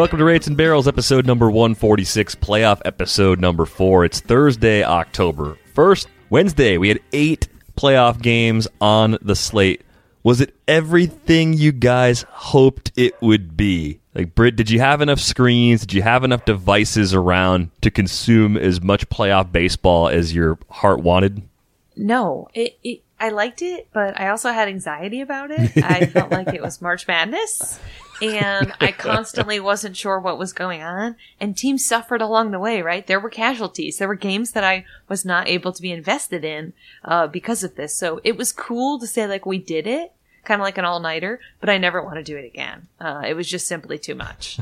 Welcome 0.00 0.20
to 0.20 0.24
Rates 0.24 0.46
and 0.46 0.56
Barrels, 0.56 0.88
episode 0.88 1.26
number 1.26 1.50
146, 1.50 2.36
playoff 2.36 2.80
episode 2.86 3.38
number 3.38 3.66
four. 3.66 4.06
It's 4.06 4.18
Thursday, 4.18 4.82
October 4.82 5.58
1st. 5.74 6.06
Wednesday, 6.30 6.78
we 6.78 6.88
had 6.88 7.00
eight 7.12 7.48
playoff 7.76 8.22
games 8.22 8.66
on 8.80 9.18
the 9.20 9.36
slate. 9.36 9.82
Was 10.22 10.40
it 10.40 10.54
everything 10.66 11.52
you 11.52 11.70
guys 11.72 12.22
hoped 12.30 12.92
it 12.96 13.20
would 13.20 13.58
be? 13.58 14.00
Like, 14.14 14.34
Britt, 14.34 14.56
did 14.56 14.70
you 14.70 14.80
have 14.80 15.02
enough 15.02 15.20
screens? 15.20 15.82
Did 15.82 15.92
you 15.92 16.00
have 16.00 16.24
enough 16.24 16.46
devices 16.46 17.12
around 17.12 17.70
to 17.82 17.90
consume 17.90 18.56
as 18.56 18.80
much 18.80 19.06
playoff 19.10 19.52
baseball 19.52 20.08
as 20.08 20.34
your 20.34 20.58
heart 20.70 21.00
wanted? 21.00 21.46
No, 21.94 22.48
it, 22.54 22.78
it 22.82 23.02
I 23.20 23.28
liked 23.28 23.60
it, 23.60 23.88
but 23.92 24.18
I 24.18 24.28
also 24.28 24.50
had 24.50 24.66
anxiety 24.66 25.20
about 25.20 25.50
it. 25.50 25.76
I 25.76 26.06
felt 26.06 26.30
like 26.30 26.48
it 26.54 26.62
was 26.62 26.80
March 26.80 27.06
Madness, 27.06 27.78
and 28.22 28.72
I 28.80 28.92
constantly 28.92 29.60
wasn't 29.60 29.98
sure 29.98 30.18
what 30.18 30.38
was 30.38 30.54
going 30.54 30.82
on. 30.82 31.16
And 31.38 31.54
teams 31.54 31.84
suffered 31.84 32.22
along 32.22 32.50
the 32.50 32.58
way, 32.58 32.80
right? 32.80 33.06
There 33.06 33.20
were 33.20 33.28
casualties. 33.28 33.98
There 33.98 34.08
were 34.08 34.14
games 34.14 34.52
that 34.52 34.64
I 34.64 34.86
was 35.06 35.26
not 35.26 35.48
able 35.48 35.70
to 35.72 35.82
be 35.82 35.92
invested 35.92 36.46
in 36.46 36.72
uh, 37.04 37.26
because 37.26 37.62
of 37.62 37.74
this. 37.74 37.94
So 37.94 38.22
it 38.24 38.38
was 38.38 38.52
cool 38.52 38.98
to 38.98 39.06
say 39.06 39.26
like 39.26 39.44
we 39.44 39.58
did 39.58 39.86
it, 39.86 40.12
kind 40.44 40.58
of 40.60 40.64
like 40.64 40.78
an 40.78 40.86
all 40.86 41.00
nighter, 41.00 41.40
but 41.60 41.68
I 41.68 41.76
never 41.76 42.02
want 42.02 42.16
to 42.16 42.22
do 42.22 42.38
it 42.38 42.46
again. 42.46 42.88
Uh, 42.98 43.22
it 43.26 43.34
was 43.34 43.48
just 43.48 43.68
simply 43.68 43.98
too 43.98 44.14
much. 44.14 44.58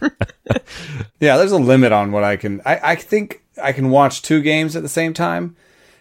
yeah, 1.20 1.36
there's 1.36 1.52
a 1.52 1.58
limit 1.58 1.92
on 1.92 2.12
what 2.12 2.24
I 2.24 2.36
can. 2.36 2.62
I, 2.64 2.80
I 2.82 2.94
think 2.94 3.42
I 3.62 3.72
can 3.72 3.90
watch 3.90 4.22
two 4.22 4.40
games 4.40 4.74
at 4.74 4.82
the 4.82 4.88
same 4.88 5.12
time 5.12 5.54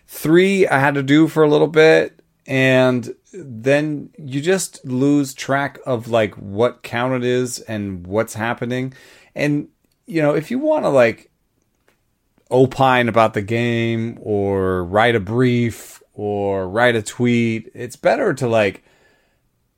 Three, 0.07 0.65
I 0.67 0.79
had 0.79 0.95
to 0.95 1.03
do 1.03 1.27
for 1.27 1.43
a 1.43 1.49
little 1.49 1.67
bit, 1.67 2.21
and 2.45 3.13
then 3.33 4.09
you 4.17 4.41
just 4.41 4.83
lose 4.85 5.33
track 5.33 5.79
of 5.85 6.07
like 6.07 6.33
what 6.35 6.81
count 6.81 7.13
it 7.13 7.23
is 7.25 7.59
and 7.59 8.07
what's 8.07 8.33
happening. 8.33 8.93
And, 9.35 9.67
you 10.05 10.21
know, 10.21 10.33
if 10.33 10.49
you 10.49 10.59
want 10.59 10.85
to 10.85 10.89
like 10.89 11.29
opine 12.49 13.09
about 13.09 13.33
the 13.33 13.41
game 13.41 14.17
or 14.21 14.83
write 14.85 15.15
a 15.15 15.19
brief 15.19 16.01
or 16.13 16.69
write 16.69 16.95
a 16.95 17.01
tweet, 17.01 17.69
it's 17.73 17.97
better 17.97 18.33
to 18.33 18.47
like 18.47 18.83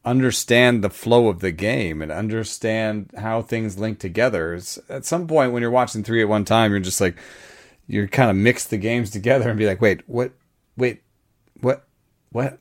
understand 0.05 0.83
the 0.83 0.91
flow 0.91 1.27
of 1.27 1.39
the 1.39 1.51
game 1.51 2.03
and 2.03 2.11
understand 2.11 3.09
how 3.17 3.41
things 3.41 3.79
link 3.79 3.99
together. 3.99 4.53
It's, 4.53 4.77
at 4.89 5.05
some 5.05 5.27
point 5.27 5.51
when 5.51 5.61
you're 5.63 5.71
watching 5.71 6.03
three 6.03 6.21
at 6.21 6.29
one 6.29 6.45
time, 6.45 6.71
you're 6.71 6.79
just 6.79 7.01
like, 7.01 7.17
you 7.89 8.07
kind 8.07 8.29
of 8.29 8.37
mix 8.37 8.65
the 8.65 8.77
games 8.77 9.09
together 9.09 9.49
and 9.49 9.57
be 9.57 9.65
like, 9.65 9.81
wait, 9.81 10.07
what, 10.07 10.31
wait, 10.77 11.01
what, 11.59 11.87
what, 12.31 12.59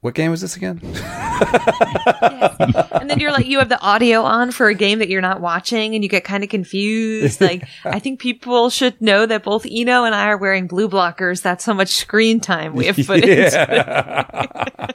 what 0.00 0.14
game 0.14 0.32
was 0.32 0.40
this 0.40 0.56
again? 0.56 0.80
yes. 0.82 2.88
And 2.90 3.08
then 3.08 3.20
you're 3.20 3.30
like, 3.30 3.46
you 3.46 3.60
have 3.60 3.68
the 3.68 3.80
audio 3.80 4.22
on 4.22 4.50
for 4.50 4.66
a 4.66 4.74
game 4.74 4.98
that 4.98 5.08
you're 5.08 5.20
not 5.20 5.40
watching 5.40 5.94
and 5.94 6.02
you 6.02 6.10
get 6.10 6.24
kind 6.24 6.42
of 6.42 6.50
confused. 6.50 7.40
Like, 7.40 7.68
I 7.84 8.00
think 8.00 8.18
people 8.18 8.68
should 8.68 9.00
know 9.00 9.26
that 9.26 9.44
both 9.44 9.64
Eno 9.70 10.04
and 10.04 10.14
I 10.14 10.26
are 10.26 10.36
wearing 10.36 10.66
blue 10.66 10.88
blockers. 10.88 11.40
That's 11.40 11.64
how 11.64 11.72
much 11.72 11.90
screen 11.90 12.40
time 12.40 12.74
we 12.74 12.86
have 12.86 12.96
put 12.96 13.24
yeah. 13.24 14.26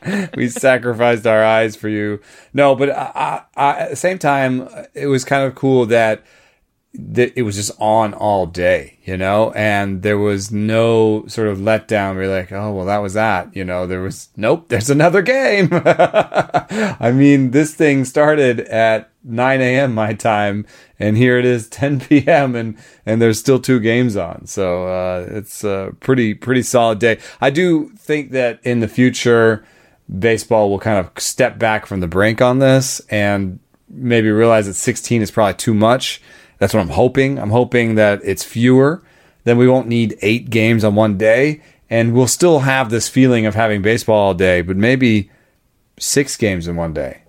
into 0.03 0.29
We 0.35 0.50
sacrificed 0.50 1.25
our 1.25 1.44
eyes 1.44 1.78
for 1.78 1.88
you. 1.88 2.19
No, 2.53 2.75
but 2.75 2.90
I, 2.90 3.44
I, 3.56 3.79
at 3.79 3.90
the 3.91 3.96
same 3.96 4.19
time, 4.19 4.67
it 4.94 5.07
was 5.07 5.23
kind 5.23 5.46
of 5.46 5.56
cool 5.56 5.85
that 5.88 6.23
that 6.94 7.38
it 7.38 7.44
was 7.44 7.55
just 7.55 7.72
on 7.79 8.16
all 8.16 8.47
day, 8.47 8.97
you 9.03 9.16
know, 9.16 9.51
and 9.51 10.01
there 10.01 10.17
was 10.17 10.51
no 10.51 11.23
sort 11.27 11.47
of 11.47 11.59
letdown. 11.59 12.16
We're 12.16 12.35
like, 12.35 12.51
oh, 12.51 12.72
well, 12.72 12.85
that 12.85 12.97
was 12.97 13.13
that, 13.13 13.55
you 13.55 13.63
know, 13.63 13.85
there 13.85 14.01
was, 14.01 14.29
nope, 14.35 14.66
there's 14.69 14.89
another 14.89 15.22
game. 15.22 15.69
I 15.72 17.11
mean, 17.13 17.51
this 17.51 17.75
thing 17.75 18.05
started 18.05 18.61
at 18.61 19.11
9 19.23 19.61
a.m. 19.61 19.94
my 19.94 20.13
time, 20.13 20.66
and 20.97 21.16
here 21.16 21.38
it 21.38 21.45
is 21.45 21.69
10 21.69 21.99
p.m. 21.99 22.55
and, 22.55 22.75
and 23.05 23.22
there's 23.22 23.39
still 23.39 23.59
two 23.59 23.79
games 23.79 24.17
on. 24.17 24.47
So, 24.47 24.88
uh, 24.88 25.28
it's 25.29 25.63
a 25.63 25.94
pretty, 25.99 26.33
pretty 26.33 26.63
solid 26.63 26.97
day. 26.97 27.19
I 27.39 27.51
do 27.51 27.89
think 27.97 28.31
that 28.31 28.59
in 28.63 28.79
the 28.79 28.88
future, 28.88 29.63
baseball 30.17 30.72
will 30.72 30.79
kind 30.79 30.97
of 30.97 31.11
step 31.22 31.59
back 31.59 31.85
from 31.85 31.99
the 31.99 32.07
brink 32.07 32.41
on 32.41 32.57
this 32.57 32.99
and 33.11 33.59
maybe 33.88 34.31
realize 34.31 34.66
that 34.66 34.73
16 34.73 35.22
is 35.22 35.29
probably 35.29 35.53
too 35.53 35.75
much 35.75 36.19
that's 36.59 36.74
what 36.74 36.81
I'm 36.81 36.90
hoping. 36.90 37.40
I'm 37.40 37.50
hoping 37.50 37.96
that 37.96 38.22
it's 38.24 38.44
fewer. 38.44 39.02
Then 39.46 39.58
we 39.58 39.68
won't 39.68 39.88
need 39.88 40.18
eight 40.22 40.50
games 40.50 40.84
on 40.84 40.96
one 40.96 41.18
day, 41.18 41.62
and 41.90 42.14
we'll 42.14 42.28
still 42.28 42.59
have 42.59 42.90
this 42.90 43.09
feeling 43.09 43.46
of 43.46 43.56
having 43.56 43.81
baseball 43.81 44.28
all 44.28 44.34
day, 44.34 44.62
but 44.62 44.78
maybe 44.78 45.31
six 45.97 46.38
games 46.38 46.68
in 46.68 46.75
one 46.75 46.94
day. 46.94 47.24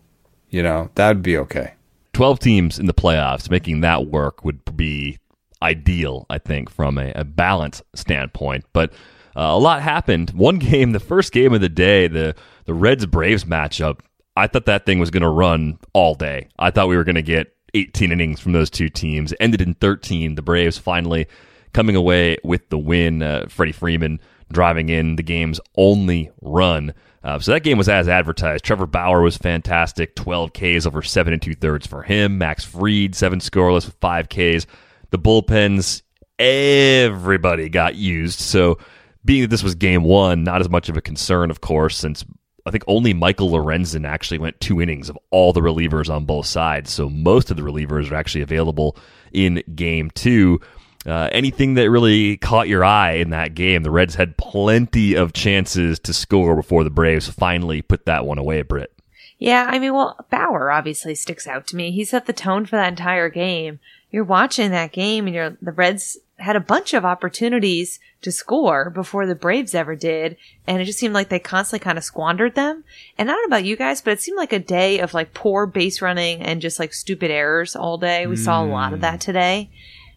You 0.50 0.62
know, 0.62 0.90
that'd 0.96 1.22
be 1.22 1.38
okay. 1.38 1.74
12 2.12 2.38
teams 2.40 2.78
in 2.78 2.86
the 2.86 2.94
playoffs, 2.94 3.48
making 3.48 3.80
that 3.80 4.06
work 4.06 4.44
would 4.44 4.60
be 4.76 5.18
ideal, 5.62 6.26
I 6.28 6.38
think, 6.38 6.68
from 6.68 6.98
a, 6.98 7.12
a 7.14 7.24
balance 7.24 7.82
standpoint. 7.94 8.64
But 8.72 8.92
uh, 9.36 9.54
a 9.54 9.58
lot 9.58 9.80
happened. 9.80 10.30
One 10.30 10.58
game, 10.58 10.92
the 10.92 11.00
first 11.00 11.32
game 11.32 11.54
of 11.54 11.60
the 11.60 11.68
day, 11.68 12.08
the, 12.08 12.34
the 12.64 12.74
Reds 12.74 13.06
Braves 13.06 13.44
matchup, 13.44 14.00
I 14.36 14.46
thought 14.46 14.66
that 14.66 14.86
thing 14.86 14.98
was 14.98 15.10
going 15.10 15.22
to 15.22 15.28
run 15.28 15.78
all 15.92 16.14
day. 16.14 16.48
I 16.58 16.70
thought 16.70 16.88
we 16.88 16.96
were 16.96 17.04
going 17.04 17.14
to 17.14 17.22
get 17.22 17.54
18 17.74 18.12
innings 18.12 18.40
from 18.40 18.52
those 18.52 18.70
two 18.70 18.88
teams. 18.88 19.34
ended 19.40 19.60
in 19.60 19.74
13. 19.74 20.34
The 20.34 20.42
Braves 20.42 20.78
finally 20.78 21.26
coming 21.72 21.96
away 21.96 22.36
with 22.44 22.68
the 22.68 22.78
win. 22.78 23.22
Uh, 23.22 23.46
Freddie 23.48 23.72
Freeman 23.72 24.20
driving 24.52 24.88
in 24.88 25.16
the 25.16 25.22
game's 25.22 25.60
only 25.76 26.30
run. 26.40 26.92
Uh, 27.22 27.38
so 27.38 27.52
that 27.52 27.62
game 27.62 27.78
was 27.78 27.88
as 27.88 28.08
advertised. 28.08 28.64
Trevor 28.64 28.86
Bauer 28.86 29.20
was 29.20 29.36
fantastic. 29.36 30.16
12 30.16 30.52
Ks 30.52 30.86
over 30.86 31.02
seven 31.02 31.32
and 31.32 31.42
two 31.42 31.54
thirds 31.54 31.86
for 31.86 32.02
him. 32.02 32.38
Max 32.38 32.64
Fried, 32.64 33.14
seven 33.14 33.40
scoreless 33.40 33.86
with 33.86 33.96
five 34.00 34.28
Ks. 34.28 34.66
The 35.10 35.18
bullpens, 35.18 36.02
everybody 36.38 37.68
got 37.68 37.94
used. 37.94 38.40
So 38.40 38.78
being 39.24 39.42
that 39.42 39.48
this 39.48 39.62
was 39.62 39.74
game 39.74 40.02
one, 40.02 40.44
not 40.44 40.60
as 40.60 40.70
much 40.70 40.88
of 40.88 40.96
a 40.96 41.02
concern, 41.02 41.50
of 41.50 41.60
course, 41.60 41.96
since 41.96 42.24
I 42.70 42.72
think 42.72 42.84
only 42.86 43.12
Michael 43.12 43.50
Lorenzen 43.50 44.06
actually 44.06 44.38
went 44.38 44.60
two 44.60 44.80
innings 44.80 45.08
of 45.10 45.18
all 45.30 45.52
the 45.52 45.60
relievers 45.60 46.08
on 46.08 46.24
both 46.24 46.46
sides. 46.46 46.92
So 46.92 47.10
most 47.10 47.50
of 47.50 47.56
the 47.56 47.64
relievers 47.64 48.12
are 48.12 48.14
actually 48.14 48.42
available 48.42 48.96
in 49.32 49.64
game 49.74 50.08
two. 50.12 50.60
Uh, 51.04 51.28
anything 51.32 51.74
that 51.74 51.90
really 51.90 52.36
caught 52.36 52.68
your 52.68 52.84
eye 52.84 53.14
in 53.14 53.30
that 53.30 53.54
game? 53.54 53.82
The 53.82 53.90
Reds 53.90 54.14
had 54.14 54.36
plenty 54.36 55.14
of 55.16 55.32
chances 55.32 55.98
to 55.98 56.12
score 56.12 56.54
before 56.54 56.84
the 56.84 56.90
Braves 56.90 57.28
finally 57.28 57.82
put 57.82 58.06
that 58.06 58.24
one 58.24 58.38
away, 58.38 58.62
Britt. 58.62 58.92
Yeah, 59.40 59.66
I 59.68 59.80
mean, 59.80 59.92
well, 59.92 60.24
Bauer 60.30 60.70
obviously 60.70 61.16
sticks 61.16 61.48
out 61.48 61.66
to 61.68 61.76
me. 61.76 61.90
He 61.90 62.04
set 62.04 62.26
the 62.26 62.32
tone 62.32 62.66
for 62.66 62.76
that 62.76 62.90
entire 62.90 63.30
game. 63.30 63.80
You're 64.12 64.22
watching 64.22 64.70
that 64.70 64.92
game 64.92 65.26
and 65.26 65.34
you're, 65.34 65.56
the 65.60 65.72
Reds 65.72 66.18
had 66.40 66.56
a 66.56 66.60
bunch 66.60 66.94
of 66.94 67.04
opportunities 67.04 68.00
to 68.22 68.32
score 68.32 68.90
before 68.90 69.26
the 69.26 69.34
Braves 69.34 69.74
ever 69.74 69.94
did. 69.94 70.36
And 70.66 70.80
it 70.80 70.84
just 70.84 70.98
seemed 70.98 71.14
like 71.14 71.28
they 71.28 71.38
constantly 71.38 71.82
kind 71.84 71.98
of 71.98 72.04
squandered 72.04 72.54
them. 72.54 72.84
And 73.18 73.30
I 73.30 73.34
don't 73.34 73.42
know 73.42 73.56
about 73.56 73.64
you 73.64 73.76
guys, 73.76 74.00
but 74.00 74.12
it 74.12 74.20
seemed 74.20 74.36
like 74.36 74.52
a 74.52 74.58
day 74.58 75.00
of 75.00 75.14
like 75.14 75.34
poor 75.34 75.66
base 75.66 76.02
running 76.02 76.42
and 76.42 76.60
just 76.60 76.78
like 76.78 76.92
stupid 76.92 77.30
errors 77.30 77.76
all 77.76 77.98
day. 77.98 78.26
We 78.26 78.36
mm. 78.36 78.44
saw 78.44 78.62
a 78.62 78.66
lot 78.66 78.92
of 78.92 79.00
that 79.02 79.20
mm. 79.20 79.24
today. 79.24 79.70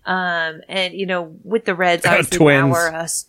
Um, 0.05 0.61
and 0.67 0.93
you 0.93 1.05
know, 1.05 1.35
with 1.43 1.65
the 1.65 1.75
Reds, 1.75 2.05
obviously 2.05 2.37
Twins. 2.37 2.73
Bauer, 2.73 2.93
us, 2.93 3.25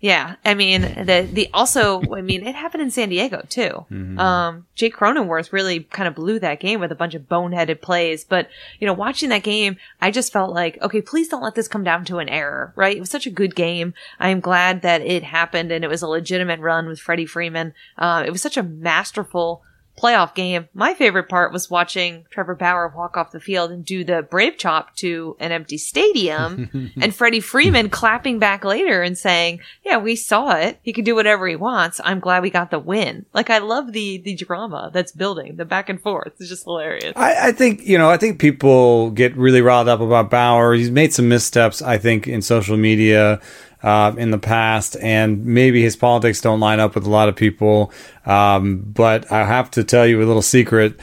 yeah, 0.00 0.36
I 0.46 0.54
mean 0.54 0.80
the 0.80 1.28
the 1.30 1.50
also 1.52 2.00
I 2.14 2.22
mean 2.22 2.46
it 2.46 2.54
happened 2.54 2.82
in 2.82 2.90
San 2.90 3.10
Diego 3.10 3.44
too. 3.50 3.84
Mm-hmm. 3.90 4.18
Um, 4.18 4.66
Jake 4.74 4.96
Cronenworth 4.96 5.52
really 5.52 5.80
kind 5.80 6.08
of 6.08 6.14
blew 6.14 6.38
that 6.38 6.58
game 6.58 6.80
with 6.80 6.90
a 6.90 6.94
bunch 6.94 7.14
of 7.14 7.28
boneheaded 7.28 7.82
plays. 7.82 8.24
But 8.24 8.48
you 8.78 8.86
know, 8.86 8.94
watching 8.94 9.28
that 9.28 9.42
game, 9.42 9.76
I 10.00 10.10
just 10.10 10.32
felt 10.32 10.54
like, 10.54 10.80
okay, 10.80 11.02
please 11.02 11.28
don't 11.28 11.42
let 11.42 11.54
this 11.54 11.68
come 11.68 11.84
down 11.84 12.06
to 12.06 12.18
an 12.18 12.30
error. 12.30 12.72
Right? 12.76 12.96
It 12.96 13.00
was 13.00 13.10
such 13.10 13.26
a 13.26 13.30
good 13.30 13.54
game. 13.54 13.92
I 14.18 14.30
am 14.30 14.40
glad 14.40 14.80
that 14.82 15.02
it 15.02 15.22
happened 15.22 15.70
and 15.70 15.84
it 15.84 15.88
was 15.88 16.00
a 16.00 16.08
legitimate 16.08 16.60
run 16.60 16.86
with 16.86 16.98
Freddie 16.98 17.26
Freeman. 17.26 17.74
Uh, 17.98 18.24
it 18.26 18.30
was 18.30 18.40
such 18.40 18.56
a 18.56 18.62
masterful 18.62 19.62
playoff 20.00 20.34
game. 20.34 20.68
My 20.74 20.94
favorite 20.94 21.28
part 21.28 21.52
was 21.52 21.70
watching 21.70 22.24
Trevor 22.30 22.54
Bauer 22.54 22.92
walk 22.94 23.16
off 23.16 23.32
the 23.32 23.40
field 23.40 23.70
and 23.70 23.84
do 23.84 24.04
the 24.04 24.22
brave 24.22 24.56
chop 24.56 24.94
to 24.96 25.36
an 25.40 25.52
empty 25.52 25.78
stadium 25.78 26.92
and 27.00 27.14
Freddie 27.14 27.40
Freeman 27.40 27.90
clapping 27.90 28.38
back 28.38 28.64
later 28.64 29.02
and 29.02 29.16
saying, 29.16 29.60
yeah, 29.84 29.98
we 29.98 30.16
saw 30.16 30.56
it. 30.56 30.78
He 30.82 30.92
can 30.92 31.04
do 31.04 31.14
whatever 31.14 31.46
he 31.46 31.56
wants. 31.56 32.00
I'm 32.02 32.20
glad 32.20 32.42
we 32.42 32.50
got 32.50 32.70
the 32.70 32.78
win. 32.78 33.26
Like 33.34 33.50
I 33.50 33.58
love 33.58 33.92
the, 33.92 34.18
the 34.18 34.34
drama 34.34 34.90
that's 34.92 35.12
building, 35.12 35.56
the 35.56 35.64
back 35.64 35.88
and 35.88 36.00
forth. 36.00 36.32
It's 36.38 36.48
just 36.48 36.64
hilarious. 36.64 37.12
I, 37.16 37.48
I 37.48 37.52
think 37.52 37.86
you 37.86 37.98
know. 37.98 38.10
I 38.10 38.16
think 38.16 38.38
people 38.38 39.10
get 39.10 39.36
really 39.36 39.60
riled 39.60 39.88
up 39.88 40.00
about 40.00 40.30
Bauer. 40.30 40.74
He's 40.74 40.90
made 40.90 41.12
some 41.12 41.28
missteps. 41.28 41.82
I 41.82 41.98
think 41.98 42.26
in 42.26 42.42
social 42.42 42.76
media 42.76 43.40
uh, 43.82 44.14
in 44.16 44.30
the 44.30 44.38
past, 44.38 44.96
and 45.00 45.44
maybe 45.44 45.82
his 45.82 45.96
politics 45.96 46.40
don't 46.40 46.60
line 46.60 46.80
up 46.80 46.94
with 46.94 47.06
a 47.06 47.10
lot 47.10 47.28
of 47.28 47.36
people. 47.36 47.92
Um, 48.26 48.80
but 48.80 49.30
I 49.32 49.44
have 49.44 49.70
to 49.72 49.84
tell 49.84 50.06
you 50.06 50.22
a 50.22 50.26
little 50.26 50.42
secret: 50.42 50.98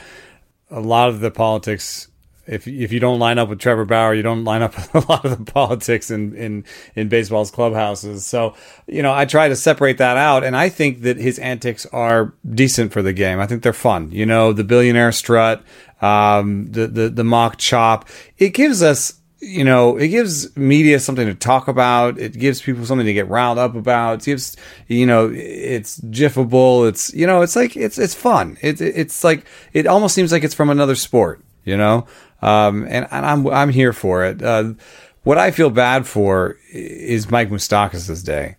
a 0.70 0.80
lot 0.80 1.08
of 1.08 1.20
the 1.20 1.30
politics. 1.30 2.08
If, 2.46 2.66
if 2.66 2.92
you 2.92 2.98
don't 2.98 3.18
line 3.18 3.36
up 3.36 3.50
with 3.50 3.58
Trevor 3.58 3.84
Bauer, 3.84 4.14
you 4.14 4.22
don't 4.22 4.42
line 4.42 4.62
up 4.62 4.74
with 4.94 4.94
a 4.94 5.12
lot 5.12 5.26
of 5.26 5.36
the 5.36 5.52
politics 5.52 6.10
in, 6.10 6.34
in, 6.34 6.64
in 6.96 7.10
baseball's 7.10 7.50
clubhouses. 7.50 8.24
So, 8.24 8.54
you 8.86 9.02
know, 9.02 9.12
I 9.12 9.26
try 9.26 9.48
to 9.48 9.54
separate 9.54 9.98
that 9.98 10.16
out. 10.16 10.44
And 10.44 10.56
I 10.56 10.70
think 10.70 11.02
that 11.02 11.18
his 11.18 11.38
antics 11.38 11.84
are 11.92 12.32
decent 12.50 12.94
for 12.94 13.02
the 13.02 13.12
game. 13.12 13.38
I 13.38 13.46
think 13.46 13.62
they're 13.62 13.74
fun. 13.74 14.10
You 14.12 14.24
know, 14.24 14.54
the 14.54 14.64
billionaire 14.64 15.12
strut, 15.12 15.62
um, 16.00 16.72
the, 16.72 16.86
the, 16.86 17.08
the 17.10 17.24
mock 17.24 17.58
chop. 17.58 18.08
It 18.38 18.54
gives 18.54 18.82
us 18.82 19.18
you 19.40 19.62
know, 19.62 19.96
it 19.96 20.08
gives 20.08 20.56
media 20.56 20.98
something 20.98 21.26
to 21.26 21.34
talk 21.34 21.68
about. 21.68 22.18
It 22.18 22.32
gives 22.32 22.60
people 22.60 22.84
something 22.84 23.06
to 23.06 23.12
get 23.12 23.28
riled 23.28 23.58
up 23.58 23.74
about. 23.74 24.20
It 24.20 24.24
gives, 24.24 24.56
you 24.88 25.06
know, 25.06 25.30
it's 25.32 26.00
jiffable. 26.00 26.88
It's, 26.88 27.14
you 27.14 27.26
know, 27.26 27.42
it's 27.42 27.54
like, 27.54 27.76
it's, 27.76 27.98
it's 27.98 28.14
fun. 28.14 28.58
It's, 28.62 28.80
it's 28.80 29.22
like, 29.22 29.46
it 29.72 29.86
almost 29.86 30.14
seems 30.14 30.32
like 30.32 30.42
it's 30.42 30.54
from 30.54 30.70
another 30.70 30.96
sport, 30.96 31.40
you 31.64 31.76
know? 31.76 32.06
Um, 32.42 32.84
and, 32.88 33.06
and 33.10 33.26
I'm, 33.26 33.46
I'm 33.48 33.70
here 33.70 33.92
for 33.92 34.24
it. 34.24 34.42
Uh, 34.42 34.74
what 35.22 35.38
I 35.38 35.50
feel 35.52 35.70
bad 35.70 36.06
for 36.06 36.56
is 36.72 37.30
Mike 37.30 37.50
Moustakas' 37.50 38.24
day. 38.24 38.56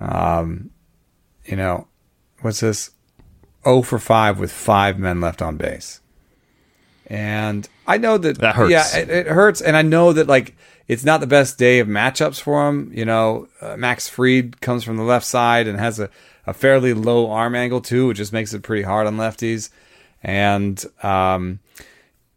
Um, 0.00 0.70
you 1.44 1.56
know, 1.56 1.86
what's 2.40 2.60
this? 2.60 2.90
0 3.64 3.82
for 3.82 3.98
5 3.98 4.40
with 4.40 4.50
five 4.50 4.98
men 4.98 5.20
left 5.20 5.42
on 5.42 5.56
base. 5.56 6.00
And 7.10 7.68
I 7.88 7.98
know 7.98 8.16
that 8.18 8.38
That 8.38 8.54
hurts. 8.54 8.70
Yeah, 8.70 8.96
it, 8.96 9.10
it 9.10 9.26
hurts, 9.26 9.60
and 9.60 9.76
I 9.76 9.82
know 9.82 10.12
that 10.12 10.28
like 10.28 10.54
it's 10.86 11.04
not 11.04 11.20
the 11.20 11.26
best 11.26 11.58
day 11.58 11.80
of 11.80 11.88
matchups 11.88 12.40
for 12.40 12.68
him. 12.68 12.92
You 12.94 13.04
know, 13.04 13.48
uh, 13.60 13.76
Max 13.76 14.08
Fried 14.08 14.60
comes 14.60 14.84
from 14.84 14.96
the 14.96 15.02
left 15.02 15.26
side 15.26 15.66
and 15.66 15.78
has 15.78 15.98
a, 15.98 16.08
a 16.46 16.54
fairly 16.54 16.94
low 16.94 17.28
arm 17.28 17.56
angle 17.56 17.80
too, 17.80 18.06
which 18.06 18.18
just 18.18 18.32
makes 18.32 18.54
it 18.54 18.62
pretty 18.62 18.84
hard 18.84 19.08
on 19.08 19.16
lefties. 19.16 19.70
And 20.22 20.82
um, 21.02 21.58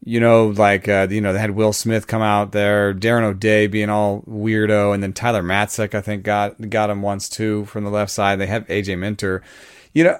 you 0.04 0.20
know, 0.20 0.48
like 0.48 0.90
uh, 0.90 1.08
you 1.08 1.22
know, 1.22 1.34
they 1.34 1.40
had 1.40 1.52
Will 1.52 1.72
Smith 1.72 2.08
come 2.08 2.24
out 2.24 2.52
there, 2.52 2.96
Darren 2.96 3.24
O'Day 3.24 3.68
being 3.68 3.92
all 3.92 4.24
weirdo, 4.24 4.92
and 4.92 5.04
then 5.04 5.14
Tyler 5.14 5.44
Matzek, 5.44 5.94
I 5.94 6.02
think, 6.02 6.24
got 6.24 6.70
got 6.72 6.90
him 6.90 7.04
once 7.04 7.30
too 7.30 7.66
from 7.66 7.84
the 7.84 7.92
left 7.92 8.12
side. 8.12 8.40
They 8.40 8.48
have 8.48 8.66
AJ 8.66 8.98
Minter. 8.98 9.44
You 9.94 10.06
know, 10.06 10.20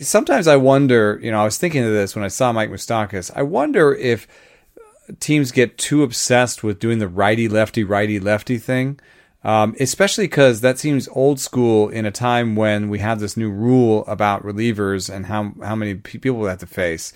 sometimes 0.00 0.46
I 0.46 0.56
wonder. 0.56 1.18
You 1.22 1.30
know, 1.30 1.40
I 1.40 1.44
was 1.44 1.58
thinking 1.58 1.84
of 1.84 1.92
this 1.92 2.14
when 2.14 2.24
I 2.24 2.28
saw 2.28 2.52
Mike 2.52 2.70
Moustakas. 2.70 3.30
I 3.34 3.42
wonder 3.42 3.94
if 3.94 4.26
teams 5.20 5.52
get 5.52 5.78
too 5.78 6.02
obsessed 6.02 6.62
with 6.62 6.78
doing 6.78 6.98
the 6.98 7.08
righty 7.08 7.48
lefty 7.48 7.84
righty 7.84 8.20
lefty 8.20 8.58
thing. 8.58 9.00
Um, 9.44 9.76
especially 9.78 10.24
because 10.24 10.62
that 10.62 10.78
seems 10.78 11.08
old 11.12 11.38
school 11.38 11.88
in 11.88 12.04
a 12.04 12.10
time 12.10 12.56
when 12.56 12.88
we 12.88 12.98
have 12.98 13.20
this 13.20 13.36
new 13.36 13.50
rule 13.50 14.04
about 14.06 14.42
relievers 14.42 15.08
and 15.08 15.26
how 15.26 15.52
how 15.62 15.76
many 15.76 15.94
people 15.94 16.40
we 16.40 16.48
have 16.48 16.58
to 16.58 16.66
face. 16.66 17.12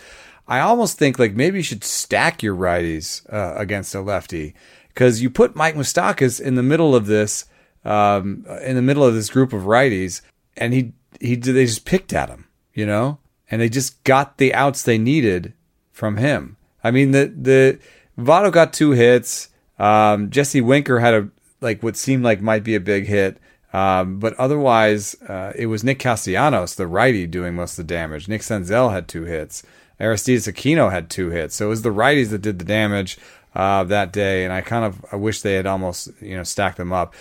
I 0.46 0.60
almost 0.60 0.98
think 0.98 1.18
like 1.18 1.34
maybe 1.34 1.58
you 1.58 1.62
should 1.62 1.84
stack 1.84 2.42
your 2.42 2.56
righties 2.56 3.22
uh, 3.32 3.54
against 3.56 3.94
a 3.94 4.00
lefty 4.00 4.54
because 4.88 5.22
you 5.22 5.30
put 5.30 5.56
Mike 5.56 5.74
Moustakas 5.74 6.40
in 6.40 6.54
the 6.54 6.62
middle 6.62 6.94
of 6.94 7.06
this, 7.06 7.46
um, 7.84 8.44
in 8.62 8.76
the 8.76 8.82
middle 8.82 9.04
of 9.04 9.14
this 9.14 9.30
group 9.30 9.52
of 9.52 9.62
righties, 9.62 10.20
and 10.56 10.72
he 10.72 10.92
he 11.20 11.36
they 11.36 11.64
just 11.64 11.84
picked 11.84 12.12
at 12.12 12.28
him, 12.28 12.46
you 12.74 12.86
know, 12.86 13.18
and 13.50 13.60
they 13.60 13.68
just 13.68 14.02
got 14.04 14.38
the 14.38 14.54
outs 14.54 14.82
they 14.82 14.98
needed 14.98 15.52
from 15.90 16.16
him. 16.16 16.56
I 16.82 16.90
mean 16.90 17.12
the 17.12 17.32
the 17.36 17.78
Votto 18.18 18.52
got 18.52 18.72
two 18.72 18.92
hits. 18.92 19.48
Um, 19.78 20.30
Jesse 20.30 20.60
Winker 20.60 21.00
had 21.00 21.14
a 21.14 21.28
like 21.60 21.82
what 21.82 21.96
seemed 21.96 22.24
like 22.24 22.40
might 22.40 22.64
be 22.64 22.74
a 22.74 22.80
big 22.80 23.06
hit. 23.06 23.38
Um, 23.72 24.18
but 24.18 24.34
otherwise, 24.34 25.14
uh, 25.22 25.52
it 25.56 25.66
was 25.66 25.82
Nick 25.82 25.98
Castellanos, 25.98 26.74
the 26.74 26.86
righty, 26.86 27.26
doing 27.26 27.54
most 27.54 27.78
of 27.78 27.86
the 27.88 27.94
damage. 27.94 28.28
Nick 28.28 28.42
Senzel 28.42 28.92
had 28.92 29.08
two 29.08 29.24
hits. 29.24 29.62
Aristides 29.98 30.46
Aquino 30.46 30.90
had 30.90 31.08
two 31.08 31.30
hits. 31.30 31.54
So 31.54 31.66
it 31.66 31.70
was 31.70 31.82
the 31.82 31.88
righties 31.90 32.30
that 32.30 32.42
did 32.42 32.58
the 32.58 32.66
damage 32.66 33.18
uh, 33.54 33.84
that 33.84 34.12
day, 34.12 34.44
and 34.44 34.52
I 34.52 34.60
kind 34.60 34.84
of 34.84 35.04
I 35.12 35.16
wish 35.16 35.40
they 35.40 35.54
had 35.54 35.66
almost 35.66 36.08
you 36.20 36.36
know 36.36 36.42
stacked 36.42 36.76
them 36.76 36.92
up. 36.92 37.14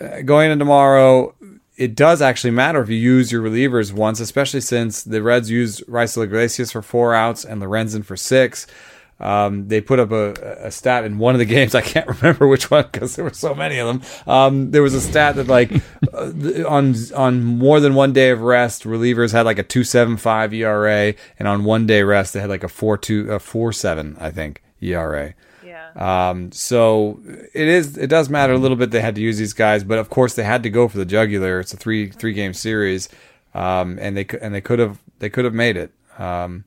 Uh, 0.00 0.22
going 0.22 0.50
into 0.50 0.62
tomorrow, 0.62 1.34
it 1.76 1.94
does 1.94 2.22
actually 2.22 2.52
matter 2.52 2.80
if 2.80 2.88
you 2.88 2.96
use 2.96 3.30
your 3.30 3.42
relievers 3.42 3.92
once, 3.92 4.20
especially 4.20 4.60
since 4.60 5.02
the 5.02 5.22
Reds 5.22 5.50
used 5.50 5.84
Raisel 5.86 6.24
Iglesias 6.24 6.72
for 6.72 6.82
four 6.82 7.14
outs 7.14 7.44
and 7.44 7.60
Lorenzen 7.60 8.04
for 8.04 8.16
six. 8.16 8.66
Um, 9.18 9.68
they 9.68 9.80
put 9.80 9.98
up 9.98 10.10
a, 10.12 10.32
a 10.60 10.70
stat 10.70 11.04
in 11.04 11.18
one 11.18 11.34
of 11.34 11.38
the 11.38 11.44
games. 11.56 11.74
I 11.74 11.80
can't 11.80 12.06
remember 12.06 12.46
which 12.46 12.70
one 12.70 12.88
because 12.90 13.16
there 13.16 13.24
were 13.24 13.32
so 13.32 13.54
many 13.54 13.78
of 13.78 13.86
them. 13.86 14.02
Um, 14.26 14.70
there 14.70 14.82
was 14.82 14.94
a 14.94 15.00
stat 15.00 15.36
that 15.36 15.46
like 15.46 15.70
uh, 16.12 16.32
on 16.68 16.94
on 17.14 17.42
more 17.42 17.80
than 17.80 17.94
one 17.94 18.12
day 18.12 18.30
of 18.30 18.42
rest, 18.42 18.84
relievers 18.84 19.32
had 19.32 19.46
like 19.46 19.58
a 19.58 19.62
two 19.62 19.84
seven 19.84 20.16
five 20.16 20.52
ERA, 20.52 21.14
and 21.38 21.48
on 21.48 21.64
one 21.64 21.86
day 21.86 22.02
rest, 22.02 22.34
they 22.34 22.40
had 22.40 22.50
like 22.50 22.64
a 22.64 22.68
four 22.68 22.98
two 22.98 23.30
a 23.30 23.38
four 23.38 23.72
seven 23.72 24.16
I 24.20 24.30
think 24.30 24.62
ERA. 24.80 25.34
Yeah. 25.96 26.30
Um, 26.30 26.52
so 26.52 27.20
it 27.24 27.68
is 27.68 27.96
it 27.96 28.08
does 28.08 28.28
matter 28.28 28.52
a 28.52 28.58
little 28.58 28.76
bit. 28.76 28.90
They 28.90 29.00
had 29.00 29.14
to 29.16 29.20
use 29.20 29.38
these 29.38 29.52
guys, 29.52 29.84
but 29.84 29.98
of 29.98 30.10
course 30.10 30.34
they 30.34 30.44
had 30.44 30.62
to 30.62 30.70
go 30.70 30.88
for 30.88 30.98
the 30.98 31.04
jugular. 31.04 31.60
It's 31.60 31.74
a 31.74 31.76
three 31.76 32.10
three 32.10 32.32
game 32.32 32.54
series, 32.54 33.08
um, 33.54 33.98
and 34.00 34.16
they 34.16 34.26
and 34.40 34.54
they 34.54 34.60
could 34.60 34.78
have 34.78 34.98
they 35.18 35.28
could 35.30 35.44
have 35.44 35.54
made 35.54 35.76
it. 35.76 35.92
Um, 36.18 36.64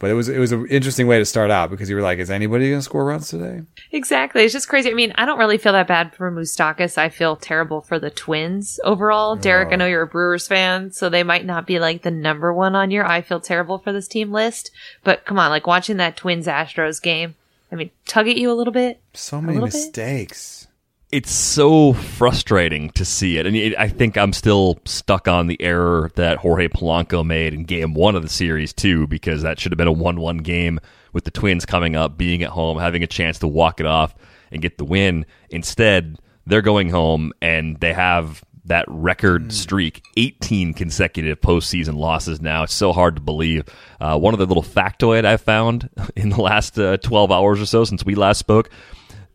but 0.00 0.10
it 0.10 0.14
was 0.14 0.30
it 0.30 0.38
was 0.38 0.50
an 0.50 0.66
interesting 0.68 1.06
way 1.06 1.18
to 1.18 1.26
start 1.26 1.50
out 1.50 1.70
because 1.70 1.90
you 1.90 1.94
were 1.94 2.00
like, 2.00 2.18
is 2.18 2.30
anybody 2.30 2.70
going 2.70 2.78
to 2.78 2.82
score 2.82 3.04
runs 3.04 3.28
today? 3.28 3.62
Exactly. 3.92 4.42
It's 4.42 4.54
just 4.54 4.66
crazy. 4.66 4.90
I 4.90 4.94
mean, 4.94 5.12
I 5.16 5.26
don't 5.26 5.38
really 5.38 5.58
feel 5.58 5.74
that 5.74 5.86
bad 5.86 6.14
for 6.14 6.32
Moustakas. 6.32 6.96
I 6.96 7.10
feel 7.10 7.36
terrible 7.36 7.82
for 7.82 7.98
the 7.98 8.08
Twins 8.08 8.80
overall. 8.82 9.36
Derek, 9.36 9.74
I 9.74 9.76
know 9.76 9.86
you're 9.86 10.02
a 10.02 10.06
Brewers 10.06 10.48
fan, 10.48 10.90
so 10.90 11.10
they 11.10 11.22
might 11.22 11.44
not 11.44 11.66
be 11.66 11.78
like 11.78 12.00
the 12.00 12.10
number 12.10 12.50
one 12.52 12.74
on 12.74 12.90
your 12.90 13.06
I 13.06 13.20
feel 13.20 13.40
terrible 13.40 13.76
for 13.76 13.92
this 13.92 14.08
team 14.08 14.32
list. 14.32 14.70
But 15.04 15.26
come 15.26 15.38
on, 15.38 15.50
like 15.50 15.66
watching 15.66 15.98
that 15.98 16.16
Twins 16.16 16.46
Astros 16.46 17.00
game, 17.00 17.34
I 17.72 17.76
mean, 17.76 17.90
tug 18.06 18.28
at 18.28 18.36
you 18.36 18.50
a 18.50 18.54
little 18.54 18.72
bit. 18.72 19.00
So 19.14 19.40
many 19.40 19.54
little 19.54 19.68
bit? 19.68 19.74
mistakes. 19.74 20.66
it's 21.12 21.30
so 21.30 21.92
frustrating 21.92 22.90
to 22.90 23.04
see 23.04 23.38
it. 23.38 23.46
And 23.46 23.56
it, 23.56 23.76
I 23.78 23.88
think 23.88 24.16
I'm 24.16 24.32
still 24.32 24.78
stuck 24.84 25.26
on 25.28 25.46
the 25.48 25.60
error 25.60 26.10
that 26.14 26.38
Jorge 26.38 26.68
Polanco 26.68 27.24
made 27.24 27.52
in 27.54 27.64
game 27.64 27.94
one 27.94 28.14
of 28.14 28.22
the 28.22 28.28
series, 28.28 28.72
too, 28.72 29.06
because 29.06 29.42
that 29.42 29.58
should 29.58 29.72
have 29.72 29.78
been 29.78 29.88
a 29.88 29.92
1 29.92 30.20
1 30.20 30.38
game 30.38 30.78
with 31.12 31.24
the 31.24 31.30
Twins 31.30 31.66
coming 31.66 31.96
up, 31.96 32.16
being 32.16 32.42
at 32.42 32.50
home, 32.50 32.78
having 32.78 33.02
a 33.02 33.08
chance 33.08 33.38
to 33.40 33.48
walk 33.48 33.80
it 33.80 33.86
off 33.86 34.14
and 34.52 34.62
get 34.62 34.78
the 34.78 34.84
win. 34.84 35.26
Instead, 35.50 36.18
they're 36.46 36.62
going 36.62 36.90
home 36.90 37.32
and 37.42 37.76
they 37.78 37.92
have 37.92 38.42
that 38.70 38.84
record 38.88 39.52
streak 39.52 40.02
18 40.16 40.74
consecutive 40.74 41.40
postseason 41.40 41.96
losses 41.96 42.40
now. 42.40 42.62
It's 42.62 42.72
so 42.72 42.92
hard 42.92 43.16
to 43.16 43.20
believe. 43.20 43.64
Uh, 44.00 44.16
one 44.18 44.32
of 44.32 44.38
the 44.38 44.46
little 44.46 44.62
factoid 44.62 45.24
I 45.24 45.36
found 45.36 45.90
in 46.16 46.30
the 46.30 46.40
last 46.40 46.78
uh, 46.78 46.96
12 46.96 47.30
hours 47.30 47.60
or 47.60 47.66
so 47.66 47.84
since 47.84 48.04
we 48.04 48.14
last 48.14 48.38
spoke 48.38 48.70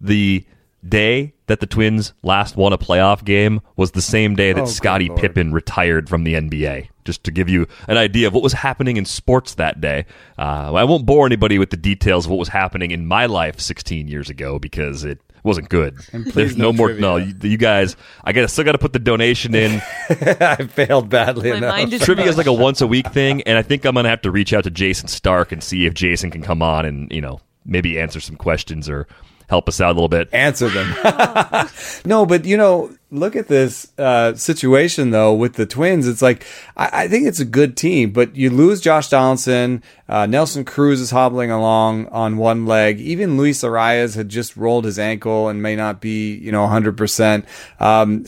the 0.01 0.45
day 0.87 1.33
that 1.47 1.59
the 1.59 1.65
Twins 1.65 2.13
last 2.23 2.55
won 2.55 2.71
a 2.71 2.77
playoff 2.77 3.23
game 3.25 3.59
was 3.75 3.91
the 3.91 4.01
same 4.01 4.35
day 4.35 4.53
that 4.53 4.61
Oh, 4.63 4.65
Scottie. 4.65 5.09
Pippen 5.09 5.51
retired 5.51 6.07
from 6.09 6.23
the 6.23 6.35
NBA. 6.35 6.89
Just 7.03 7.23
to 7.25 7.31
give 7.31 7.49
you 7.49 7.67
an 7.87 7.97
idea 7.97 8.27
of 8.27 8.33
what 8.33 8.41
was 8.43 8.53
happening 8.53 8.97
in 8.97 9.05
sports 9.05 9.55
that 9.55 9.81
day. 9.81 10.05
Uh, 10.37 10.73
I 10.73 10.83
won't 10.85 11.05
bore 11.05 11.25
anybody 11.25 11.59
with 11.59 11.69
the 11.71 11.77
details 11.77 12.25
of 12.25 12.31
what 12.31 12.39
was 12.39 12.49
happening 12.49 12.91
in 12.91 13.05
my 13.05 13.25
life 13.25 13.59
16 13.59 14.07
years 14.07 14.29
ago 14.29 14.59
because 14.59 15.03
it 15.03 15.19
wasn't 15.45 15.69
good. 15.69 15.97
There's 16.11 16.57
no, 16.57 16.65
no 16.65 16.73
more. 16.73 16.87
trivia. 16.87 17.01
No, 17.01 17.17
you, 17.17 17.33
you 17.41 17.57
guys. 17.57 17.95
I 18.23 18.33
got 18.33 18.49
still 18.49 18.65
got 18.65 18.73
to 18.73 18.77
put 18.77 18.93
the 18.93 18.99
donation 18.99 19.55
in. 19.55 19.81
I 20.09 20.55
failed 20.69 21.09
badly 21.09 21.51
My 21.51 21.57
enough. 21.57 21.75
mind 21.75 21.93
is 21.93 22.01
Trivia 22.01 22.25
is 22.25 22.37
like 22.37 22.47
a 22.47 22.53
once 22.53 22.81
a 22.81 22.87
week 22.87 23.07
thing, 23.13 23.41
and 23.43 23.57
I 23.57 23.61
think 23.61 23.85
I'm 23.85 23.95
gonna 23.95 24.09
have 24.09 24.21
to 24.23 24.31
reach 24.31 24.51
out 24.53 24.63
to 24.65 24.71
Jayson 24.71 25.07
Stark 25.07 25.51
and 25.51 25.63
see 25.63 25.85
if 25.85 25.93
Jason 25.93 26.31
can 26.31 26.41
come 26.41 26.61
on 26.61 26.85
and 26.85 27.11
you 27.11 27.21
know 27.21 27.39
maybe 27.65 27.99
answer 27.99 28.19
some 28.19 28.35
questions 28.35 28.89
or 28.89 29.07
help 29.47 29.69
us 29.69 29.79
out 29.79 29.91
a 29.91 29.93
little 29.93 30.07
bit. 30.07 30.29
answer 30.33 30.69
them. 30.69 30.87
no, 32.05 32.25
but 32.25 32.45
you 32.45 32.57
know, 32.57 32.95
look 33.11 33.35
at 33.35 33.47
this 33.47 33.91
uh, 33.97 34.33
situation 34.33 35.11
though 35.11 35.33
with 35.33 35.53
the 35.53 35.65
Twins. 35.65 36.07
It's 36.07 36.21
like 36.21 36.45
I, 36.75 37.03
I, 37.03 37.07
think 37.07 37.27
it's 37.27 37.39
a 37.39 37.45
good 37.45 37.77
team, 37.77 38.11
but 38.11 38.35
you 38.35 38.49
lose 38.49 38.81
Josh 38.81 39.09
Donaldson. 39.09 39.83
Uh, 40.09 40.25
Nelson 40.25 40.65
Cruz 40.65 40.99
is 40.99 41.11
hobbling 41.11 41.49
along 41.49 42.07
on 42.07 42.37
one 42.37 42.65
leg. 42.65 42.99
Even 42.99 43.37
Luis 43.37 43.63
Arraez 43.63 44.15
had 44.15 44.29
just 44.29 44.57
rolled 44.57 44.85
his 44.85 44.99
ankle 44.99 45.49
and 45.49 45.61
may 45.61 45.75
not 45.75 46.01
be 46.01 46.35
you 46.35 46.51
know 46.51 46.61
100. 46.61 46.89
Um, 46.89 46.95
percent 46.95 47.45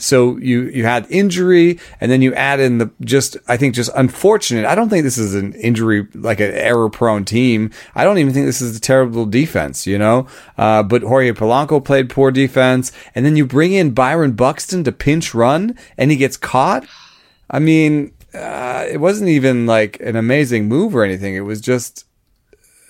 So 0.02 0.36
you 0.38 0.62
you 0.62 0.84
had 0.84 1.06
injury, 1.10 1.78
and 2.00 2.10
then 2.10 2.22
you 2.22 2.34
add 2.34 2.60
in 2.60 2.78
the 2.78 2.90
just 3.00 3.36
I 3.48 3.56
think 3.56 3.74
just 3.74 3.90
unfortunate. 3.94 4.64
I 4.64 4.74
don't 4.74 4.88
think 4.88 5.04
this 5.04 5.18
is 5.18 5.34
an 5.34 5.54
injury 5.54 6.06
like 6.14 6.40
an 6.40 6.52
error 6.52 6.88
prone 6.88 7.24
team. 7.24 7.70
I 7.94 8.04
don't 8.04 8.18
even 8.18 8.32
think 8.32 8.46
this 8.46 8.60
is 8.60 8.76
a 8.76 8.80
terrible 8.80 9.26
defense. 9.26 9.86
You 9.86 9.98
know, 9.98 10.26
uh, 10.56 10.82
but 10.82 11.02
Jorge 11.02 11.32
Polanco 11.32 11.84
played 11.84 12.10
poor 12.10 12.30
defense, 12.30 12.92
and 13.14 13.26
then 13.26 13.36
you 13.36 13.44
bring 13.44 13.72
in 13.72 13.90
Byron 13.90 14.32
Buxton 14.32 14.67
to 14.68 14.92
pinch 14.92 15.34
run 15.34 15.76
and 15.96 16.10
he 16.10 16.16
gets 16.16 16.36
caught. 16.36 16.86
I 17.50 17.58
mean, 17.58 18.12
uh, 18.34 18.86
it 18.88 18.98
wasn't 18.98 19.30
even 19.30 19.66
like 19.66 20.00
an 20.00 20.16
amazing 20.16 20.68
move 20.68 20.94
or 20.94 21.02
anything. 21.02 21.34
It 21.34 21.40
was 21.40 21.60
just, 21.60 22.04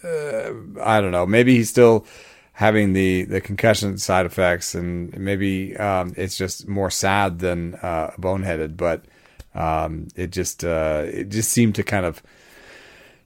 uh, 0.05 0.51
I 0.83 1.01
don't 1.01 1.13
know. 1.13 1.27
Maybe 1.27 1.57
he's 1.57 1.71
still 1.71 2.07
having 2.53 2.93
the, 2.93 3.23
the 3.23 3.41
concussion 3.41 3.99
side 3.99 4.27
effects, 4.27 4.75
and 4.75 5.17
maybe 5.17 5.77
um, 5.77 6.13
it's 6.17 6.37
just 6.37 6.67
more 6.67 6.91
sad 6.91 7.39
than 7.39 7.77
uh, 7.77 8.11
boneheaded. 8.19 8.77
But 8.77 9.05
um, 9.55 10.09
it 10.17 10.31
just 10.33 10.65
uh, 10.65 11.05
it 11.07 11.29
just 11.29 11.51
seemed 11.53 11.77
to 11.77 11.85
kind 11.85 12.05
of 12.05 12.21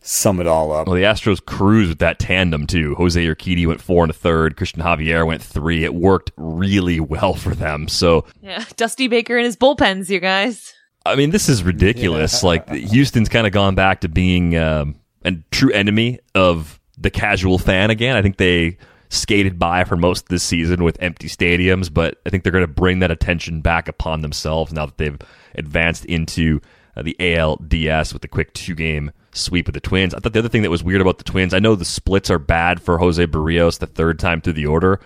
sum 0.02 0.40
it 0.40 0.47
all 0.47 0.73
up. 0.73 0.87
Well, 0.87 0.97
the 0.97 1.02
Astros 1.02 1.44
cruised 1.44 1.88
with 1.88 1.99
that 2.00 2.18
tandem 2.18 2.66
too. 2.66 2.94
Jose 2.97 3.25
Urquidy 3.25 3.66
went 3.66 3.80
four 3.80 4.04
and 4.04 4.11
a 4.11 4.14
third. 4.14 4.56
Christian 4.56 4.82
Javier 4.82 5.26
went 5.26 5.42
three. 5.42 5.85
It 5.85 5.94
worked 5.94 6.32
really 6.37 7.00
well 7.00 7.35
for 7.35 7.54
them. 7.54 7.88
So 7.88 8.26
yeah, 8.42 8.64
Dusty 8.76 9.09
Baker 9.09 9.37
and 9.37 9.47
his 9.47 9.56
bullpens, 9.56 10.11
you 10.11 10.21
guys. 10.21 10.75
I 11.06 11.16
mean, 11.16 11.30
this 11.30 11.49
is 11.49 11.62
ridiculous. 11.62 12.42
Yeah. 12.42 12.49
Like 12.49 12.68
Houston's 12.71 13.28
kind 13.28 13.47
of 13.47 13.52
gone 13.52 13.75
back 13.75 14.02
to 14.02 14.09
being 14.09 14.56
um, 14.56 14.97
a 15.25 15.32
true 15.50 15.73
enemy 15.73 16.21
of 16.35 16.80
the 16.99 17.11
casual 17.11 17.59
fan 17.59 17.90
again. 17.90 18.16
I 18.16 18.23
think 18.23 18.37
they 18.37 18.78
skated 19.09 19.59
by 19.59 19.85
for 19.85 19.97
most 19.97 20.25
of 20.25 20.28
this 20.28 20.42
season 20.42 20.85
with 20.85 20.97
empty 21.00 21.28
stadiums, 21.28 21.92
but 21.92 22.21
I 22.25 22.30
think 22.30 22.44
they're 22.44 22.52
going 22.52 22.62
to 22.62 22.73
bring 22.73 23.00
that 23.00 23.11
attention 23.11 23.61
back 23.61 23.88
upon 23.88 24.23
themselves 24.23 24.73
now 24.73 24.87
that 24.87 24.97
they've 24.97 25.18
advanced 25.54 26.04
into 26.06 26.61
uh, 26.97 27.02
the 27.02 27.16
ALDS 27.18 28.12
with 28.12 28.23
the 28.23 28.28
quick 28.28 28.54
two 28.54 28.75
game 28.75 29.12
sweep 29.34 29.68
of 29.68 29.74
the 29.74 29.80
Twins. 29.80 30.14
I 30.14 30.18
thought 30.18 30.32
the 30.32 30.38
other 30.38 30.48
thing 30.48 30.62
that 30.62 30.70
was 30.70 30.84
weird 30.84 31.00
about 31.00 31.18
the 31.18 31.24
Twins, 31.24 31.54
I 31.54 31.58
know 31.58 31.74
the 31.74 31.84
splits 31.84 32.30
are 32.30 32.38
bad 32.38 32.80
for 32.80 32.98
Jose 32.98 33.24
Berrios 33.26 33.78
the 33.78 33.86
third 33.86 34.18
time 34.18 34.40
through 34.40 34.54
the 34.54 34.66
order. 34.66 35.00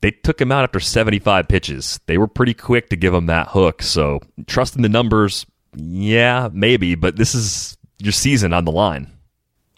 They 0.00 0.10
took 0.10 0.40
him 0.40 0.52
out 0.52 0.64
after 0.64 0.80
75 0.80 1.48
pitches. 1.48 1.98
They 2.06 2.18
were 2.18 2.26
pretty 2.26 2.54
quick 2.54 2.90
to 2.90 2.96
give 2.96 3.14
him 3.14 3.26
that 3.26 3.48
hook. 3.48 3.82
So, 3.82 4.20
trusting 4.46 4.82
the 4.82 4.88
numbers, 4.88 5.46
yeah, 5.74 6.50
maybe, 6.52 6.94
but 6.94 7.16
this 7.16 7.34
is 7.34 7.78
your 7.98 8.12
season 8.12 8.52
on 8.52 8.66
the 8.66 8.72
line. 8.72 9.10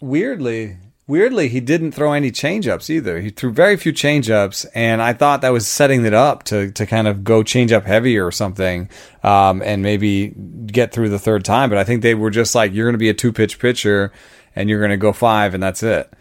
Weirdly, 0.01 0.77
Weirdly, 1.07 1.47
he 1.47 1.61
didn't 1.61 1.93
throw 1.93 2.11
any 2.11 2.31
changeups 2.31 2.89
either. 2.89 3.21
He 3.21 3.29
threw 3.29 3.49
very 3.49 3.77
few 3.77 3.93
changeups, 3.93 4.65
and 4.75 5.01
I 5.01 5.13
thought 5.13 5.39
that 5.39 5.53
was 5.53 5.65
setting 5.65 6.05
it 6.05 6.13
up 6.13 6.43
to 6.45 6.69
to 6.71 6.85
kind 6.85 7.07
of 7.07 7.23
go 7.23 7.43
changeup 7.43 7.85
heavy 7.85 8.17
or 8.19 8.29
something, 8.29 8.89
um, 9.23 9.61
and 9.61 9.81
maybe 9.81 10.33
get 10.65 10.91
through 10.91 11.07
the 11.07 11.19
third 11.19 11.45
time. 11.45 11.69
But 11.69 11.77
I 11.77 11.85
think 11.85 12.01
they 12.01 12.13
were 12.13 12.29
just 12.29 12.55
like, 12.55 12.73
you're 12.73 12.85
going 12.85 12.93
to 12.93 12.99
be 12.99 13.07
a 13.07 13.13
two 13.13 13.31
pitch 13.31 13.57
pitcher, 13.57 14.11
and 14.53 14.69
you're 14.69 14.79
going 14.79 14.91
to 14.91 14.97
go 14.97 15.13
five, 15.13 15.53
and 15.53 15.63
that's 15.63 15.81
it. 15.81 16.11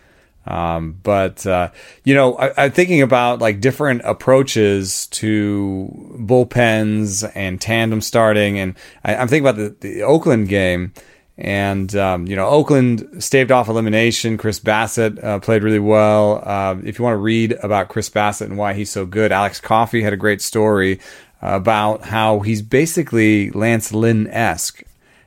Um, 0.46 1.00
but 1.02 1.44
uh, 1.44 1.70
you 2.04 2.14
know, 2.14 2.36
I, 2.36 2.66
am 2.66 2.70
thinking 2.70 3.02
about 3.02 3.40
like 3.40 3.60
different 3.60 4.02
approaches 4.04 5.08
to 5.08 5.90
bullpens 6.20 7.28
and 7.34 7.60
tandem 7.60 8.00
starting, 8.00 8.60
and 8.60 8.76
I, 9.04 9.14
am 9.14 9.26
thinking 9.26 9.48
about 9.48 9.56
the, 9.56 9.76
the 9.80 10.02
Oakland 10.04 10.48
game 10.48 10.92
and, 11.38 11.94
um, 11.96 12.26
you 12.26 12.34
know, 12.34 12.46
Oakland 12.46 13.22
staved 13.22 13.52
off 13.52 13.68
elimination. 13.68 14.38
Chris 14.38 14.58
Bassitt 14.58 15.22
uh, 15.22 15.38
played 15.40 15.62
really 15.62 15.78
well. 15.78 16.42
Uh, 16.42 16.76
if 16.82 16.98
you 16.98 17.04
want 17.04 17.14
to 17.14 17.18
read 17.18 17.52
about 17.62 17.88
Chris 17.88 18.08
Bassitt 18.08 18.46
and 18.46 18.56
why 18.56 18.72
he's 18.72 18.90
so 18.90 19.04
good, 19.04 19.32
Alex 19.32 19.60
Coffey 19.60 20.02
had 20.02 20.12
a 20.12 20.16
great 20.16 20.40
story 20.40 20.98
about 21.42 22.02
how 22.02 22.40
he's 22.40 22.62
basically 22.62 23.50
Lance 23.50 23.92
Lynn 23.92 24.26
esque. 24.28 24.82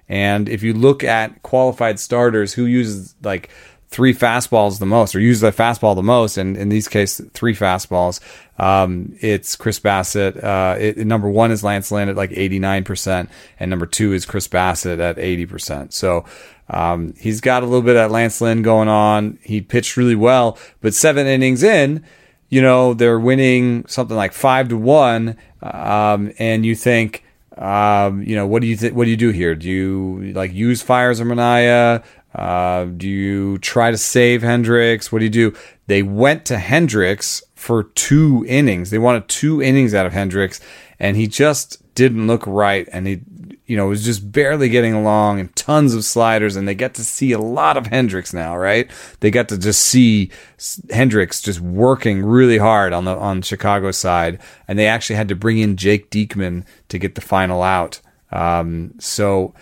And 0.08 0.50
if 0.50 0.64
you 0.64 0.74
look 0.74 1.04
at 1.04 1.44
qualified 1.44 2.00
starters 2.00 2.54
who 2.54 2.66
uses 2.66 3.14
like 3.22 3.50
three 3.90 4.14
fastballs 4.14 4.80
the 4.80 4.86
most, 4.86 5.16
or 5.16 5.20
use 5.20 5.40
the 5.40 5.52
fastball 5.52 5.96
the 5.96 6.04
most, 6.04 6.38
and 6.38 6.56
in 6.56 6.70
these 6.70 6.88
cases, 6.88 7.30
three 7.34 7.56
fastballs. 7.56 8.20
Um, 8.58 9.16
it's 9.20 9.56
Chris 9.56 9.80
Bassitt. 9.80 10.44
Uh, 10.44 10.78
it, 10.80 10.98
number 10.98 11.30
one 11.30 11.52
is 11.52 11.64
Lance 11.64 11.92
Lynn 11.92 12.10
at 12.10 12.16
like 12.16 12.30
89%, 12.32 13.28
and 13.60 13.70
number 13.70 13.86
two 13.86 14.14
is 14.14 14.26
Chris 14.26 14.48
Bassitt 14.48 15.00
at 15.00 15.18
80%. 15.18 15.92
So, 15.94 16.26
um, 16.70 17.16
he's 17.20 17.42
got 17.42 17.64
a 17.64 17.66
little 17.66 17.82
bit 17.82 17.96
of 17.96 18.12
Lance 18.12 18.42
Lynn 18.42 18.62
going 18.62 18.88
on. 18.88 19.40
He 19.42 19.62
pitched 19.62 19.98
really 19.98 20.16
well, 20.16 20.58
but 20.82 20.94
seven 20.94 21.26
innings 21.26 21.64
in, 21.64 22.06
you 22.50 22.62
know, 22.62 22.94
they're 22.94 23.20
winning 23.20 23.86
something 23.88 24.18
like 24.18 24.34
five 24.34 24.70
to 24.70 24.78
one. 24.78 25.36
Um, 25.64 26.32
and 26.38 26.66
you 26.66 26.76
think, 26.76 27.24
um, 27.58 28.24
you 28.24 28.36
know, 28.36 28.48
what 28.48 28.62
do 28.62 28.68
you 28.68 28.76
th- 28.76 28.94
what 28.94 29.06
do 29.06 29.12
you 29.12 29.18
do 29.18 29.30
here? 29.30 29.56
Do 29.56 29.68
you 29.68 30.34
like 30.34 30.54
use 30.54 30.82
Fiers 30.82 31.20
or 31.20 31.26
Manaea? 31.26 32.04
Uh, 32.34 32.86
do 32.86 33.08
you 33.08 33.58
try 33.60 33.92
to 33.92 33.98
save 33.98 34.42
Hendriks? 34.42 35.12
What 35.12 35.20
do 35.20 35.26
you 35.26 35.32
do? 35.32 35.56
They 35.88 36.04
went 36.04 36.46
to 36.46 36.56
Hendriks 36.56 37.42
for 37.56 37.84
two 37.84 38.46
innings. 38.48 38.92
They 38.92 39.00
wanted 39.00 39.28
two 39.28 39.62
innings 39.62 39.94
out 39.94 40.06
of 40.06 40.14
Hendriks, 40.14 40.60
and 41.00 41.18
he 41.18 41.28
just 41.28 41.82
didn't 41.96 42.28
look 42.28 42.46
right. 42.46 42.88
And 42.94 43.08
he, 43.08 43.22
you 43.66 43.76
know, 43.76 43.88
was 43.88 44.06
just 44.06 44.32
barely 44.32 44.70
getting 44.70 44.94
along 44.94 45.40
and 45.40 45.56
tons 45.56 45.96
of 45.96 46.06
sliders. 46.06 46.56
And 46.56 46.68
they 46.68 46.76
get 46.76 46.94
to 46.96 47.04
see 47.04 47.32
a 47.32 47.40
lot 47.40 47.78
of 47.78 47.86
Hendriks 47.86 48.34
now, 48.34 48.56
right? 48.56 48.90
They 49.20 49.32
got 49.32 49.50
to 49.50 49.58
just 49.58 49.84
see 49.84 50.30
Hendriks 50.60 51.44
just 51.44 51.60
working 51.60 52.24
really 52.24 52.60
hard 52.60 52.94
on 52.94 53.06
the 53.06 53.16
on 53.18 53.42
Chicago 53.42 53.90
side, 53.90 54.40
and 54.68 54.78
they 54.78 54.88
actually 54.88 55.16
had 55.16 55.30
to 55.30 55.36
bring 55.36 55.58
in 55.58 55.78
Jake 55.78 56.12
Diekman 56.12 56.66
to 56.90 57.00
get 57.00 57.16
the 57.16 57.22
final 57.22 57.64
out. 57.64 58.02
Um, 58.32 58.94
so 59.00 59.56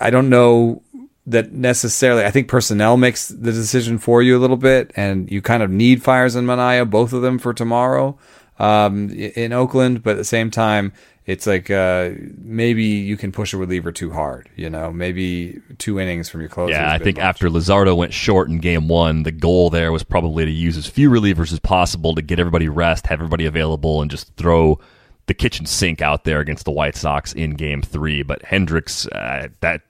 I 0.00 0.08
don't 0.08 0.30
know 0.30 0.82
that 1.26 1.52
necessarily. 1.52 2.24
I 2.24 2.30
think 2.30 2.48
personnel 2.48 2.96
makes 2.96 3.28
the 3.28 3.52
decision 3.52 3.98
for 3.98 4.22
you 4.22 4.36
a 4.36 4.40
little 4.40 4.56
bit, 4.56 4.92
and 4.96 5.30
you 5.30 5.40
kind 5.42 5.62
of 5.62 5.70
need 5.70 6.02
Fiers 6.02 6.34
and 6.34 6.46
Manaea, 6.46 6.88
both 6.88 7.12
of 7.12 7.22
them 7.22 7.38
for 7.38 7.54
tomorrow 7.54 8.18
um, 8.58 9.10
in 9.10 9.52
Oakland. 9.52 10.02
But 10.02 10.12
at 10.12 10.16
the 10.18 10.24
same 10.24 10.50
time, 10.50 10.92
it's 11.26 11.46
like 11.46 11.70
uh, 11.70 12.10
maybe 12.38 12.84
you 12.84 13.16
can 13.16 13.32
push 13.32 13.54
a 13.54 13.56
reliever 13.56 13.90
too 13.90 14.10
hard. 14.12 14.50
You 14.56 14.68
know, 14.68 14.92
maybe 14.92 15.60
two 15.78 15.98
innings 15.98 16.28
from 16.28 16.40
your 16.40 16.50
closer. 16.50 16.72
Yeah, 16.72 16.92
I 16.92 16.98
think 16.98 17.16
much. 17.16 17.24
after 17.24 17.48
Luzardo 17.48 17.96
went 17.96 18.12
short 18.12 18.48
in 18.48 18.58
game 18.58 18.88
one, 18.88 19.22
the 19.22 19.32
goal 19.32 19.70
there 19.70 19.92
was 19.92 20.02
probably 20.02 20.44
to 20.44 20.50
use 20.50 20.76
as 20.76 20.86
few 20.86 21.08
relievers 21.10 21.52
as 21.52 21.60
possible 21.60 22.14
to 22.14 22.22
get 22.22 22.38
everybody 22.38 22.68
rest, 22.68 23.06
have 23.06 23.20
everybody 23.20 23.46
available, 23.46 24.02
and 24.02 24.10
just 24.10 24.34
throw 24.36 24.78
the 25.26 25.32
kitchen 25.34 25.64
sink 25.64 26.02
out 26.02 26.24
there 26.24 26.40
against 26.40 26.66
the 26.66 26.70
White 26.70 26.96
Sox 26.96 27.32
in 27.32 27.52
game 27.52 27.80
three. 27.80 28.22
But 28.22 28.42
Hendriks, 28.42 29.08
uh, 29.10 29.48
that 29.60 29.80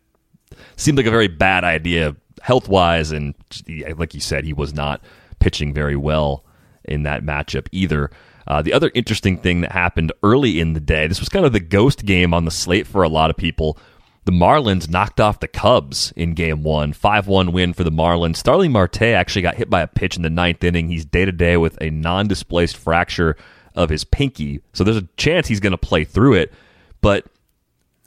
seemed 0.77 0.99
like 0.99 1.07
a 1.07 1.11
very 1.11 1.29
bad 1.29 1.65
idea 1.65 2.17
health 2.45 2.69
wise, 2.69 3.11
and 3.11 3.35
like 3.97 4.13
you 4.13 4.21
said, 4.21 4.45
he 4.45 4.53
was 4.53 4.75
not 4.75 5.01
pitching 5.39 5.73
very 5.73 5.97
well 5.97 6.45
in 6.85 7.03
that 7.05 7.23
matchup 7.23 7.67
either. 7.73 8.11
Uh, 8.47 8.61
the 8.61 8.75
other 8.75 8.91
interesting 8.95 9.39
thing 9.39 9.63
that 9.63 9.73
happened 9.73 10.13
early 10.23 10.61
in 10.61 10.75
the 10.75 10.81
day, 10.81 11.07
this 11.07 11.21
was 11.21 11.31
kind 11.31 11.47
of 11.47 11.55
the 11.55 11.61
ghost 11.61 12.05
game 12.05 12.35
on 12.35 12.45
the 12.45 12.51
slate 12.51 12.87
for 12.87 13.03
a 13.03 13.09
lot 13.09 13.31
of 13.31 13.37
people. 13.37 13.79
The 14.27 14.33
Marlins 14.33 14.91
knocked 14.91 15.21
off 15.21 15.41
the 15.41 15.49
Cubs 15.49 16.13
in 16.17 16.35
game 16.35 16.63
one, 16.63 16.93
5 16.93 17.27
1 17.27 17.53
win 17.53 17.73
for 17.73 17.85
the 17.85 17.91
Marlins. 17.91 18.37
Starling 18.37 18.73
Marte 18.73 19.03
actually 19.03 19.43
got 19.43 19.55
hit 19.55 19.71
by 19.71 19.83
a 19.83 19.87
pitch 19.87 20.17
in 20.17 20.23
the 20.23 20.31
ninth 20.31 20.63
inning. 20.65 20.89
He's 20.89 21.05
day 21.05 21.25
to 21.25 21.33
day 21.33 21.57
with 21.57 21.81
a 21.81 21.91
non 21.91 22.29
displaced 22.29 22.77
fracture 22.77 23.37
of 23.75 23.91
his 23.91 24.05
pinky. 24.05 24.61
So 24.73 24.85
there's 24.85 24.97
a 24.97 25.09
chance 25.17 25.47
he's 25.47 25.61
going 25.61 25.73
to 25.73 25.79
play 25.79 26.05
through 26.05 26.35
it. 26.35 26.53
But 27.01 27.27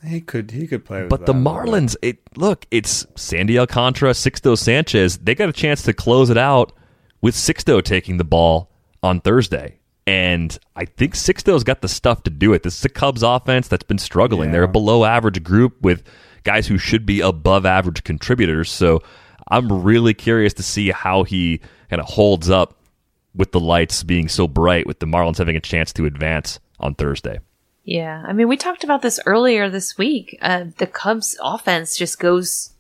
he 0.08 0.22
could 0.22 0.52
he 0.52 0.68
could 0.68 0.86
play. 0.86 1.08
but 1.08 1.26
the 1.26 1.34
Marlins, 1.34 1.96
it 2.02 2.20
look, 2.38 2.66
it's 2.72 3.06
Sandy 3.16 3.60
Alcantara, 3.60 4.12
Sixto 4.12 4.58
Sanchez. 4.58 5.18
They 5.18 5.36
got 5.36 5.50
a 5.50 5.54
chance 5.54 5.84
to 5.84 5.94
close 5.94 6.30
it 6.30 6.38
out 6.38 6.74
with 7.22 7.36
Sixto 7.36 7.82
taking 7.84 8.18
the 8.18 8.24
ball 8.24 8.72
on 9.04 9.22
Thursday. 9.22 9.80
And 10.06 10.58
I 10.76 10.86
think 10.86 11.16
Sixto's 11.16 11.66
got 11.66 11.82
the 11.82 11.90
stuff 11.90 12.24
to 12.24 12.30
do 12.30 12.54
it. 12.54 12.64
This 12.64 12.80
is 12.80 12.86
a 12.86 12.90
Cubs 12.90 13.24
offense 13.24 13.68
that's 13.68 13.84
been 13.84 13.98
struggling. 13.98 14.50
Yeah. 14.50 14.54
They're 14.54 14.64
a 14.64 14.70
below 14.70 15.04
average 15.04 15.44
group 15.44 15.82
with 15.82 16.04
guys 16.44 16.66
who 16.66 16.78
should 16.78 17.06
be 17.06 17.20
above 17.20 17.66
average 17.66 18.06
contributors. 18.06 18.72
So 18.72 19.04
I'm 19.50 19.84
really 19.84 20.14
curious 20.14 20.54
to 20.56 20.64
see 20.64 20.92
how 20.92 21.24
he 21.24 21.60
kind 21.90 22.00
of 22.02 22.08
holds 22.08 22.50
up 22.50 22.78
with 23.36 23.52
the 23.52 23.60
lights 23.60 24.04
being 24.04 24.30
so 24.30 24.48
bright, 24.48 24.88
with 24.88 25.00
the 25.00 25.06
Marlins 25.06 25.38
having 25.38 25.58
a 25.58 25.62
chance 25.62 25.92
to 25.94 26.06
advance 26.06 26.60
on 26.80 26.96
Thursday. 26.96 27.40
Yeah. 27.88 28.22
I 28.28 28.34
mean, 28.34 28.50
we 28.50 28.58
talked 28.58 28.84
about 28.84 29.02
this 29.02 29.18
earlier 29.26 29.70
this 29.70 29.98
week. 29.98 30.38
Uh, 30.42 30.66
the 30.78 30.88
Cubs 30.88 31.38
offense 31.42 31.96
just 31.96 32.20
goes 32.20 32.72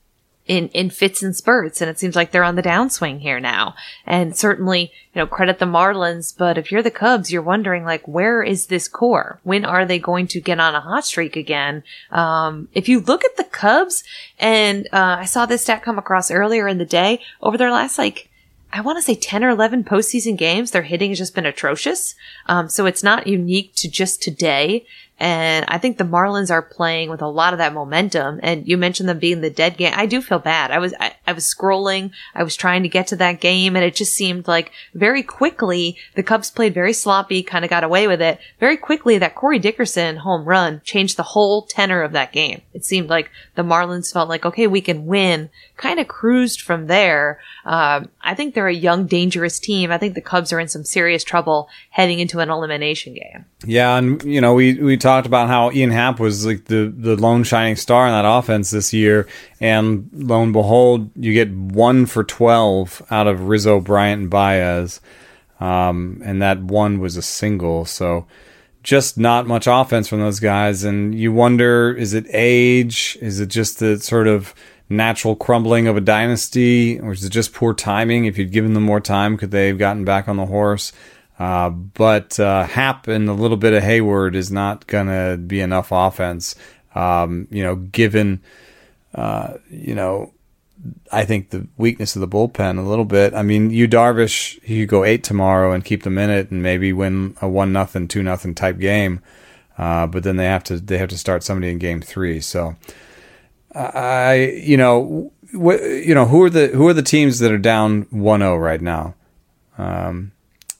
in, 0.47 0.67
in 0.69 0.89
fits 0.89 1.23
and 1.23 1.33
spurts. 1.33 1.79
And 1.79 1.89
it 1.89 1.97
seems 1.97 2.13
like 2.13 2.31
they're 2.31 2.43
on 2.43 2.57
the 2.57 2.61
downswing 2.61 3.21
here 3.21 3.39
now. 3.39 3.73
And 4.05 4.35
certainly, 4.35 4.91
you 5.13 5.21
know, 5.21 5.25
credit 5.25 5.59
the 5.59 5.65
Marlins. 5.65 6.35
But 6.37 6.57
if 6.57 6.73
you're 6.73 6.83
the 6.83 6.91
Cubs, 6.91 7.31
you're 7.31 7.41
wondering 7.41 7.85
like, 7.85 8.05
where 8.05 8.43
is 8.43 8.65
this 8.65 8.89
core? 8.89 9.39
When 9.43 9.63
are 9.63 9.85
they 9.85 9.97
going 9.97 10.27
to 10.27 10.41
get 10.41 10.59
on 10.59 10.75
a 10.75 10.81
hot 10.81 11.05
streak 11.05 11.37
again? 11.37 11.83
Um, 12.11 12.67
if 12.73 12.89
you 12.89 12.99
look 12.99 13.23
at 13.23 13.37
the 13.37 13.45
Cubs 13.45 14.03
and, 14.37 14.87
uh, 14.91 15.15
I 15.19 15.25
saw 15.25 15.45
this 15.45 15.61
stat 15.61 15.83
come 15.83 15.97
across 15.97 16.29
earlier 16.29 16.67
in 16.67 16.79
the 16.79 16.85
day 16.85 17.21
over 17.41 17.57
their 17.57 17.71
last 17.71 17.97
like, 17.97 18.29
I 18.71 18.81
want 18.81 18.97
to 18.97 19.01
say 19.01 19.15
10 19.15 19.43
or 19.43 19.49
11 19.49 19.85
postseason 19.85 20.37
games, 20.37 20.71
their 20.71 20.81
hitting 20.81 21.11
has 21.11 21.17
just 21.17 21.35
been 21.35 21.45
atrocious. 21.45 22.15
Um, 22.47 22.69
so 22.69 22.85
it's 22.85 23.03
not 23.03 23.27
unique 23.27 23.73
to 23.75 23.89
just 23.89 24.21
today. 24.21 24.85
And 25.19 25.65
I 25.67 25.77
think 25.77 25.97
the 25.97 26.03
Marlins 26.03 26.51
are 26.51 26.61
playing 26.61 27.09
with 27.09 27.21
a 27.21 27.27
lot 27.27 27.53
of 27.53 27.59
that 27.59 27.73
momentum. 27.73 28.39
And 28.43 28.67
you 28.67 28.77
mentioned 28.77 29.09
them 29.09 29.19
being 29.19 29.41
the 29.41 29.49
dead 29.49 29.77
game. 29.77 29.93
I 29.95 30.05
do 30.05 30.21
feel 30.21 30.39
bad. 30.39 30.71
I 30.71 30.79
was, 30.79 30.93
I, 30.99 31.15
I, 31.27 31.33
was 31.33 31.43
scrolling. 31.43 32.11
I 32.33 32.43
was 32.43 32.55
trying 32.55 32.83
to 32.83 32.89
get 32.89 33.07
to 33.07 33.15
that 33.17 33.41
game 33.41 33.75
and 33.75 33.85
it 33.85 33.95
just 33.95 34.13
seemed 34.13 34.47
like 34.47 34.71
very 34.93 35.23
quickly 35.23 35.97
the 36.15 36.23
Cubs 36.23 36.49
played 36.49 36.73
very 36.73 36.93
sloppy, 36.93 37.43
kind 37.43 37.65
of 37.65 37.69
got 37.69 37.83
away 37.83 38.07
with 38.07 38.21
it. 38.21 38.39
Very 38.59 38.77
quickly 38.77 39.17
that 39.17 39.35
Corey 39.35 39.59
Dickerson 39.59 40.17
home 40.17 40.45
run 40.45 40.81
changed 40.83 41.17
the 41.17 41.23
whole 41.23 41.63
tenor 41.63 42.01
of 42.01 42.13
that 42.13 42.31
game. 42.31 42.61
It 42.73 42.85
seemed 42.85 43.09
like 43.09 43.29
the 43.55 43.63
Marlins 43.63 44.11
felt 44.11 44.29
like, 44.29 44.45
okay, 44.45 44.67
we 44.67 44.81
can 44.81 45.05
win, 45.05 45.49
kind 45.75 45.99
of 45.99 46.07
cruised 46.07 46.61
from 46.61 46.87
there. 46.87 47.39
Um, 47.65 48.09
I 48.21 48.33
think 48.33 48.53
they're 48.53 48.67
a 48.67 48.73
young, 48.73 49.05
dangerous 49.07 49.59
team. 49.59 49.91
I 49.91 49.97
think 49.97 50.15
the 50.15 50.21
Cubs 50.21 50.53
are 50.53 50.59
in 50.59 50.67
some 50.67 50.83
serious 50.83 51.23
trouble 51.23 51.69
heading 51.89 52.19
into 52.19 52.39
an 52.39 52.49
elimination 52.49 53.13
game. 53.13 53.45
Yeah. 53.65 53.97
And, 53.97 54.23
you 54.23 54.41
know, 54.41 54.53
we, 54.53 54.75
we 54.75 54.97
talked 54.97 55.27
about 55.27 55.47
how 55.47 55.71
Ian 55.71 55.91
Happ 55.91 56.19
was 56.19 56.45
like 56.45 56.65
the, 56.65 56.93
the 56.95 57.15
lone 57.15 57.43
shining 57.43 57.75
star 57.75 58.07
in 58.07 58.13
that 58.13 58.25
offense 58.25 58.71
this 58.71 58.93
year. 58.93 59.27
And 59.59 60.09
lo 60.13 60.43
and 60.43 60.53
behold, 60.53 61.09
you 61.17 61.33
get 61.33 61.51
one 61.51 62.05
for 62.05 62.23
12 62.23 63.01
out 63.09 63.27
of 63.27 63.47
Rizzo, 63.47 63.79
Bryant, 63.79 64.21
and 64.21 64.29
Baez. 64.29 65.01
Um, 65.59 66.21
and 66.23 66.41
that 66.41 66.61
one 66.61 66.99
was 66.99 67.17
a 67.17 67.21
single. 67.21 67.85
So 67.85 68.27
just 68.83 69.17
not 69.17 69.47
much 69.47 69.67
offense 69.67 70.07
from 70.07 70.19
those 70.19 70.39
guys. 70.39 70.83
And 70.83 71.15
you 71.15 71.33
wonder, 71.33 71.93
is 71.93 72.13
it 72.13 72.25
age? 72.29 73.17
Is 73.21 73.39
it 73.39 73.47
just 73.47 73.79
the 73.79 73.99
sort 73.99 74.27
of 74.27 74.53
natural 74.89 75.35
crumbling 75.35 75.87
of 75.87 75.97
a 75.97 76.01
dynasty? 76.01 76.99
Or 76.99 77.11
is 77.11 77.25
it 77.25 77.31
just 77.31 77.53
poor 77.53 77.73
timing? 77.73 78.25
If 78.25 78.37
you'd 78.37 78.51
given 78.51 78.73
them 78.73 78.83
more 78.83 79.01
time, 79.01 79.37
could 79.37 79.51
they 79.51 79.67
have 79.67 79.79
gotten 79.79 80.05
back 80.05 80.27
on 80.27 80.37
the 80.37 80.45
horse? 80.45 80.93
Uh, 81.39 81.69
but 81.69 82.39
uh, 82.39 82.63
Happ 82.63 83.07
and 83.07 83.29
a 83.29 83.33
little 83.33 83.57
bit 83.57 83.73
of 83.73 83.83
Heyward 83.83 84.35
is 84.35 84.51
not 84.51 84.87
going 84.87 85.07
to 85.07 85.37
be 85.37 85.59
enough 85.59 85.89
offense. 85.91 86.55
Um, 86.95 87.47
you 87.51 87.63
know, 87.63 87.75
given, 87.75 88.41
uh, 89.13 89.55
you 89.69 89.93
know, 89.93 90.33
I 91.11 91.25
think 91.25 91.49
the 91.49 91.67
weakness 91.77 92.15
of 92.15 92.21
the 92.21 92.27
bullpen 92.27 92.77
a 92.77 92.87
little 92.87 93.05
bit. 93.05 93.33
I 93.33 93.41
mean, 93.41 93.71
you 93.71 93.87
Darvish, 93.87 94.59
you 94.67 94.85
go 94.85 95.03
eight 95.03 95.23
tomorrow 95.23 95.71
and 95.71 95.83
keep 95.83 96.03
them 96.03 96.17
in 96.17 96.29
it 96.29 96.51
and 96.51 96.61
maybe 96.61 96.93
win 96.93 97.35
a 97.41 97.47
one 97.47 97.73
nothing, 97.73 98.07
two 98.07 98.23
nothing 98.23 98.55
type 98.55 98.77
game. 98.77 99.21
Uh, 99.77 100.07
but 100.07 100.23
then 100.23 100.37
they 100.37 100.45
have 100.45 100.63
to 100.65 100.79
they 100.79 100.97
have 100.97 101.09
to 101.09 101.17
start 101.17 101.43
somebody 101.43 101.71
in 101.71 101.77
game 101.77 102.01
three. 102.01 102.39
So 102.39 102.75
I, 103.75 104.59
you 104.63 104.77
know, 104.77 105.31
what 105.53 105.81
you 105.81 106.15
know, 106.15 106.25
who 106.25 106.43
are 106.43 106.49
the 106.49 106.67
who 106.67 106.87
are 106.87 106.93
the 106.93 107.03
teams 107.03 107.39
that 107.39 107.51
are 107.51 107.57
down 107.57 108.05
1-0 108.05 108.61
right 108.61 108.81
now? 108.81 109.15
Um, 109.77 110.31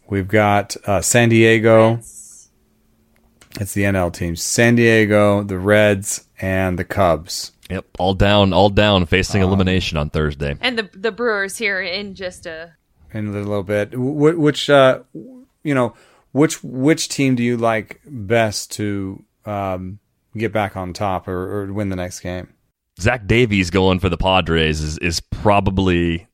We've 0.10 0.28
got 0.28 0.78
uh, 0.86 1.02
San 1.02 1.30
Diego. 1.30 1.96
Reds. 1.96 2.50
It's 3.60 3.74
the 3.74 3.84
NL 3.84 4.14
teams. 4.14 4.42
San 4.42 4.76
Diego, 4.76 5.44
the 5.44 5.58
Reds, 5.58 6.26
and 6.40 6.80
the 6.80 6.86
Cubs. 6.86 7.52
Yep, 7.70 7.86
all 8.00 8.14
down, 8.14 8.54
all 8.54 8.70
down, 8.70 9.06
facing 9.06 9.44
um, 9.44 9.50
elimination 9.50 9.98
on 9.98 10.10
Thursday. 10.10 10.56
And 10.62 10.78
the 10.78 10.90
the 10.94 11.12
Brewers 11.12 11.58
here 11.58 11.82
in 11.82 12.16
just 12.16 12.46
a 12.46 12.74
in 13.14 13.28
a 13.28 13.32
little 13.32 13.64
bit. 13.64 13.94
Wh- 13.94 14.40
which 14.40 14.70
uh, 14.70 15.00
you 15.14 15.74
know, 15.74 15.94
which 16.32 16.64
which 16.64 17.10
team 17.10 17.36
do 17.36 17.44
you 17.44 17.58
like 17.58 18.02
best 18.06 18.72
to 18.74 19.24
um, 19.46 20.00
get 20.36 20.54
back 20.54 20.78
on 20.78 20.94
top 20.94 21.28
or, 21.28 21.64
or 21.64 21.74
win 21.74 21.90
the 21.90 21.96
next 21.96 22.22
game? 22.22 22.54
Zach 23.00 23.28
Davies 23.28 23.70
going 23.70 24.00
for 24.00 24.10
the 24.10 24.18
Padres 24.18 24.82
is 24.82 24.98
is 25.00 25.20
probably 25.20 26.28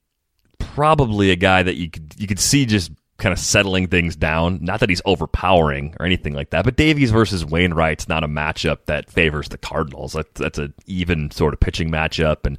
probably 0.59 1.31
a 1.31 1.35
guy 1.35 1.63
that 1.63 1.75
you 1.75 1.89
could 1.89 2.13
you 2.17 2.27
could 2.27 2.39
see 2.39 2.65
just 2.65 2.91
kind 3.17 3.31
of 3.31 3.39
settling 3.39 3.87
things 3.87 4.15
down. 4.15 4.59
Not 4.61 4.79
that 4.79 4.89
he's 4.89 5.01
overpowering 5.05 5.95
or 5.99 6.05
anything 6.05 6.33
like 6.33 6.49
that, 6.49 6.65
but 6.65 6.75
Davies 6.75 7.11
versus 7.11 7.45
Wainwright's 7.45 8.07
not 8.07 8.23
a 8.23 8.27
matchup 8.27 8.79
that 8.85 9.09
favors 9.09 9.49
the 9.49 9.57
Cardinals. 9.57 10.13
That's, 10.13 10.39
that's 10.39 10.57
an 10.59 10.73
even 10.85 11.31
sort 11.31 11.53
of 11.53 11.59
pitching 11.59 11.89
matchup, 11.91 12.45
and 12.45 12.57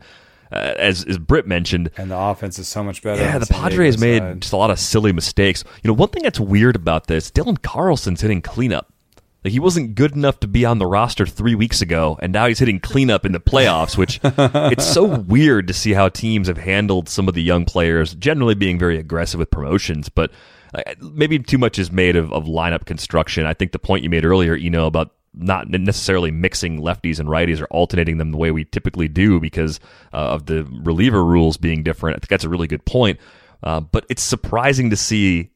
uh, 0.53 0.75
as 0.79 1.05
as 1.05 1.19
Britt 1.19 1.47
mentioned, 1.47 1.91
and 1.97 2.11
the 2.11 2.19
offense 2.19 2.59
is 2.59 2.69
so 2.69 2.85
much 2.85 3.03
better. 3.03 3.21
Yeah, 3.23 3.39
the 3.39 3.47
Padres 3.47 3.99
made 3.99 4.21
side. 4.21 4.41
just 4.41 4.53
a 4.53 4.57
lot 4.57 4.71
of 4.71 4.79
silly 4.79 5.13
mistakes. 5.13 5.65
You 5.83 5.89
know, 5.89 5.95
one 5.95 6.11
thing 6.11 6.23
that's 6.23 6.39
weird 6.41 6.77
about 6.77 7.09
this, 7.09 7.31
Dylan 7.31 7.61
Carlson's 7.61 8.21
hitting 8.21 8.41
cleanup. 8.41 8.93
Like 9.45 9.53
he 9.53 9.61
wasn't 9.61 9.95
good 9.95 10.15
enough 10.15 10.41
to 10.41 10.49
be 10.49 10.65
on 10.65 10.79
the 10.79 10.87
roster 10.87 11.27
three 11.27 11.55
weeks 11.55 11.83
ago, 11.83 12.19
and 12.23 12.33
now 12.33 12.47
he's 12.47 12.59
hitting 12.59 12.81
cleanup 12.81 13.27
in 13.27 13.33
the 13.33 13.41
playoffs. 13.41 13.97
Which 13.97 14.19
it's 14.25 14.87
so 14.87 15.05
weird 15.05 15.69
to 15.69 15.75
see 15.75 15.93
how 15.93 16.09
teams 16.09 16.49
have 16.49 16.59
handled 16.59 17.09
some 17.09 17.29
of 17.29 17.35
the 17.35 17.43
young 17.43 17.65
players, 17.65 18.15
generally 18.15 18.55
being 18.55 18.79
very 18.79 18.99
aggressive 18.99 19.39
with 19.39 19.51
promotions, 19.51 20.09
but 20.09 20.31
maybe 21.01 21.39
too 21.39 21.59
much 21.59 21.79
is 21.79 21.93
made 21.93 22.17
of, 22.17 22.33
of 22.33 22.45
lineup 22.45 22.85
construction. 22.85 23.47
I 23.47 23.55
think 23.55 23.73
the 23.73 23.79
point 23.79 24.03
you 24.03 24.11
made 24.11 24.25
earlier, 24.25 24.55
you 24.55 24.71
know, 24.71 24.87
about 24.87 25.13
not 25.37 25.69
necessarily 25.69 26.31
mixing 26.31 26.81
lefties 26.81 27.19
and 27.19 27.29
righties 27.29 27.61
or 27.61 27.67
alternating 27.67 28.19
them 28.19 28.31
the 28.31 28.37
way 28.37 28.51
we 28.51 28.65
typically 28.65 29.09
do 29.09 29.41
because 29.41 29.81
uh, 30.13 30.17
of 30.17 30.47
the 30.47 30.65
reliever 30.83 31.25
rules 31.25 31.57
being 31.57 31.83
different. 31.83 32.17
I 32.17 32.19
think 32.21 32.29
that's 32.29 32.45
a 32.45 32.49
really 32.49 32.69
good 32.69 32.85
point. 32.85 33.19
Uh, 33.63 33.81
but 33.81 34.07
it's 34.09 34.23
surprising 34.23 34.91
to 34.91 34.97
see 34.97 35.51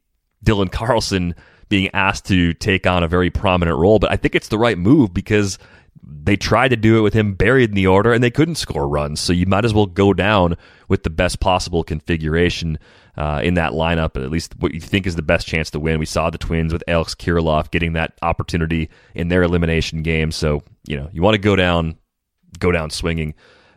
Dylan 0.44 0.72
Carlson 0.72 1.35
being 1.68 1.90
asked 1.92 2.26
to 2.26 2.54
take 2.54 2.87
on 2.87 3.02
a 3.02 3.09
very 3.09 3.31
prominent 3.31 3.78
role. 3.78 3.98
But 3.98 4.11
I 4.11 4.16
think 4.16 4.35
it's 4.35 4.48
the 4.48 4.59
right 4.59 4.78
move 4.78 5.12
because 5.12 5.59
they 6.02 6.37
tried 6.37 6.68
to 6.68 6.76
do 6.76 6.98
it 6.98 7.02
with 7.02 7.14
him 7.14 7.35
buried 7.35 7.70
in 7.70 7.74
the 7.74 7.87
order 7.87 8.12
and 8.12 8.22
they 8.22 8.31
couldn't 8.31 8.54
score 8.54 8.88
runs. 8.88 9.20
So 9.20 9.33
you 9.33 9.46
might 9.46 9.64
as 9.64 9.74
well 9.74 9.87
go 9.87 10.14
down 10.14 10.57
with 10.88 11.02
the 11.02 11.11
best 11.11 11.40
possible 11.40 11.85
configuration 11.85 12.78
uh, 13.16 13.40
in 13.42 13.54
that 13.54 13.72
lineup, 13.72 14.22
at 14.22 14.31
least 14.31 14.54
what 14.59 14.72
you 14.72 14.81
think 14.81 15.07
is 15.07 15.16
the 15.16 15.22
best 15.22 15.46
chance 15.46 15.70
to 15.70 15.81
win. 15.81 15.98
We 15.98 16.07
saw 16.07 16.31
the 16.31 16.38
Twins 16.38 16.72
with 16.72 16.85
Alex 16.87 17.14
Kirilloff 17.14 17.70
getting 17.70 17.94
that 17.94 18.12
opportunity 18.22 18.88
in 19.14 19.28
their 19.28 19.42
elimination 19.42 20.02
game. 20.02 20.31
So, 20.31 20.62
you 20.87 20.96
know, 20.96 21.11
you 21.12 21.20
want 21.20 21.35
to 21.35 21.38
go 21.38 21.57
down, 21.57 21.98
go 22.59 22.70
down 22.70 22.90
swinging. 22.90 23.35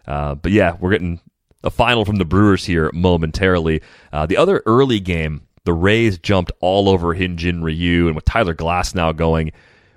Uh, 0.08 0.36
but 0.36 0.52
yeah, 0.52 0.78
we're 0.80 0.92
getting 0.92 1.20
a 1.64 1.70
final 1.70 2.06
from 2.06 2.18
the 2.18 2.26
Brewers 2.26 2.66
here 2.66 2.92
momentarily. 2.94 3.82
Uh, 4.14 4.26
the 4.26 4.38
other 4.38 4.62
early 4.66 5.00
game, 5.00 5.42
the 5.66 5.74
Rays 5.74 6.18
jumped 6.18 6.52
all 6.60 6.90
over 6.90 7.16
Hyun-Jin 7.16 7.64
Ryu, 7.64 8.08
and 8.08 8.16
with 8.16 8.26
Tyler 8.26 8.56
Glasnow 8.56 9.16
going, 9.16 9.52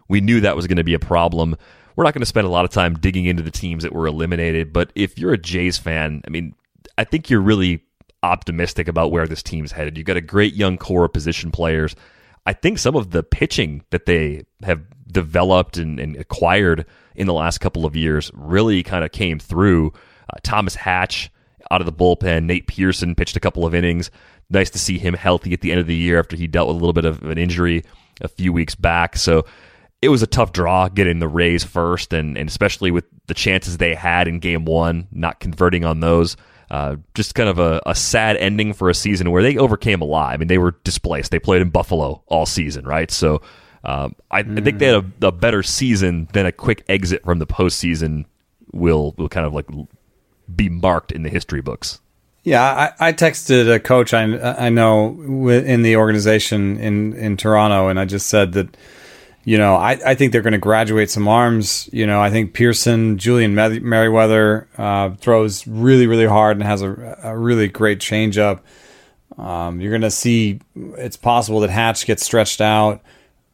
we 0.09 0.20
knew 0.20 0.40
that 0.40 0.57
was 0.57 0.66
going 0.66 0.77
to 0.77 0.85
be 0.85 0.94
a 0.94 0.98
problem. 0.98 1.57
We're 1.96 2.05
not 2.05 2.14
going 2.14 2.20
to 2.22 2.27
spend 2.27 2.46
a 2.46 2.50
lot 2.50 2.64
of 2.64 2.70
time 2.70 2.94
digging 2.94 3.27
into 3.27 3.42
the 3.42 3.50
teams 3.50 3.83
that 3.85 3.92
were 3.92 4.07
eliminated, 4.07 4.72
but 4.72 4.90
if 4.94 5.18
you're 5.18 5.33
a 5.33 5.38
Jays 5.38 5.79
fan, 5.79 6.22
I 6.27 6.31
mean, 6.31 6.55
I 6.98 7.05
think 7.05 7.31
you're 7.31 7.40
really 7.40 7.83
optimistic 8.22 8.88
about 8.88 9.12
where 9.12 9.27
this 9.27 9.42
team's 9.42 9.72
headed. 9.72 9.96
You've 9.96 10.07
got 10.07 10.16
a 10.16 10.22
great 10.22 10.55
young 10.55 10.79
core 10.79 11.05
of 11.05 11.12
position 11.12 11.50
players. 11.50 11.94
I 12.46 12.53
think 12.53 12.79
some 12.79 12.96
of 12.96 13.11
the 13.11 13.22
pitching 13.22 13.85
that 13.90 14.07
they 14.07 14.44
have 14.62 14.83
developed 15.07 15.77
and, 15.77 15.98
and 16.00 16.16
acquired 16.16 16.87
in 17.14 17.27
the 17.27 17.33
last 17.33 17.59
couple 17.59 17.87
of 17.87 17.96
years 17.96 18.31
really 18.35 18.83
kind 18.83 19.05
of 19.05 19.12
came 19.12 19.38
through. 19.38 19.92
Uh, 20.33 20.38
Thomas 20.42 20.74
Hatch 20.74 21.31
out 21.70 21.81
of 21.81 21.87
the 21.87 21.92
bullpen. 21.92 22.44
Nate 22.44 22.66
Pearson 22.66 23.14
pitched 23.14 23.37
a 23.37 23.40
couple 23.40 23.64
of 23.64 23.74
innings. 23.74 24.11
Nice 24.50 24.70
to 24.70 24.78
see 24.78 24.98
him 24.98 25.14
healthy 25.14 25.52
at 25.52 25.61
the 25.61 25.70
end 25.70 25.80
of 25.80 25.87
the 25.87 25.96
year 25.96 26.18
after 26.18 26.37
he 26.37 26.46
dealt 26.46 26.68
with 26.68 26.76
a 26.76 26.80
little 26.80 26.92
bit 26.92 27.04
of 27.04 27.22
an 27.22 27.38
injury 27.38 27.85
a 28.20 28.28
few 28.28 28.52
weeks 28.52 28.74
back. 28.74 29.16
So 29.16 29.46
it 30.02 30.09
was 30.09 30.22
a 30.22 30.26
tough 30.26 30.52
draw 30.52 30.88
getting 30.88 31.18
the 31.18 31.28
Rays 31.28 31.64
first, 31.64 32.12
and, 32.12 32.37
and 32.37 32.48
especially 32.48 32.90
with 32.90 33.04
the 33.26 33.35
chances 33.35 33.78
they 33.78 33.94
had 33.94 34.28
in 34.28 34.38
game 34.38 34.64
one, 34.64 35.09
not 35.11 35.40
converting 35.40 35.85
on 35.85 36.00
those. 36.00 36.37
Uh, 36.70 36.96
just 37.14 37.35
kind 37.35 37.48
of 37.48 37.59
a, 37.59 37.80
a, 37.87 37.94
sad 37.94 38.37
ending 38.38 38.72
for 38.72 38.88
a 38.88 38.94
season 38.94 39.30
where 39.30 39.42
they 39.42 39.57
overcame 39.57 40.00
a 40.00 40.04
lot. 40.04 40.33
I 40.33 40.38
mean, 40.38 40.48
they 40.48 40.59
were 40.59 40.72
displaced. 40.83 41.30
They 41.30 41.38
played 41.38 41.62
in 41.62 41.68
Buffalo 41.68 42.22
all 42.26 42.46
season, 42.46 42.87
right? 42.87 43.11
So 43.11 43.42
um, 43.85 44.14
I, 44.30 44.42
mm. 44.42 44.59
I, 44.59 44.62
think 44.62 44.78
they 44.78 44.87
had 44.87 45.04
a, 45.22 45.26
a, 45.26 45.33
better 45.33 45.62
season 45.62 46.26
than 46.33 46.46
a 46.46 46.52
quick 46.52 46.83
exit 46.88 47.22
from 47.22 47.38
the 47.38 47.46
postseason 47.46 48.24
will 48.72 49.14
will 49.18 49.28
kind 49.28 49.46
of 49.46 49.52
like 49.52 49.66
be 50.54 50.68
marked 50.68 51.12
in 51.12 51.22
the 51.22 51.28
history 51.28 51.61
books. 51.61 52.00
Yeah, 52.44 52.62
I, 52.62 53.09
I 53.09 53.12
texted 53.12 53.74
a 53.74 53.80
coach 53.80 54.14
I 54.14 54.24
I 54.66 54.68
know 54.68 55.48
in 55.48 55.83
the 55.83 55.96
organization 55.96 56.78
in 56.78 57.14
in 57.14 57.37
Toronto, 57.37 57.88
and 57.88 57.98
I 57.98 58.04
just 58.04 58.28
said 58.28 58.52
that 58.52 58.76
you 59.44 59.59
know, 59.59 59.76
I, 59.76 59.98
I 60.04 60.14
think 60.14 60.33
they're 60.33 60.42
going 60.42 60.52
to 60.52 60.59
graduate 60.59 61.11
some 61.11 61.28
arms. 61.28 61.88
You 61.92 62.07
know, 62.07 62.20
I 62.20 62.30
think 62.30 62.54
Pearson, 62.54 63.18
Julian 63.18 63.54
Merryweather 63.54 64.68
uh, 64.78 65.11
throws 65.16 65.66
really, 65.66 66.07
really 66.07 66.26
hard 66.26 66.57
and 66.57 66.64
has 66.64 66.80
a, 66.80 67.18
a 67.22 67.37
really 67.37 67.68
great 67.68 67.98
changeup. 67.98 68.61
Um, 69.37 69.80
you're 69.80 69.90
going 69.90 70.02
to 70.02 70.11
see 70.11 70.61
it's 70.74 71.16
possible 71.16 71.61
that 71.61 71.70
Hatch 71.70 72.07
gets 72.07 72.24
stretched 72.24 72.61
out. 72.61 73.02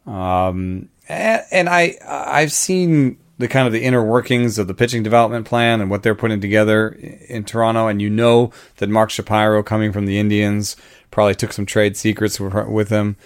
Um, 0.06 0.88
and, 1.08 1.42
and, 1.50 1.68
I 1.68 1.96
I've 2.06 2.52
seen 2.52 3.18
the 3.40 3.48
kind 3.48 3.66
of 3.66 3.72
the 3.72 3.82
inner 3.82 4.04
workings 4.04 4.58
of 4.58 4.66
the 4.66 4.74
pitching 4.74 5.02
development 5.02 5.46
plan 5.46 5.80
and 5.80 5.90
what 5.90 6.02
they're 6.02 6.14
putting 6.14 6.40
together 6.40 6.90
in 7.28 7.44
Toronto, 7.44 7.88
and 7.88 8.00
you 8.00 8.10
know 8.10 8.52
that 8.76 8.88
Mark 8.88 9.10
Shapiro, 9.10 9.62
coming 9.62 9.92
from 9.92 10.06
the 10.06 10.18
Indians, 10.18 10.76
probably 11.10 11.34
took 11.34 11.52
some 11.52 11.66
trade 11.66 11.96
secrets 11.96 12.38
with 12.38 12.90
him. 12.90 13.16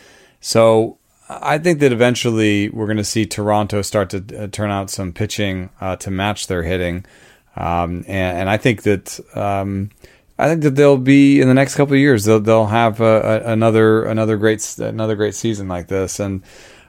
So 0.41 0.99
I 1.29 1.59
think 1.59 1.81
that 1.81 1.93
eventually 1.93 2.69
we're 2.71 2.87
going 2.87 2.97
to 2.97 3.05
see 3.05 3.27
Toronto 3.27 3.83
start 3.83 4.11
to 4.11 4.45
uh, 4.45 4.47
turn 4.47 4.71
out 4.71 4.91
some 4.91 5.13
pitching 5.13 5.71
uh, 5.81 5.97
to 5.97 6.11
match 6.11 6.47
their 6.47 6.63
hitting, 6.63 7.05
um, 7.57 8.05
and, 8.07 8.39
and, 8.39 8.51
I 8.51 8.57
think 8.57 8.83
that 8.83 9.21
um, 9.37 9.91
I 10.39 10.49
think 10.49 10.63
that 10.63 10.75
they'll 10.75 10.97
be 10.97 11.41
in 11.41 11.49
the 11.49 11.55
next 11.55 11.77
couple 11.77 11.95
of 11.95 12.01
years 12.01 12.25
they'll 12.25 12.41
they'll 12.41 12.67
have 12.67 13.01
a, 13.01 13.45
a, 13.45 13.53
another 13.53 14.05
another 14.05 14.37
great 14.37 14.79
another 14.79 15.15
great 15.15 15.35
season 15.35 15.69
like 15.69 15.87
this. 15.87 16.19
And 16.19 16.43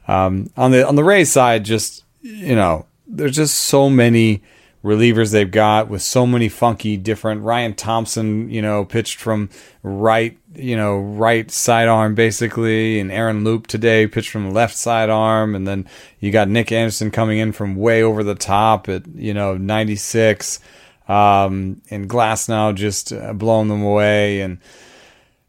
um, 0.08 0.50
on 0.58 0.72
the 0.72 0.88
on 0.88 0.96
the 0.96 1.04
Rays 1.04 1.32
side, 1.32 1.64
just 1.64 2.04
you 2.22 2.56
know, 2.56 2.88
there's 3.08 3.36
just 3.36 3.56
so 3.56 3.90
many 3.90 4.42
relievers 4.86 5.32
they've 5.32 5.50
got 5.50 5.90
with 5.90 6.04
so 6.04 6.28
many 6.28 6.48
funky 6.48 6.96
different. 6.96 7.42
Ryan 7.42 7.74
Thompson, 7.74 8.50
you 8.52 8.62
know, 8.62 8.86
pitched 8.86 9.20
from 9.20 9.50
right, 9.82 10.38
you 10.54 10.78
know, 10.78 10.98
right 10.98 11.50
sidearm 11.50 12.14
basically, 12.14 13.00
and 13.00 13.12
Aaron 13.12 13.44
Loup 13.44 13.66
today 13.66 14.06
pitched 14.06 14.30
from 14.30 14.54
left 14.54 14.78
sidearm, 14.78 15.56
and 15.56 15.68
then 15.68 15.90
you 16.20 16.32
got 16.32 16.48
Nick 16.48 16.72
Anderson 16.72 17.10
coming 17.10 17.40
in 17.40 17.52
from 17.52 17.76
way 17.76 18.04
over 18.04 18.24
the 18.24 18.36
top 18.36 18.88
at 18.88 19.08
you 19.16 19.34
know 19.34 19.58
96, 19.58 20.60
um, 21.08 21.82
and 21.90 22.08
Glasnow 22.08 22.76
just 22.76 23.12
uh, 23.12 23.34
blowing 23.34 23.70
them 23.70 23.82
away 23.82 24.42
and 24.42 24.60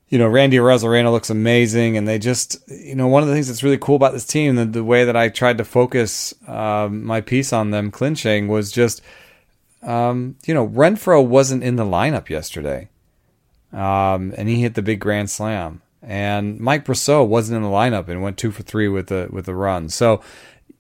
you 0.09 0.19
know, 0.19 0.29
Randy 0.29 0.57
Arozarena 0.57 1.11
looks 1.11 1.31
amazing, 1.31 1.97
and 1.97 2.07
they 2.07 2.19
just, 2.19 2.59
you 2.69 2.95
know, 2.95 3.09
one 3.09 3.23
of 3.23 3.29
the 3.29 3.35
things 3.35 3.49
that's 3.49 3.63
really 3.63 3.79
cool 3.79 3.97
about 3.97 4.13
this 4.13 4.27
team, 4.27 4.55
the, 4.55 4.65
the 4.65 4.85
way 4.85 5.05
that 5.05 5.17
I 5.17 5.29
tried 5.29 5.59
to 5.59 5.65
focus 5.65 6.33
um, 6.47 7.05
my 7.05 7.21
piece 7.21 7.53
on 7.53 7.71
them 7.71 7.91
clinching 7.91 8.47
was 8.47 8.71
just 8.71 9.03
um, 9.87 10.37
you 10.45 10.53
know, 10.53 10.67
Renfroe 10.67 11.25
wasn't 11.25 11.63
in 11.63 11.77
the 11.77 11.85
lineup 11.85 12.29
yesterday, 12.29 12.89
um, 13.73 14.35
and 14.37 14.49
he 14.49 14.61
hit 14.61 14.75
the 14.75 14.83
big 14.83 15.01
grand 15.01 15.31
slam. 15.31 15.83
And 16.03 16.61
Mike 16.61 16.85
Brosseau 16.85 17.27
wasn't 17.27 17.57
in 17.57 17.63
the 17.63 17.69
lineup 17.69 18.09
and 18.09 18.23
went 18.23 18.37
two 18.37 18.51
for 18.51 18.63
three 18.63 18.89
with 18.89 19.09
the 19.09 19.29
with 19.31 19.47
the 19.47 19.55
run. 19.55 19.89
So 19.89 20.23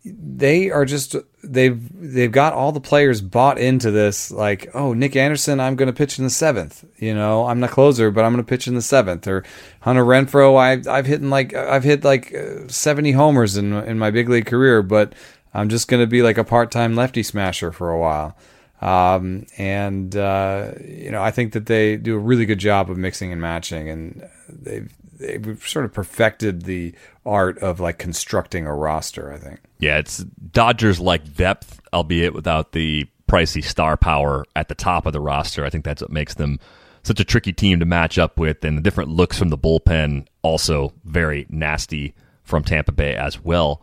they 0.06 0.70
are 0.70 0.84
just 0.84 1.16
they've 1.42 1.80
they've 2.14 2.30
got 2.30 2.52
all 2.52 2.70
the 2.72 2.80
players 2.80 3.20
bought 3.20 3.58
into 3.58 3.90
this. 3.90 4.30
Like, 4.30 4.68
oh, 4.74 4.92
Nick 4.92 5.16
Anderson, 5.16 5.58
I'm 5.58 5.76
going 5.76 5.88
to 5.88 5.92
pitch 5.92 6.18
in 6.18 6.24
the 6.24 6.30
seventh. 6.30 6.84
You 6.98 7.14
know, 7.14 7.46
I'm 7.46 7.60
the 7.60 7.68
closer, 7.68 8.10
but 8.10 8.24
I'm 8.24 8.32
going 8.32 8.44
to 8.44 8.48
pitch 8.48 8.68
in 8.68 8.74
the 8.74 8.82
seventh. 8.82 9.26
Or 9.26 9.44
Hunter 9.80 10.04
Renfroe 10.04 10.56
I've 10.56 10.86
I've 10.86 11.06
hit 11.06 11.22
like 11.22 11.54
I've 11.54 11.84
hit 11.84 12.04
like 12.04 12.34
70 12.68 13.12
homers 13.12 13.56
in 13.56 13.72
in 13.72 13.98
my 13.98 14.10
big 14.10 14.28
league 14.28 14.46
career, 14.46 14.82
but 14.82 15.12
I'm 15.52 15.68
just 15.68 15.88
going 15.88 16.02
to 16.02 16.06
be 16.06 16.22
like 16.22 16.38
a 16.38 16.44
part 16.44 16.70
time 16.70 16.94
lefty 16.94 17.22
smasher 17.22 17.72
for 17.72 17.90
a 17.90 17.98
while. 17.98 18.36
Um, 18.80 19.46
and 19.56 20.14
uh, 20.14 20.72
you 20.84 21.10
know, 21.10 21.22
I 21.22 21.30
think 21.30 21.52
that 21.54 21.66
they 21.66 21.96
do 21.96 22.14
a 22.14 22.18
really 22.18 22.46
good 22.46 22.58
job 22.58 22.90
of 22.90 22.98
mixing 22.98 23.32
and 23.32 23.40
matching, 23.40 23.88
and 23.88 24.28
they've 24.48 24.92
they've 25.18 25.66
sort 25.66 25.84
of 25.84 25.92
perfected 25.92 26.62
the 26.62 26.94
art 27.24 27.58
of 27.58 27.80
like 27.80 27.98
constructing 27.98 28.66
a 28.66 28.74
roster. 28.74 29.32
I 29.32 29.38
think. 29.38 29.60
Yeah, 29.78 29.98
it's 29.98 30.18
Dodgers 30.18 31.00
like 31.00 31.34
depth, 31.34 31.80
albeit 31.92 32.34
without 32.34 32.72
the 32.72 33.06
pricey 33.28 33.62
star 33.62 33.96
power 33.96 34.44
at 34.54 34.68
the 34.68 34.74
top 34.74 35.06
of 35.06 35.12
the 35.12 35.20
roster. 35.20 35.64
I 35.64 35.70
think 35.70 35.84
that's 35.84 36.02
what 36.02 36.12
makes 36.12 36.34
them 36.34 36.58
such 37.02 37.20
a 37.20 37.24
tricky 37.24 37.52
team 37.52 37.78
to 37.80 37.86
match 37.86 38.18
up 38.18 38.38
with, 38.38 38.64
and 38.64 38.76
the 38.76 38.82
different 38.82 39.10
looks 39.10 39.38
from 39.38 39.48
the 39.48 39.58
bullpen 39.58 40.26
also 40.42 40.92
very 41.04 41.46
nasty 41.48 42.14
from 42.42 42.64
Tampa 42.64 42.92
Bay 42.92 43.14
as 43.14 43.42
well. 43.42 43.82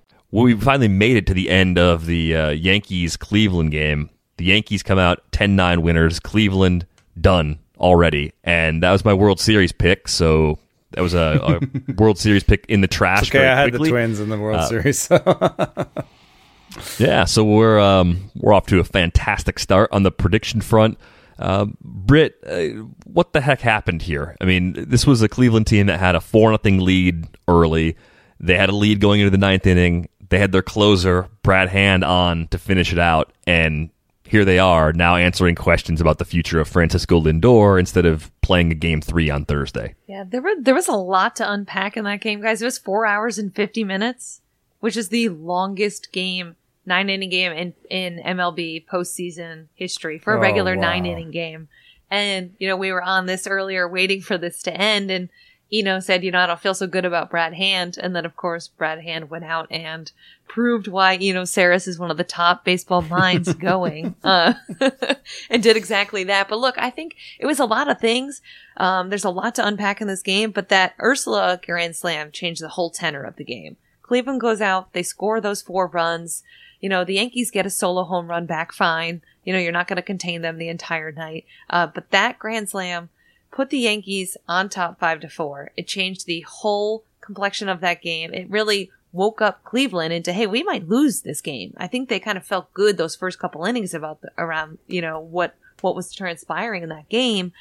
well, 0.31 0.43
we 0.43 0.55
finally 0.55 0.87
made 0.87 1.17
it 1.17 1.27
to 1.27 1.33
the 1.33 1.49
end 1.49 1.77
of 1.77 2.05
the 2.05 2.35
uh, 2.35 2.49
Yankees 2.49 3.17
Cleveland 3.17 3.71
game. 3.71 4.09
The 4.37 4.45
Yankees 4.45 4.81
come 4.81 4.97
out 4.97 5.19
10 5.31 5.55
9 5.55 5.81
winners. 5.81 6.19
Cleveland 6.19 6.87
done 7.19 7.59
already. 7.77 8.33
And 8.43 8.81
that 8.83 8.91
was 8.91 9.03
my 9.03 9.13
World 9.13 9.39
Series 9.39 9.71
pick. 9.71 10.07
So 10.07 10.57
that 10.91 11.01
was 11.01 11.13
a, 11.13 11.59
a 11.59 11.93
World 11.97 12.17
Series 12.17 12.43
pick 12.43 12.65
in 12.67 12.81
the 12.81 12.87
trash. 12.87 13.29
okay, 13.29 13.47
I 13.47 13.55
had 13.55 13.69
quickly. 13.71 13.89
the 13.89 13.93
Twins 13.93 14.19
in 14.19 14.29
the 14.29 14.37
World 14.37 14.59
uh, 14.59 14.67
Series. 14.67 15.09
yeah, 16.99 17.25
so 17.25 17.43
we're 17.43 17.79
um, 17.79 18.31
we're 18.35 18.53
off 18.53 18.67
to 18.67 18.79
a 18.79 18.83
fantastic 18.83 19.59
start 19.59 19.89
on 19.91 20.03
the 20.03 20.11
prediction 20.11 20.61
front. 20.61 20.97
Uh, 21.39 21.65
Britt, 21.81 22.37
uh, 22.45 22.83
what 23.05 23.33
the 23.33 23.41
heck 23.41 23.61
happened 23.61 24.03
here? 24.03 24.35
I 24.39 24.45
mean, 24.45 24.73
this 24.77 25.07
was 25.07 25.21
a 25.21 25.29
Cleveland 25.29 25.65
team 25.65 25.87
that 25.87 25.99
had 25.99 26.15
a 26.15 26.21
four 26.21 26.51
nothing 26.51 26.79
lead 26.79 27.27
early. 27.47 27.97
They 28.39 28.55
had 28.55 28.69
a 28.69 28.75
lead 28.75 28.99
going 28.99 29.21
into 29.21 29.31
the 29.31 29.37
ninth 29.37 29.65
inning, 29.65 30.07
they 30.31 30.39
had 30.39 30.53
their 30.53 30.61
closer, 30.61 31.27
Brad 31.43 31.69
Hand, 31.69 32.03
on 32.03 32.47
to 32.47 32.57
finish 32.57 32.91
it 32.91 32.97
out, 32.97 33.33
and 33.45 33.89
here 34.23 34.45
they 34.45 34.59
are 34.59 34.93
now 34.93 35.17
answering 35.17 35.55
questions 35.55 35.99
about 35.99 36.19
the 36.19 36.25
future 36.25 36.61
of 36.61 36.69
Francisco 36.69 37.19
Lindor 37.19 37.77
instead 37.77 38.05
of 38.05 38.31
playing 38.41 38.71
a 38.71 38.75
game 38.75 39.01
three 39.01 39.29
on 39.29 39.43
Thursday. 39.43 39.93
Yeah, 40.07 40.23
there 40.23 40.41
were 40.41 40.55
there 40.57 40.73
was 40.73 40.87
a 40.87 40.93
lot 40.93 41.35
to 41.35 41.51
unpack 41.51 41.97
in 41.97 42.05
that 42.05 42.21
game, 42.21 42.41
guys. 42.41 42.61
It 42.61 42.65
was 42.65 42.77
four 42.77 43.05
hours 43.05 43.37
and 43.37 43.53
fifty 43.53 43.83
minutes, 43.83 44.39
which 44.79 44.95
is 44.95 45.09
the 45.09 45.27
longest 45.27 46.13
game, 46.13 46.55
nine 46.85 47.09
inning 47.09 47.29
game 47.29 47.51
in 47.51 47.73
in 47.89 48.23
MLB 48.23 48.85
postseason 48.85 49.67
history 49.75 50.17
for 50.17 50.33
a 50.33 50.37
oh, 50.37 50.41
regular 50.41 50.77
wow. 50.77 50.81
nine 50.81 51.05
inning 51.05 51.31
game. 51.31 51.67
And 52.09 52.55
you 52.57 52.69
know, 52.69 52.77
we 52.77 52.93
were 52.93 53.03
on 53.03 53.25
this 53.25 53.47
earlier, 53.47 53.85
waiting 53.85 54.21
for 54.21 54.37
this 54.37 54.63
to 54.63 54.73
end, 54.73 55.11
and 55.11 55.27
Eno 55.73 55.99
said, 55.99 56.23
you 56.23 56.31
know, 56.31 56.39
I 56.39 56.47
don't 56.47 56.59
feel 56.59 56.73
so 56.73 56.87
good 56.87 57.05
about 57.05 57.29
Brad 57.29 57.53
Hand. 57.53 57.97
And 58.01 58.15
then, 58.15 58.25
of 58.25 58.35
course, 58.35 58.67
Brad 58.67 59.01
Hand 59.01 59.29
went 59.29 59.45
out 59.45 59.67
and 59.71 60.11
proved 60.47 60.87
why 60.87 61.15
Eno 61.15 61.43
Sarris 61.43 61.87
is 61.87 61.97
one 61.97 62.11
of 62.11 62.17
the 62.17 62.25
top 62.25 62.65
baseball 62.65 63.01
minds 63.01 63.53
going, 63.53 64.15
uh, 64.23 64.53
and 65.49 65.63
did 65.63 65.77
exactly 65.77 66.25
that. 66.25 66.49
But 66.49 66.59
look, 66.59 66.77
I 66.77 66.89
think 66.89 67.15
it 67.39 67.45
was 67.45 67.59
a 67.59 67.65
lot 67.65 67.89
of 67.89 67.99
things. 67.99 68.41
Um, 68.75 69.09
there's 69.09 69.23
a 69.23 69.29
lot 69.29 69.55
to 69.55 69.65
unpack 69.65 70.01
in 70.01 70.07
this 70.07 70.21
game, 70.21 70.51
but 70.51 70.69
that 70.69 70.97
Urshela 70.97 71.65
Grand 71.65 71.95
Slam 71.95 72.31
changed 72.31 72.61
the 72.61 72.69
whole 72.69 72.89
tenor 72.89 73.23
of 73.23 73.37
the 73.37 73.45
game. 73.45 73.77
Cleveland 74.01 74.41
goes 74.41 74.59
out, 74.59 74.91
they 74.91 75.03
score 75.03 75.39
those 75.39 75.61
four 75.61 75.87
runs. 75.87 76.43
You 76.81 76.89
know, 76.89 77.05
the 77.05 77.13
Yankees 77.13 77.51
get 77.51 77.65
a 77.65 77.69
solo 77.69 78.03
home 78.03 78.27
run 78.27 78.45
back 78.45 78.73
fine. 78.73 79.21
You 79.45 79.53
know, 79.53 79.59
you're 79.59 79.71
not 79.71 79.87
going 79.87 79.97
to 79.97 80.01
contain 80.01 80.41
them 80.41 80.57
the 80.57 80.67
entire 80.67 81.13
night. 81.13 81.45
Uh, 81.69 81.87
but 81.87 82.11
that 82.11 82.37
Grand 82.37 82.67
Slam, 82.69 83.09
put 83.51 83.69
the 83.69 83.79
Yankees 83.79 84.37
on 84.47 84.69
top 84.69 84.99
five 84.99 85.19
to 85.21 85.29
four. 85.29 85.71
It 85.75 85.87
changed 85.87 86.25
the 86.25 86.41
whole 86.41 87.03
complexion 87.19 87.69
of 87.69 87.81
that 87.81 88.01
game. 88.01 88.33
It 88.33 88.49
really 88.49 88.91
woke 89.11 89.41
up 89.41 89.63
Cleveland 89.63 90.13
into, 90.13 90.31
hey, 90.31 90.47
we 90.47 90.63
might 90.63 90.87
lose 90.87 91.21
this 91.21 91.41
game. 91.41 91.73
I 91.77 91.87
think 91.87 92.07
they 92.07 92.19
kind 92.19 92.37
of 92.37 92.45
felt 92.45 92.73
good 92.73 92.97
those 92.97 93.15
first 93.15 93.39
couple 93.39 93.65
innings 93.65 93.93
about 93.93 94.21
the, 94.21 94.31
around, 94.37 94.77
you 94.87 95.01
know, 95.01 95.19
what 95.19 95.55
what 95.81 95.95
was 95.95 96.13
transpiring 96.13 96.83
in 96.83 96.89
that 96.89 97.09
game. 97.09 97.51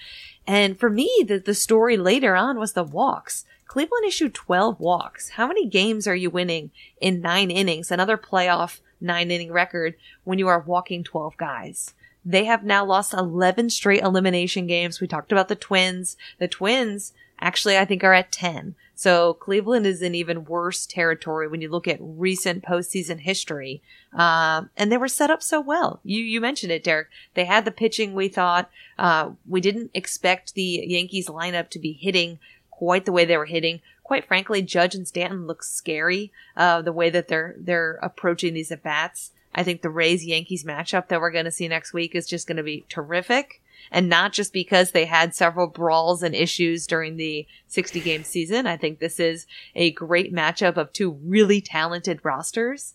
And 0.47 0.79
for 0.79 0.91
me, 0.91 1.25
the, 1.27 1.39
the 1.39 1.55
story 1.55 1.97
later 1.97 2.37
on 2.37 2.59
was 2.59 2.75
the 2.75 2.85
walks. 2.85 3.47
Cleveland 3.67 4.05
issued 4.07 4.35
12 4.35 4.79
walks. 4.79 5.31
How 5.31 5.47
many 5.47 5.67
games 5.67 6.07
are 6.07 6.15
you 6.15 6.29
winning 6.29 6.71
in 7.01 7.23
nine 7.23 7.51
innings? 7.51 7.91
Another 7.91 8.19
playoff 8.19 8.81
nine 9.01 9.31
inning 9.31 9.53
record 9.53 9.95
when 10.25 10.39
you 10.39 10.49
are 10.49 10.61
walking 10.61 11.03
12 11.03 11.37
guys. 11.37 11.95
They 12.25 12.45
have 12.45 12.65
now 12.65 12.85
lost 12.85 13.15
11 13.15 13.71
straight 13.71 14.03
elimination 14.03 14.67
games. 14.67 15.01
We 15.01 15.07
talked 15.07 15.33
about 15.33 15.49
the 15.49 15.57
Twins. 15.57 16.17
The 16.39 16.49
Twins 16.49 17.13
actually 17.41 17.79
I 17.79 17.85
think 17.85 18.05
are 18.05 18.13
at 18.13 18.33
10. 18.33 18.75
So 18.95 19.33
Cleveland 19.33 19.87
is 19.87 20.03
in 20.03 20.15
even 20.15 20.45
worse 20.45 20.85
territory 20.85 21.49
when 21.49 21.63
you 21.63 21.71
look 21.71 21.89
at 21.89 21.97
recent 22.01 22.63
postseason 22.63 23.21
history. 23.21 23.83
Um, 24.13 24.69
and 24.77 24.93
they 24.93 24.99
were 24.99 25.09
set 25.09 25.31
up 25.31 25.43
so 25.43 25.59
well. 25.59 26.01
You, 26.05 26.21
you 26.23 26.39
mentioned 26.39 26.71
it, 26.71 26.85
Derek. 26.85 27.09
They 27.33 27.47
had 27.47 27.65
the 27.65 27.71
pitching 27.71 28.13
we 28.13 28.29
thought. 28.29 28.71
Uh, 28.99 29.31
we 29.49 29.63
didn't 29.63 29.91
expect 29.95 30.53
the 30.53 30.85
Yankees 30.87 31.29
lineup 31.29 31.71
to 31.71 31.79
be 31.79 31.93
hitting 31.93 32.39
quite 32.71 33.07
the 33.07 33.13
way 33.13 33.25
they 33.25 33.39
were 33.39 33.47
hitting. 33.47 33.81
Quite 34.03 34.27
frankly, 34.27 34.61
Judge 34.61 34.95
and 34.95 35.09
Stanton 35.09 35.47
look 35.47 35.63
scary, 35.63 36.31
uh, 36.57 36.83
the 36.83 36.93
way 36.93 37.09
that 37.09 37.29
they're, 37.29 37.55
they're 37.59 37.99
approaching 38.03 38.53
these 38.53 38.71
at 38.71 38.83
bats. 38.83 39.31
I 39.55 39.63
think 39.63 39.83
the 39.83 39.91
Rays 39.91 40.25
Yankees 40.25 40.65
matchup 40.65 41.09
that 41.09 41.21
we're 41.21 41.31
going 41.31 41.45
to 41.45 41.51
see 41.51 41.69
next 41.69 41.93
week 41.93 42.15
is 42.15 42.27
just 42.27 42.47
going 42.47 42.57
to 42.57 42.63
be 42.63 42.85
terrific 42.89 43.61
and 43.91 44.09
not 44.09 44.33
just 44.33 44.53
because 44.53 44.91
they 44.91 45.07
had 45.07 45.35
several 45.35 45.67
brawls 45.67 46.23
and 46.23 46.35
issues 46.35 46.87
during 46.87 47.17
the 47.17 47.47
60 47.69 48.01
game 48.01 48.25
season. 48.25 48.67
I 48.67 48.77
think 48.77 48.99
this 48.99 49.19
is 49.19 49.47
a 49.75 49.91
great 49.93 50.33
matchup 50.33 50.77
of 50.77 50.93
two 50.93 51.13
really 51.25 51.61
talented 51.61 52.21
rosters, 52.23 52.95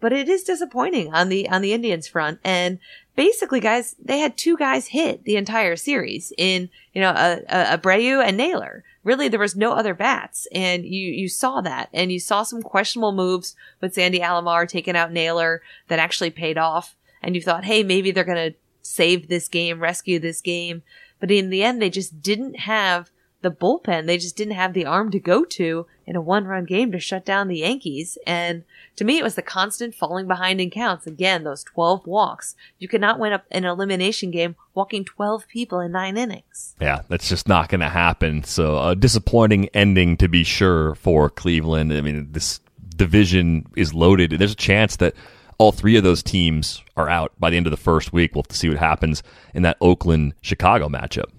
but 0.00 0.12
it 0.12 0.28
is 0.28 0.44
disappointing 0.44 1.14
on 1.14 1.28
the, 1.28 1.48
on 1.48 1.62
the 1.62 1.72
Indians 1.72 2.06
front. 2.06 2.40
And 2.44 2.78
basically, 3.16 3.60
guys, 3.60 3.96
they 4.02 4.18
had 4.18 4.36
two 4.36 4.56
guys 4.56 4.88
hit 4.88 5.24
the 5.24 5.36
entire 5.36 5.76
series 5.76 6.32
in, 6.36 6.68
you 6.92 7.00
know, 7.00 7.10
a, 7.10 7.40
a 7.48 7.78
Abreu 7.78 8.22
and 8.22 8.36
Naylor. 8.36 8.84
Really, 9.04 9.28
there 9.28 9.38
was 9.38 9.54
no 9.54 9.72
other 9.72 9.94
bats, 9.94 10.48
and 10.50 10.84
you 10.84 11.12
you 11.12 11.28
saw 11.28 11.60
that, 11.60 11.90
and 11.92 12.10
you 12.10 12.18
saw 12.18 12.42
some 12.42 12.62
questionable 12.62 13.12
moves 13.12 13.54
with 13.80 13.94
Sandy 13.94 14.20
Alomar 14.20 14.66
taking 14.66 14.96
out 14.96 15.12
Naylor 15.12 15.62
that 15.88 15.98
actually 15.98 16.30
paid 16.30 16.58
off, 16.58 16.96
and 17.22 17.36
you 17.36 17.42
thought, 17.42 17.64
hey, 17.64 17.82
maybe 17.82 18.10
they're 18.10 18.24
gonna 18.24 18.54
save 18.82 19.28
this 19.28 19.48
game, 19.48 19.80
rescue 19.80 20.18
this 20.18 20.40
game. 20.40 20.82
But 21.20 21.30
in 21.30 21.50
the 21.50 21.62
end, 21.62 21.80
they 21.80 21.90
just 21.90 22.22
didn't 22.22 22.60
have 22.60 23.10
the 23.42 23.50
bullpen. 23.50 24.06
They 24.06 24.18
just 24.18 24.36
didn't 24.36 24.54
have 24.54 24.72
the 24.72 24.86
arm 24.86 25.10
to 25.10 25.20
go 25.20 25.44
to 25.44 25.86
in 26.06 26.16
a 26.16 26.20
one 26.20 26.44
run 26.46 26.64
game 26.64 26.92
to 26.92 27.00
shut 27.00 27.24
down 27.24 27.48
the 27.48 27.58
Yankees. 27.58 28.18
And 28.26 28.64
to 28.96 29.04
me, 29.04 29.18
it 29.18 29.24
was 29.24 29.34
the 29.34 29.42
constant 29.42 29.94
falling 29.94 30.26
behind 30.26 30.60
in 30.60 30.70
counts. 30.70 31.06
Again, 31.06 31.44
those 31.44 31.64
12 31.64 32.06
walks. 32.06 32.54
You 32.78 32.88
could 32.88 33.00
not 33.00 33.18
win 33.18 33.38
an 33.50 33.64
elimination 33.64 34.30
game 34.30 34.56
walking 34.74 35.04
12 35.04 35.48
people 35.48 35.80
in 35.80 35.92
nine 35.92 36.16
innings. 36.16 36.74
Yeah, 36.80 37.02
that's 37.08 37.28
just 37.28 37.48
not 37.48 37.68
going 37.68 37.80
to 37.80 37.88
happen. 37.88 38.44
So 38.44 38.78
a 38.78 38.94
disappointing 38.94 39.68
ending 39.74 40.16
to 40.18 40.28
be 40.28 40.44
sure 40.44 40.94
for 40.96 41.30
Cleveland. 41.30 41.92
I 41.92 42.00
mean, 42.00 42.28
this 42.32 42.60
division 42.96 43.66
is 43.76 43.94
loaded. 43.94 44.32
There's 44.32 44.52
a 44.52 44.56
chance 44.56 44.96
that 44.96 45.14
all 45.58 45.72
three 45.72 45.96
of 45.96 46.04
those 46.04 46.22
teams 46.22 46.82
are 46.96 47.08
out 47.08 47.32
by 47.38 47.50
the 47.50 47.56
end 47.56 47.66
of 47.66 47.70
the 47.70 47.76
first 47.76 48.12
week. 48.12 48.34
We'll 48.34 48.42
have 48.42 48.48
to 48.48 48.56
see 48.56 48.68
what 48.68 48.78
happens 48.78 49.22
in 49.52 49.62
that 49.62 49.76
Oakland 49.80 50.34
Chicago 50.40 50.88
matchup. 50.88 51.30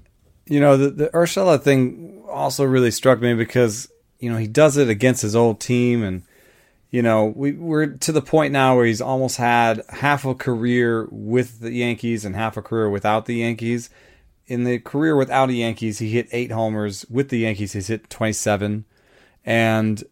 You 0.46 0.60
know, 0.60 0.78
the, 0.78 0.90
the 0.90 1.08
Urshela 1.10 1.62
thing 1.62 2.24
also 2.30 2.64
really 2.64 2.92
struck 2.92 3.20
me 3.20 3.34
because, 3.34 3.90
you 4.26 4.32
know, 4.32 4.38
he 4.38 4.48
does 4.48 4.76
it 4.76 4.90
against 4.90 5.22
his 5.22 5.36
old 5.36 5.60
team. 5.60 6.02
And, 6.02 6.24
you 6.90 7.04
know, 7.04 7.32
we, 7.36 7.52
we're 7.52 7.86
to 7.86 8.12
the 8.12 8.24
point 8.24 8.52
now 8.52 8.76
where 8.76 8.88
he's 8.88 9.00
almost 9.00 9.38
had 9.38 9.84
half 9.90 10.26
a 10.26 10.34
career 10.34 11.08
with 11.12 11.60
the 11.60 11.72
Yankees 11.72 12.26
and 12.26 12.36
half 12.36 12.58
a 12.58 12.64
career 12.64 12.90
without 12.90 13.28
the 13.28 13.36
Yankees. 13.36 13.92
In 14.48 14.64
the 14.64 14.80
career 14.80 15.16
without 15.16 15.46
the 15.46 15.58
Yankees, 15.58 16.00
he 16.00 16.10
hit 16.10 16.28
eight 16.32 16.52
homers. 16.52 17.06
With 17.08 17.30
the 17.30 17.38
Yankees, 17.38 17.74
he's 17.74 17.86
hit 17.86 18.10
27. 18.10 18.86
And 19.46 20.04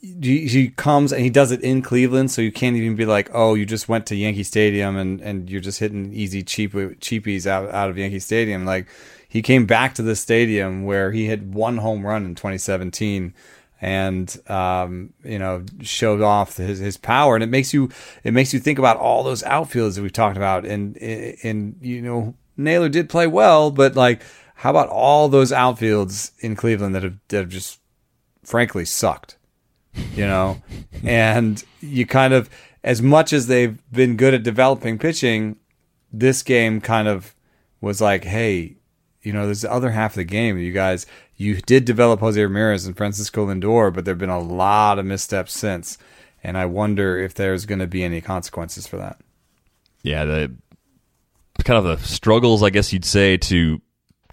he 0.00 0.72
comes 0.76 1.12
and 1.12 1.22
he 1.22 1.30
does 1.30 1.50
it 1.50 1.60
in 1.60 1.82
Cleveland, 1.82 2.30
so 2.30 2.40
you 2.40 2.52
can't 2.52 2.76
even 2.76 2.94
be 2.94 3.04
like, 3.04 3.30
oh, 3.34 3.54
you 3.54 3.66
just 3.66 3.88
went 3.88 4.06
to 4.06 4.16
Yankee 4.16 4.44
Stadium 4.44 4.96
and, 4.96 5.20
and 5.20 5.50
you're 5.50 5.60
just 5.60 5.80
hitting 5.80 6.12
easy 6.12 6.42
cheap 6.42 6.72
cheapies 6.72 7.46
out 7.46 7.68
out 7.74 7.90
of 7.90 7.98
Yankee 7.98 8.20
Stadium. 8.20 8.64
Like 8.64 8.86
he 9.28 9.42
came 9.42 9.66
back 9.66 9.94
to 9.94 10.02
the 10.02 10.14
stadium 10.14 10.84
where 10.84 11.10
he 11.10 11.26
had 11.26 11.52
one 11.52 11.78
home 11.78 12.06
run 12.06 12.24
in 12.24 12.34
2017 12.36 13.34
and 13.80 14.50
um, 14.50 15.12
you 15.24 15.38
know 15.38 15.64
showed 15.82 16.22
off 16.22 16.56
his, 16.58 16.78
his 16.78 16.96
power. 16.96 17.34
And 17.34 17.42
it 17.42 17.50
makes 17.50 17.74
you 17.74 17.90
it 18.22 18.32
makes 18.32 18.54
you 18.54 18.60
think 18.60 18.78
about 18.78 18.98
all 18.98 19.24
those 19.24 19.42
outfields 19.42 19.96
that 19.96 20.02
we've 20.02 20.12
talked 20.12 20.36
about. 20.36 20.64
And 20.64 20.96
and 20.98 21.76
you 21.80 22.02
know 22.02 22.34
Naylor 22.56 22.88
did 22.88 23.08
play 23.08 23.26
well 23.26 23.72
but 23.72 23.96
like 23.96 24.22
how 24.54 24.70
about 24.70 24.88
all 24.88 25.28
those 25.28 25.50
outfields 25.50 26.32
in 26.40 26.56
Cleveland 26.56 26.94
that 26.94 27.02
have, 27.02 27.18
that 27.28 27.36
have 27.38 27.48
just 27.48 27.80
frankly 28.44 28.84
sucked 28.84 29.37
you 30.14 30.26
know, 30.26 30.62
and 31.02 31.62
you 31.80 32.06
kind 32.06 32.34
of, 32.34 32.48
as 32.84 33.02
much 33.02 33.32
as 33.32 33.46
they've 33.46 33.78
been 33.90 34.16
good 34.16 34.34
at 34.34 34.42
developing 34.42 34.98
pitching, 34.98 35.56
this 36.12 36.42
game 36.42 36.80
kind 36.80 37.08
of 37.08 37.34
was 37.80 38.00
like, 38.00 38.24
hey, 38.24 38.76
you 39.22 39.32
know, 39.32 39.46
there's 39.46 39.62
the 39.62 39.72
other 39.72 39.90
half 39.90 40.12
of 40.12 40.16
the 40.16 40.24
game. 40.24 40.58
You 40.58 40.72
guys, 40.72 41.06
you 41.36 41.60
did 41.60 41.84
develop 41.84 42.20
Jose 42.20 42.40
Ramirez 42.40 42.86
and 42.86 42.96
Francisco 42.96 43.46
Lindor, 43.46 43.92
but 43.92 44.04
there 44.04 44.12
have 44.12 44.18
been 44.18 44.30
a 44.30 44.40
lot 44.40 44.98
of 44.98 45.06
missteps 45.06 45.52
since. 45.52 45.98
And 46.42 46.56
I 46.56 46.66
wonder 46.66 47.18
if 47.18 47.34
there's 47.34 47.66
going 47.66 47.80
to 47.80 47.86
be 47.86 48.04
any 48.04 48.20
consequences 48.20 48.86
for 48.86 48.96
that. 48.96 49.20
Yeah, 50.02 50.24
the 50.24 50.54
kind 51.64 51.78
of 51.78 51.84
the 51.84 52.06
struggles, 52.06 52.62
I 52.62 52.70
guess 52.70 52.92
you'd 52.92 53.04
say, 53.04 53.36
to 53.36 53.82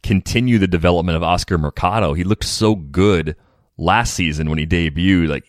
continue 0.03 0.59
the 0.59 0.67
development 0.67 1.15
of 1.15 1.23
Oscar 1.23 1.57
Mercado. 1.57 2.13
He 2.13 2.23
looked 2.23 2.45
so 2.45 2.75
good 2.75 3.35
last 3.77 4.13
season 4.13 4.49
when 4.49 4.59
he 4.59 4.65
debuted. 4.65 5.29
Like 5.29 5.45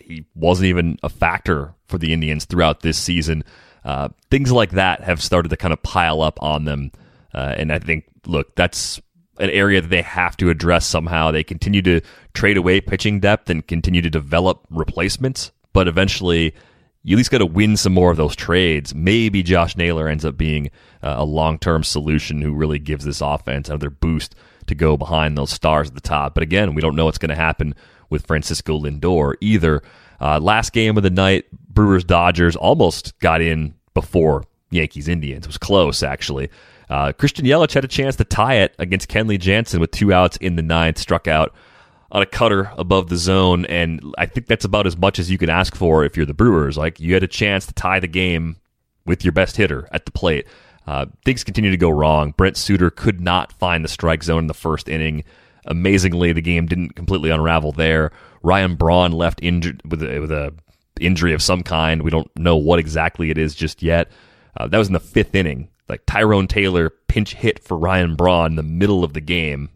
he 0.00 0.24
wasn't 0.34 0.66
even 0.66 0.98
a 1.02 1.08
factor 1.08 1.74
for 1.86 1.98
the 1.98 2.12
Indians 2.12 2.44
throughout 2.44 2.80
this 2.80 2.98
season. 2.98 3.44
Uh, 3.84 4.08
things 4.30 4.50
like 4.50 4.72
that 4.72 5.02
have 5.02 5.22
started 5.22 5.48
to 5.50 5.56
kind 5.56 5.72
of 5.72 5.82
pile 5.82 6.20
up 6.20 6.42
on 6.42 6.64
them. 6.64 6.90
Uh, 7.32 7.54
and 7.56 7.72
I 7.72 7.78
think, 7.78 8.04
look, 8.26 8.54
that's 8.56 9.00
an 9.38 9.50
area 9.50 9.80
that 9.80 9.88
they 9.88 10.02
have 10.02 10.36
to 10.38 10.50
address 10.50 10.86
somehow. 10.86 11.30
They 11.30 11.44
continue 11.44 11.82
to 11.82 12.00
trade 12.34 12.56
away 12.56 12.80
pitching 12.80 13.20
depth 13.20 13.50
and 13.50 13.66
continue 13.66 14.02
to 14.02 14.10
develop 14.10 14.64
replacements, 14.70 15.52
but 15.72 15.86
eventually 15.86 16.54
you 17.02 17.14
at 17.14 17.18
least 17.18 17.30
got 17.30 17.38
to 17.38 17.46
win 17.46 17.76
some 17.76 17.92
more 17.92 18.10
of 18.10 18.16
those 18.16 18.34
trades. 18.34 18.92
Maybe 18.92 19.42
Josh 19.44 19.76
Naylor 19.76 20.08
ends 20.08 20.24
up 20.24 20.36
being 20.36 20.70
uh, 21.02 21.14
a 21.18 21.24
long 21.24 21.58
term 21.58 21.84
solution 21.84 22.42
who 22.42 22.52
really 22.52 22.80
gives 22.80 23.04
this 23.04 23.20
offense 23.20 23.68
another 23.68 23.90
boost 23.90 24.34
to 24.66 24.74
go 24.74 24.96
behind 24.96 25.36
those 25.36 25.50
stars 25.50 25.88
at 25.88 25.94
the 25.94 26.00
top. 26.00 26.34
But 26.34 26.42
again, 26.42 26.74
we 26.74 26.82
don't 26.82 26.96
know 26.96 27.06
what's 27.06 27.18
going 27.18 27.30
to 27.30 27.36
happen 27.36 27.74
with 28.10 28.26
Francisco 28.26 28.78
Lindor 28.78 29.34
either. 29.40 29.82
Uh, 30.20 30.38
last 30.40 30.72
game 30.72 30.96
of 30.96 31.02
the 31.02 31.10
night, 31.10 31.44
Brewers 31.52 32.04
Dodgers 32.04 32.56
almost 32.56 33.18
got 33.18 33.40
in 33.40 33.74
before 33.94 34.44
Yankees 34.70 35.08
Indians. 35.08 35.44
It 35.44 35.48
was 35.48 35.58
close, 35.58 36.02
actually. 36.02 36.50
Uh, 36.88 37.12
Christian 37.12 37.44
Yelich 37.44 37.74
had 37.74 37.84
a 37.84 37.88
chance 37.88 38.16
to 38.16 38.24
tie 38.24 38.56
it 38.56 38.74
against 38.78 39.08
Kenley 39.08 39.38
Jansen 39.38 39.80
with 39.80 39.90
two 39.90 40.12
outs 40.12 40.36
in 40.38 40.56
the 40.56 40.62
ninth, 40.62 40.98
struck 40.98 41.26
out 41.26 41.54
on 42.12 42.22
a 42.22 42.26
cutter 42.26 42.70
above 42.78 43.08
the 43.08 43.16
zone, 43.16 43.66
and 43.66 44.00
I 44.16 44.26
think 44.26 44.46
that's 44.46 44.64
about 44.64 44.86
as 44.86 44.96
much 44.96 45.18
as 45.18 45.30
you 45.30 45.38
can 45.38 45.50
ask 45.50 45.74
for 45.74 46.04
if 46.04 46.16
you're 46.16 46.26
the 46.26 46.34
Brewers. 46.34 46.78
Like 46.78 47.00
you 47.00 47.14
had 47.14 47.24
a 47.24 47.28
chance 47.28 47.66
to 47.66 47.74
tie 47.74 47.98
the 47.98 48.06
game 48.06 48.56
with 49.04 49.24
your 49.24 49.32
best 49.32 49.56
hitter 49.56 49.88
at 49.90 50.04
the 50.06 50.12
plate. 50.12 50.46
Uh, 50.86 51.06
things 51.24 51.44
continue 51.44 51.70
to 51.70 51.76
go 51.76 51.90
wrong. 51.90 52.32
Brent 52.36 52.56
Suter 52.56 52.90
could 52.90 53.20
not 53.20 53.52
find 53.52 53.84
the 53.84 53.88
strike 53.88 54.22
zone 54.22 54.40
in 54.40 54.46
the 54.46 54.54
first 54.54 54.88
inning. 54.88 55.24
Amazingly, 55.64 56.32
the 56.32 56.40
game 56.40 56.66
didn't 56.66 56.94
completely 56.94 57.30
unravel 57.30 57.72
there. 57.72 58.12
Ryan 58.42 58.76
Braun 58.76 59.12
left 59.12 59.40
injured 59.42 59.82
with 59.84 60.02
a, 60.02 60.20
with 60.20 60.30
a 60.30 60.54
injury 61.00 61.32
of 61.32 61.42
some 61.42 61.62
kind. 61.62 62.02
We 62.02 62.10
don't 62.10 62.30
know 62.38 62.56
what 62.56 62.78
exactly 62.78 63.30
it 63.30 63.38
is 63.38 63.54
just 63.54 63.82
yet. 63.82 64.10
Uh, 64.56 64.68
that 64.68 64.78
was 64.78 64.86
in 64.86 64.92
the 64.92 65.00
fifth 65.00 65.34
inning. 65.34 65.68
Like 65.88 66.02
Tyrone 66.06 66.46
Taylor 66.46 66.90
pinch 67.08 67.34
hit 67.34 67.58
for 67.58 67.76
Ryan 67.76 68.14
Braun 68.14 68.52
in 68.52 68.56
the 68.56 68.62
middle 68.62 69.04
of 69.04 69.12
the 69.12 69.20
game. 69.20 69.70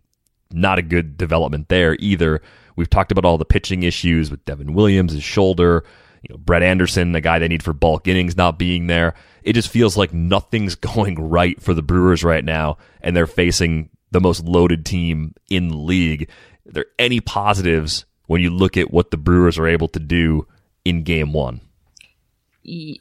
Not 0.53 0.79
a 0.79 0.83
good 0.83 1.17
development 1.17 1.69
there 1.69 1.97
either. 1.99 2.43
We've 2.77 2.91
talked 2.91 3.13
about 3.13 3.25
all 3.25 3.39
the 3.39 3.45
pitching 3.45 3.83
issues 3.83 4.31
with 4.31 4.45
Devin 4.45 4.75
Williams, 4.75 5.13
his 5.13 5.23
shoulder, 5.23 5.85
you 6.23 6.35
know, 6.35 6.39
Brett 6.39 6.63
Anderson, 6.63 7.13
the 7.13 7.21
guy 7.21 7.39
they 7.39 7.49
need 7.49 7.63
for 7.63 7.73
bulk 7.73 8.09
innings, 8.09 8.37
not 8.37 8.59
being 8.59 8.87
there. 8.87 9.15
It 9.43 9.55
just 9.55 9.69
feels 9.69 9.97
like 9.97 10.13
nothing's 10.13 10.75
going 10.77 11.31
right 11.31 11.61
for 11.61 11.75
the 11.75 11.83
Brewers 11.83 12.25
right 12.25 12.45
now, 12.45 12.79
and 13.01 13.17
they're 13.17 13.27
facing 13.27 13.91
the 14.11 14.21
most 14.21 14.45
loaded 14.45 14.85
team 14.85 15.35
in 15.49 15.69
the 15.69 15.77
league. 15.77 16.31
Are 16.69 16.73
there 16.73 16.87
any 16.99 17.21
positives 17.21 18.05
when 18.27 18.41
you 18.41 18.51
look 18.51 18.77
at 18.77 18.91
what 18.91 19.11
the 19.11 19.17
Brewers 19.17 19.59
are 19.59 19.67
able 19.67 19.89
to 19.89 20.01
do 20.01 20.47
in 20.85 21.03
game 21.03 21.33
one? 21.33 21.61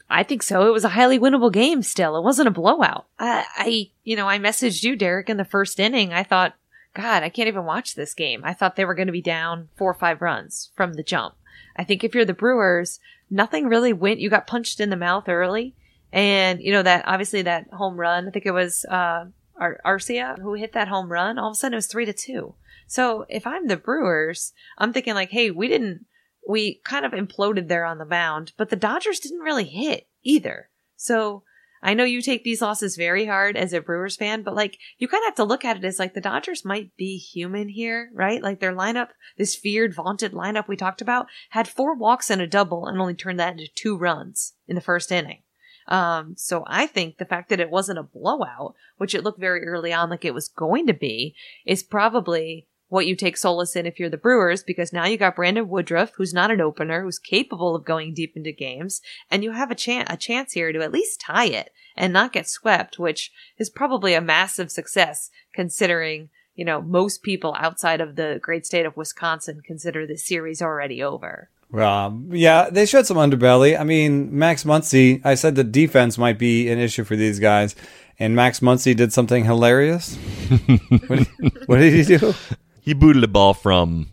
I 0.08 0.22
think 0.22 0.42
so. 0.42 0.66
It 0.66 0.72
was 0.72 0.84
a 0.84 0.90
highly 0.90 1.18
winnable 1.18 1.52
game 1.52 1.82
still. 1.82 2.16
It 2.16 2.24
wasn't 2.24 2.48
a 2.48 2.52
blowout. 2.52 3.06
I, 3.18 3.44
I, 3.56 3.90
you 4.04 4.16
know, 4.16 4.28
I 4.28 4.38
messaged 4.38 4.82
you, 4.82 4.96
Derek, 4.96 5.28
in 5.28 5.36
the 5.36 5.44
first 5.44 5.78
inning. 5.78 6.12
I 6.12 6.22
thought, 6.22 6.54
God, 6.94 7.22
I 7.22 7.28
can't 7.28 7.48
even 7.48 7.64
watch 7.64 7.94
this 7.94 8.14
game. 8.14 8.40
I 8.42 8.54
thought 8.54 8.76
they 8.76 8.84
were 8.84 8.94
going 8.94 9.06
to 9.06 9.12
be 9.12 9.22
down 9.22 9.68
four 9.76 9.90
or 9.90 9.94
five 9.94 10.22
runs 10.22 10.70
from 10.74 10.94
the 10.94 11.02
jump. 11.02 11.34
I 11.76 11.84
think 11.84 12.02
if 12.02 12.14
you're 12.14 12.24
the 12.24 12.34
Brewers, 12.34 12.98
nothing 13.30 13.66
really 13.66 13.92
went. 13.92 14.20
You 14.20 14.30
got 14.30 14.46
punched 14.46 14.80
in 14.80 14.90
the 14.90 14.96
mouth 14.96 15.28
early. 15.28 15.76
And, 16.12 16.60
you 16.60 16.72
know, 16.72 16.82
that 16.82 17.04
obviously 17.06 17.42
that 17.42 17.68
home 17.72 17.96
run, 17.96 18.26
I 18.26 18.30
think 18.30 18.46
it 18.46 18.52
was, 18.52 18.84
uh, 18.84 19.26
Ar- 19.56 19.80
Arcia 19.84 20.38
who 20.40 20.54
hit 20.54 20.72
that 20.72 20.88
home 20.88 21.10
run. 21.10 21.38
All 21.38 21.50
of 21.50 21.52
a 21.52 21.54
sudden 21.54 21.74
it 21.74 21.76
was 21.76 21.86
three 21.86 22.06
to 22.06 22.12
two. 22.12 22.54
So 22.86 23.26
if 23.28 23.46
I'm 23.46 23.68
the 23.68 23.76
Brewers, 23.76 24.52
I'm 24.78 24.92
thinking 24.92 25.14
like, 25.14 25.30
hey, 25.30 25.50
we 25.50 25.68
didn't, 25.68 26.06
we 26.48 26.80
kind 26.84 27.04
of 27.04 27.12
imploded 27.12 27.68
there 27.68 27.84
on 27.84 27.98
the 27.98 28.04
mound, 28.04 28.52
but 28.56 28.70
the 28.70 28.76
Dodgers 28.76 29.20
didn't 29.20 29.40
really 29.40 29.66
hit 29.66 30.08
either. 30.24 30.70
So 30.96 31.44
I 31.82 31.94
know 31.94 32.04
you 32.04 32.20
take 32.20 32.44
these 32.44 32.60
losses 32.60 32.96
very 32.96 33.26
hard 33.26 33.56
as 33.56 33.72
a 33.72 33.80
Brewers 33.80 34.16
fan, 34.16 34.42
but 34.42 34.54
like 34.54 34.78
you 34.98 35.08
kind 35.08 35.22
of 35.22 35.28
have 35.28 35.34
to 35.36 35.44
look 35.44 35.64
at 35.64 35.76
it 35.76 35.84
as 35.84 35.98
like 35.98 36.14
the 36.14 36.20
Dodgers 36.20 36.64
might 36.64 36.96
be 36.96 37.16
human 37.16 37.68
here, 37.68 38.10
right? 38.12 38.42
Like 38.42 38.60
their 38.60 38.74
lineup, 38.74 39.08
this 39.38 39.54
feared, 39.54 39.94
vaunted 39.94 40.32
lineup 40.32 40.68
we 40.68 40.76
talked 40.76 41.00
about, 41.00 41.26
had 41.50 41.68
four 41.68 41.94
walks 41.94 42.28
and 42.28 42.42
a 42.42 42.46
double 42.46 42.86
and 42.86 43.00
only 43.00 43.14
turned 43.14 43.40
that 43.40 43.52
into 43.52 43.68
two 43.74 43.96
runs 43.96 44.54
in 44.66 44.74
the 44.74 44.82
first 44.82 45.12
inning. 45.12 45.42
Um, 45.90 46.34
so 46.36 46.64
I 46.68 46.86
think 46.86 47.18
the 47.18 47.24
fact 47.24 47.48
that 47.48 47.60
it 47.60 47.68
wasn't 47.68 47.98
a 47.98 48.04
blowout, 48.04 48.74
which 48.96 49.14
it 49.14 49.24
looked 49.24 49.40
very 49.40 49.66
early 49.66 49.92
on 49.92 50.08
like 50.08 50.24
it 50.24 50.34
was 50.34 50.48
going 50.48 50.86
to 50.86 50.94
be, 50.94 51.34
is 51.66 51.82
probably 51.82 52.68
what 52.88 53.06
you 53.06 53.14
take 53.14 53.36
solace 53.36 53.76
in 53.76 53.86
if 53.86 53.98
you're 53.98 54.10
the 54.10 54.16
Brewers, 54.16 54.62
because 54.62 54.92
now 54.92 55.06
you 55.06 55.16
got 55.16 55.36
Brandon 55.36 55.68
Woodruff, 55.68 56.12
who's 56.16 56.34
not 56.34 56.50
an 56.50 56.60
opener, 56.60 57.02
who's 57.02 57.18
capable 57.18 57.74
of 57.74 57.84
going 57.84 58.14
deep 58.14 58.36
into 58.36 58.52
games, 58.52 59.00
and 59.30 59.42
you 59.44 59.52
have 59.52 59.70
a 59.70 59.76
chance 59.76 60.08
a 60.10 60.16
chance 60.16 60.52
here 60.52 60.72
to 60.72 60.82
at 60.82 60.92
least 60.92 61.20
tie 61.20 61.46
it 61.46 61.70
and 61.96 62.12
not 62.12 62.32
get 62.32 62.48
swept, 62.48 62.98
which 62.98 63.32
is 63.58 63.70
probably 63.70 64.14
a 64.14 64.20
massive 64.20 64.70
success 64.70 65.30
considering 65.54 66.30
you 66.54 66.64
know 66.64 66.82
most 66.82 67.22
people 67.22 67.54
outside 67.58 68.00
of 68.00 68.16
the 68.16 68.38
great 68.42 68.66
state 68.66 68.86
of 68.86 68.96
Wisconsin 68.96 69.60
consider 69.64 70.06
this 70.06 70.26
series 70.26 70.60
already 70.60 71.02
over. 71.02 71.48
Well, 71.72 72.20
yeah, 72.30 72.68
they 72.70 72.84
showed 72.86 73.06
some 73.06 73.16
underbelly. 73.16 73.78
I 73.78 73.84
mean, 73.84 74.36
Max 74.36 74.64
Muncy, 74.64 75.20
I 75.24 75.34
said 75.34 75.54
the 75.54 75.64
defense 75.64 76.18
might 76.18 76.38
be 76.38 76.68
an 76.68 76.78
issue 76.78 77.04
for 77.04 77.14
these 77.14 77.38
guys, 77.38 77.76
and 78.18 78.34
Max 78.34 78.60
Muncy 78.60 78.94
did 78.94 79.12
something 79.12 79.44
hilarious. 79.44 80.16
what, 81.06 81.28
what 81.66 81.76
did 81.78 81.92
he 81.92 82.02
do? 82.16 82.34
He 82.80 82.92
booted 82.92 83.22
a 83.22 83.28
ball 83.28 83.54
from 83.54 84.08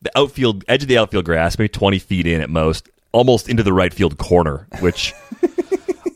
the 0.00 0.16
outfield 0.16 0.64
edge 0.68 0.82
of 0.82 0.88
the 0.88 0.98
outfield 0.98 1.24
grass, 1.24 1.58
maybe 1.58 1.68
20 1.68 1.98
feet 1.98 2.26
in 2.26 2.40
at 2.40 2.48
most, 2.48 2.88
almost 3.12 3.48
into 3.48 3.62
the 3.62 3.72
right 3.72 3.92
field 3.92 4.16
corner, 4.16 4.66
which 4.80 5.12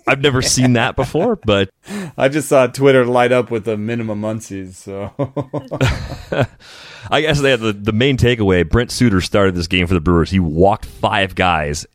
I've 0.07 0.21
never 0.21 0.43
seen 0.43 0.75
that 0.75 0.97
before, 0.97 1.37
but 1.37 1.71
I 2.17 2.29
just 2.29 2.49
saw 2.49 2.67
Twitter 2.67 3.05
light 3.05 3.33
up 3.33 3.51
with 3.51 3.65
the 3.65 3.77
minimum 3.77 4.21
Muncies. 4.21 4.75
So 4.75 5.13
I 7.11 7.21
guess 7.21 7.41
they 7.41 7.51
had 7.51 7.61
the, 7.61 7.73
the 7.73 7.93
main 7.93 8.17
takeaway. 8.17 8.69
Brent 8.69 8.91
Suter 8.91 9.21
started 9.21 9.55
this 9.55 9.67
game 9.67 9.87
for 9.87 9.95
the 9.95 10.01
Brewers. 10.01 10.31
He 10.31 10.41
walked 10.41 10.87
five 10.87 11.35
guys, 11.35 11.87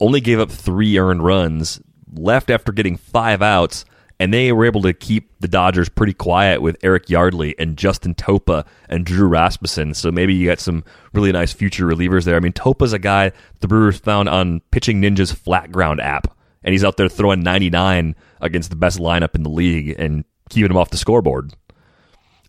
only 0.00 0.20
gave 0.20 0.40
up 0.40 0.50
three 0.50 0.98
earned 0.98 1.24
runs, 1.24 1.80
left 2.12 2.50
after 2.50 2.72
getting 2.72 2.96
five 2.96 3.42
outs, 3.42 3.84
and 4.20 4.32
they 4.32 4.52
were 4.52 4.64
able 4.64 4.82
to 4.82 4.92
keep 4.92 5.30
the 5.40 5.48
Dodgers 5.48 5.88
pretty 5.88 6.12
quiet 6.12 6.62
with 6.62 6.76
Eric 6.82 7.10
Yardley 7.10 7.54
and 7.58 7.76
Justin 7.76 8.14
Topa 8.14 8.64
and 8.88 9.04
Drew 9.04 9.26
Rasmussen. 9.26 9.94
So 9.94 10.12
maybe 10.12 10.34
you 10.34 10.46
got 10.46 10.60
some 10.60 10.84
really 11.12 11.32
nice 11.32 11.52
future 11.52 11.86
relievers 11.86 12.24
there. 12.24 12.36
I 12.36 12.40
mean, 12.40 12.52
Topa's 12.52 12.92
a 12.92 12.98
guy 12.98 13.32
the 13.60 13.68
Brewers 13.68 13.98
found 13.98 14.28
on 14.28 14.60
Pitching 14.70 15.02
Ninja's 15.02 15.32
Flat 15.32 15.72
Ground 15.72 16.00
app, 16.00 16.34
and 16.64 16.72
he's 16.72 16.82
out 16.82 16.96
there 16.96 17.08
throwing 17.08 17.42
99 17.42 18.16
against 18.40 18.70
the 18.70 18.76
best 18.76 18.98
lineup 18.98 19.34
in 19.34 19.42
the 19.42 19.50
league 19.50 19.94
and 19.98 20.24
keeping 20.48 20.70
him 20.70 20.76
off 20.76 20.90
the 20.90 20.96
scoreboard. 20.96 21.54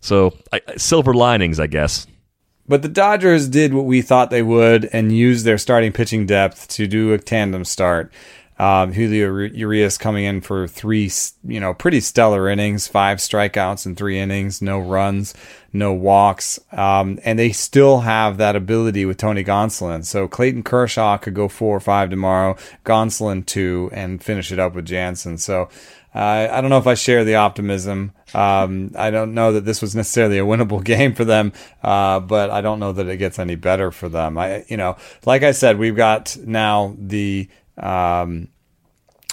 So 0.00 0.36
I, 0.52 0.60
silver 0.76 1.14
linings, 1.14 1.60
I 1.60 1.66
guess. 1.66 2.06
But 2.68 2.82
the 2.82 2.88
Dodgers 2.88 3.48
did 3.48 3.74
what 3.74 3.84
we 3.84 4.02
thought 4.02 4.30
they 4.30 4.42
would 4.42 4.88
and 4.92 5.16
used 5.16 5.44
their 5.44 5.58
starting 5.58 5.92
pitching 5.92 6.26
depth 6.26 6.68
to 6.68 6.86
do 6.86 7.12
a 7.12 7.18
tandem 7.18 7.64
start. 7.64 8.12
Um, 8.58 8.92
Julio 8.92 9.34
Urias 9.36 9.98
coming 9.98 10.24
in 10.24 10.40
for 10.40 10.66
three, 10.66 11.10
you 11.44 11.60
know, 11.60 11.74
pretty 11.74 12.00
stellar 12.00 12.48
innings, 12.48 12.88
five 12.88 13.18
strikeouts 13.18 13.84
in 13.84 13.96
three 13.96 14.18
innings, 14.18 14.62
no 14.62 14.78
runs, 14.78 15.34
no 15.74 15.92
walks. 15.92 16.58
Um, 16.72 17.18
and 17.24 17.38
they 17.38 17.52
still 17.52 18.00
have 18.00 18.38
that 18.38 18.56
ability 18.56 19.04
with 19.04 19.18
Tony 19.18 19.44
Gonsolin. 19.44 20.04
So 20.06 20.26
Clayton 20.26 20.62
Kershaw 20.62 21.18
could 21.18 21.34
go 21.34 21.48
four 21.48 21.76
or 21.76 21.80
five 21.80 22.08
tomorrow, 22.08 22.56
Gonsolin 22.84 23.44
two, 23.44 23.90
and 23.92 24.22
finish 24.24 24.50
it 24.50 24.58
up 24.58 24.74
with 24.74 24.86
Jansen. 24.86 25.36
So 25.36 25.68
uh, 26.14 26.48
I 26.50 26.62
don't 26.62 26.70
know 26.70 26.78
if 26.78 26.86
I 26.86 26.94
share 26.94 27.24
the 27.24 27.34
optimism. 27.34 28.12
Um, 28.32 28.92
I 28.96 29.10
don't 29.10 29.34
know 29.34 29.52
that 29.52 29.66
this 29.66 29.82
was 29.82 29.94
necessarily 29.94 30.38
a 30.38 30.46
winnable 30.46 30.82
game 30.92 31.14
for 31.14 31.26
them, 31.26 31.52
uh, 31.82 32.20
but 32.20 32.50
I 32.50 32.62
don't 32.62 32.80
know 32.80 32.92
that 32.92 33.06
it 33.06 33.18
gets 33.18 33.38
any 33.38 33.54
better 33.54 33.90
for 33.90 34.08
them. 34.08 34.38
I, 34.38 34.64
you 34.68 34.78
know, 34.78 34.96
like 35.26 35.42
I 35.42 35.52
said, 35.52 35.78
we've 35.78 35.94
got 35.94 36.34
now 36.42 36.96
the 36.98 37.50
um, 37.78 38.48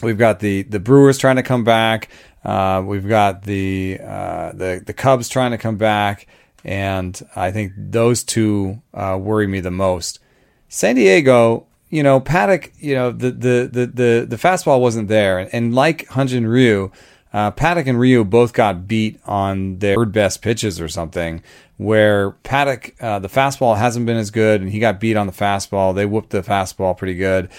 we've 0.01 0.17
got 0.17 0.39
the 0.39 0.63
the 0.63 0.79
Brewers 0.79 1.17
trying 1.17 1.37
to 1.37 1.43
come 1.43 1.63
back. 1.63 2.09
Uh, 2.43 2.83
we've 2.85 3.07
got 3.07 3.43
the 3.43 3.99
uh, 4.03 4.51
the 4.53 4.83
the 4.85 4.93
Cubs 4.93 5.29
trying 5.29 5.51
to 5.51 5.57
come 5.57 5.77
back, 5.77 6.27
and 6.63 7.19
I 7.35 7.51
think 7.51 7.73
those 7.77 8.23
two 8.23 8.81
uh, 8.93 9.17
worry 9.21 9.47
me 9.47 9.59
the 9.59 9.71
most. 9.71 10.19
San 10.67 10.95
Diego, 10.95 11.67
you 11.89 12.03
know, 12.03 12.19
Paddack, 12.19 12.71
you 12.79 12.95
know, 12.95 13.11
the 13.11 13.31
the 13.31 13.69
the 13.71 13.85
the, 13.85 14.25
the 14.27 14.35
fastball 14.35 14.81
wasn't 14.81 15.07
there, 15.07 15.47
and 15.53 15.73
like 15.73 16.07
Hyun-Jin 16.07 16.47
Ryu, 16.47 16.91
uh, 17.31 17.51
Paddack 17.51 17.87
and 17.87 17.99
Ryu 17.99 18.23
both 18.23 18.53
got 18.53 18.87
beat 18.87 19.19
on 19.25 19.77
their 19.77 19.95
third 19.95 20.11
best 20.11 20.41
pitches 20.41 20.81
or 20.81 20.87
something. 20.87 21.41
Where 21.77 22.31
Paddack, 22.43 23.01
uh, 23.01 23.19
the 23.19 23.27
fastball 23.27 23.77
hasn't 23.77 24.05
been 24.05 24.17
as 24.17 24.31
good, 24.31 24.61
and 24.61 24.71
he 24.71 24.79
got 24.79 24.99
beat 24.99 25.17
on 25.17 25.27
the 25.27 25.33
fastball. 25.33 25.93
They 25.93 26.05
whooped 26.05 26.29
the 26.29 26.41
fastball 26.41 26.97
pretty 26.97 27.15
good. 27.15 27.49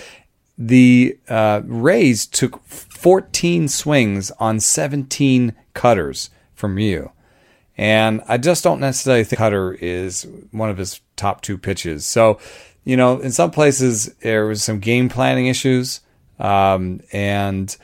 The 0.56 1.18
uh, 1.28 1.62
Rays 1.64 2.26
took 2.26 2.64
14 2.64 3.68
swings 3.68 4.30
on 4.32 4.60
17 4.60 5.54
cutters 5.74 6.30
from 6.54 6.76
Ryu. 6.76 7.10
And 7.76 8.22
I 8.28 8.38
just 8.38 8.62
don't 8.62 8.78
necessarily 8.78 9.24
think 9.24 9.38
cutter 9.38 9.74
is 9.74 10.26
one 10.52 10.70
of 10.70 10.78
his 10.78 11.00
top 11.16 11.40
two 11.40 11.58
pitches. 11.58 12.06
So 12.06 12.38
you 12.84 12.96
know, 12.96 13.18
in 13.18 13.32
some 13.32 13.50
places 13.50 14.14
there 14.20 14.46
was 14.46 14.62
some 14.62 14.78
game 14.78 15.08
planning 15.08 15.46
issues, 15.46 16.00
um, 16.38 17.00
and 17.12 17.74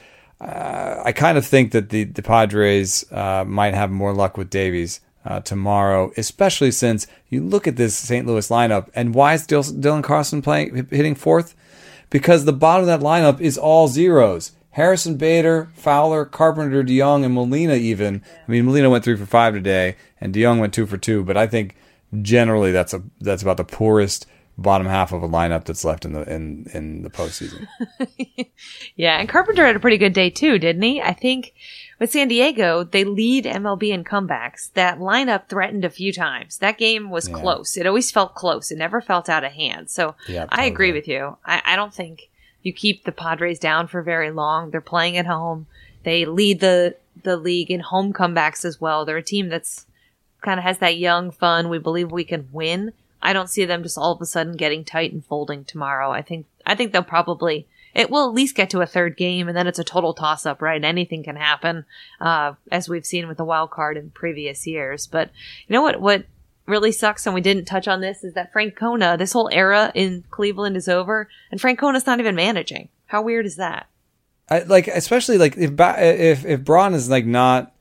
uh, 0.40 1.02
I 1.04 1.12
kind 1.12 1.38
of 1.38 1.46
think 1.46 1.72
that 1.72 1.88
the 1.88 2.04
the 2.04 2.22
Padres 2.22 3.10
uh, 3.10 3.44
might 3.46 3.74
have 3.74 3.90
more 3.90 4.12
luck 4.12 4.36
with 4.36 4.50
Davies 4.50 5.00
uh, 5.24 5.40
tomorrow, 5.40 6.12
especially 6.16 6.70
since 6.70 7.06
you 7.28 7.42
look 7.42 7.66
at 7.66 7.76
this 7.76 7.94
St. 7.94 8.26
Louis 8.26 8.48
lineup 8.50 8.88
and 8.94 9.14
why 9.14 9.34
is 9.34 9.46
Dylan 9.46 10.02
Carlson 10.02 10.42
playing 10.42 10.86
hitting 10.90 11.14
fourth? 11.14 11.54
Because 12.10 12.44
the 12.44 12.52
bottom 12.52 12.88
of 12.88 13.00
that 13.00 13.06
lineup 13.06 13.40
is 13.40 13.56
all 13.56 13.88
zeros. 13.88 14.52
Harrison 14.72 15.16
Bader, 15.16 15.70
Fowler, 15.74 16.24
Carpenter, 16.24 16.84
DeJong, 16.84 17.24
and 17.24 17.34
Molina. 17.34 17.74
Even 17.74 18.22
I 18.46 18.50
mean, 18.50 18.66
Molina 18.66 18.90
went 18.90 19.04
three 19.04 19.16
for 19.16 19.26
five 19.26 19.54
today, 19.54 19.96
and 20.20 20.34
DeJong 20.34 20.60
went 20.60 20.74
two 20.74 20.86
for 20.86 20.96
two. 20.96 21.24
But 21.24 21.36
I 21.36 21.46
think 21.46 21.76
generally 22.22 22.72
that's 22.72 22.94
a 22.94 23.02
that's 23.20 23.42
about 23.42 23.56
the 23.56 23.64
poorest 23.64 24.26
bottom 24.58 24.86
half 24.86 25.12
of 25.12 25.22
a 25.22 25.28
lineup 25.28 25.64
that's 25.64 25.84
left 25.84 26.04
in 26.04 26.12
the 26.12 26.22
in 26.32 26.66
in 26.72 27.02
the 27.02 27.10
postseason. 27.10 27.66
yeah, 28.96 29.18
and 29.18 29.28
Carpenter 29.28 29.66
had 29.66 29.76
a 29.76 29.80
pretty 29.80 29.98
good 29.98 30.12
day 30.12 30.30
too, 30.30 30.58
didn't 30.58 30.82
he? 30.82 31.00
I 31.00 31.14
think 31.14 31.54
with 32.00 32.10
San 32.10 32.26
Diego, 32.26 32.82
they 32.82 33.04
lead 33.04 33.44
MLB 33.44 33.90
in 33.90 34.02
comebacks. 34.02 34.72
That 34.72 34.98
lineup 34.98 35.48
threatened 35.48 35.84
a 35.84 35.90
few 35.90 36.12
times. 36.12 36.58
That 36.58 36.78
game 36.78 37.10
was 37.10 37.28
yeah. 37.28 37.36
close. 37.36 37.76
It 37.76 37.86
always 37.86 38.10
felt 38.10 38.34
close. 38.34 38.72
It 38.72 38.78
never 38.78 39.00
felt 39.00 39.28
out 39.28 39.44
of 39.44 39.52
hand. 39.52 39.90
So 39.90 40.16
yeah, 40.26 40.46
I 40.48 40.64
agree 40.64 40.90
with 40.90 41.06
you. 41.06 41.36
I, 41.44 41.62
I 41.64 41.76
don't 41.76 41.94
think 41.94 42.28
you 42.62 42.72
keep 42.72 43.04
the 43.04 43.12
Padres 43.12 43.60
down 43.60 43.86
for 43.86 44.02
very 44.02 44.32
long. 44.32 44.70
They're 44.70 44.80
playing 44.80 45.16
at 45.16 45.26
home. 45.26 45.68
They 46.02 46.24
lead 46.24 46.58
the 46.58 46.96
the 47.22 47.36
league 47.36 47.70
in 47.70 47.80
home 47.80 48.12
comebacks 48.12 48.64
as 48.64 48.80
well. 48.80 49.04
They're 49.04 49.18
a 49.18 49.22
team 49.22 49.48
that's 49.48 49.86
kind 50.40 50.58
of 50.58 50.64
has 50.64 50.78
that 50.78 50.96
young 50.96 51.30
fun. 51.30 51.68
We 51.68 51.78
believe 51.78 52.10
we 52.10 52.24
can 52.24 52.48
win 52.50 52.92
I 53.22 53.32
don't 53.32 53.50
see 53.50 53.64
them 53.64 53.82
just 53.82 53.98
all 53.98 54.12
of 54.12 54.20
a 54.20 54.26
sudden 54.26 54.56
getting 54.56 54.84
tight 54.84 55.12
and 55.12 55.24
folding 55.24 55.64
tomorrow. 55.64 56.10
I 56.10 56.22
think 56.22 56.46
I 56.64 56.74
think 56.74 56.92
they'll 56.92 57.02
probably 57.02 57.66
it 57.94 58.10
will 58.10 58.28
at 58.28 58.34
least 58.34 58.54
get 58.54 58.70
to 58.70 58.80
a 58.80 58.86
third 58.86 59.16
game, 59.16 59.48
and 59.48 59.56
then 59.56 59.66
it's 59.66 59.78
a 59.78 59.84
total 59.84 60.14
toss 60.14 60.46
up, 60.46 60.62
right? 60.62 60.82
Anything 60.82 61.22
can 61.22 61.36
happen, 61.36 61.84
uh, 62.20 62.54
as 62.70 62.88
we've 62.88 63.06
seen 63.06 63.28
with 63.28 63.36
the 63.36 63.44
wild 63.44 63.70
card 63.70 63.96
in 63.96 64.10
previous 64.10 64.66
years. 64.66 65.06
But 65.06 65.30
you 65.66 65.72
know 65.72 65.82
what? 65.82 66.00
What 66.00 66.24
really 66.66 66.92
sucks, 66.92 67.26
and 67.26 67.34
we 67.34 67.40
didn't 67.40 67.64
touch 67.64 67.88
on 67.88 68.00
this, 68.00 68.22
is 68.22 68.34
that 68.34 68.52
Francona, 68.52 69.18
this 69.18 69.32
whole 69.32 69.50
era 69.52 69.90
in 69.94 70.24
Cleveland 70.30 70.76
is 70.76 70.88
over, 70.88 71.28
and 71.50 71.60
Francona's 71.60 72.06
not 72.06 72.20
even 72.20 72.34
managing. 72.34 72.88
How 73.06 73.22
weird 73.22 73.46
is 73.46 73.56
that? 73.56 73.88
I, 74.48 74.60
like, 74.60 74.88
especially 74.88 75.38
like 75.38 75.56
if 75.56 75.72
if 75.78 76.44
if 76.44 76.64
Braun 76.64 76.94
is 76.94 77.08
like 77.10 77.26
not 77.26 77.72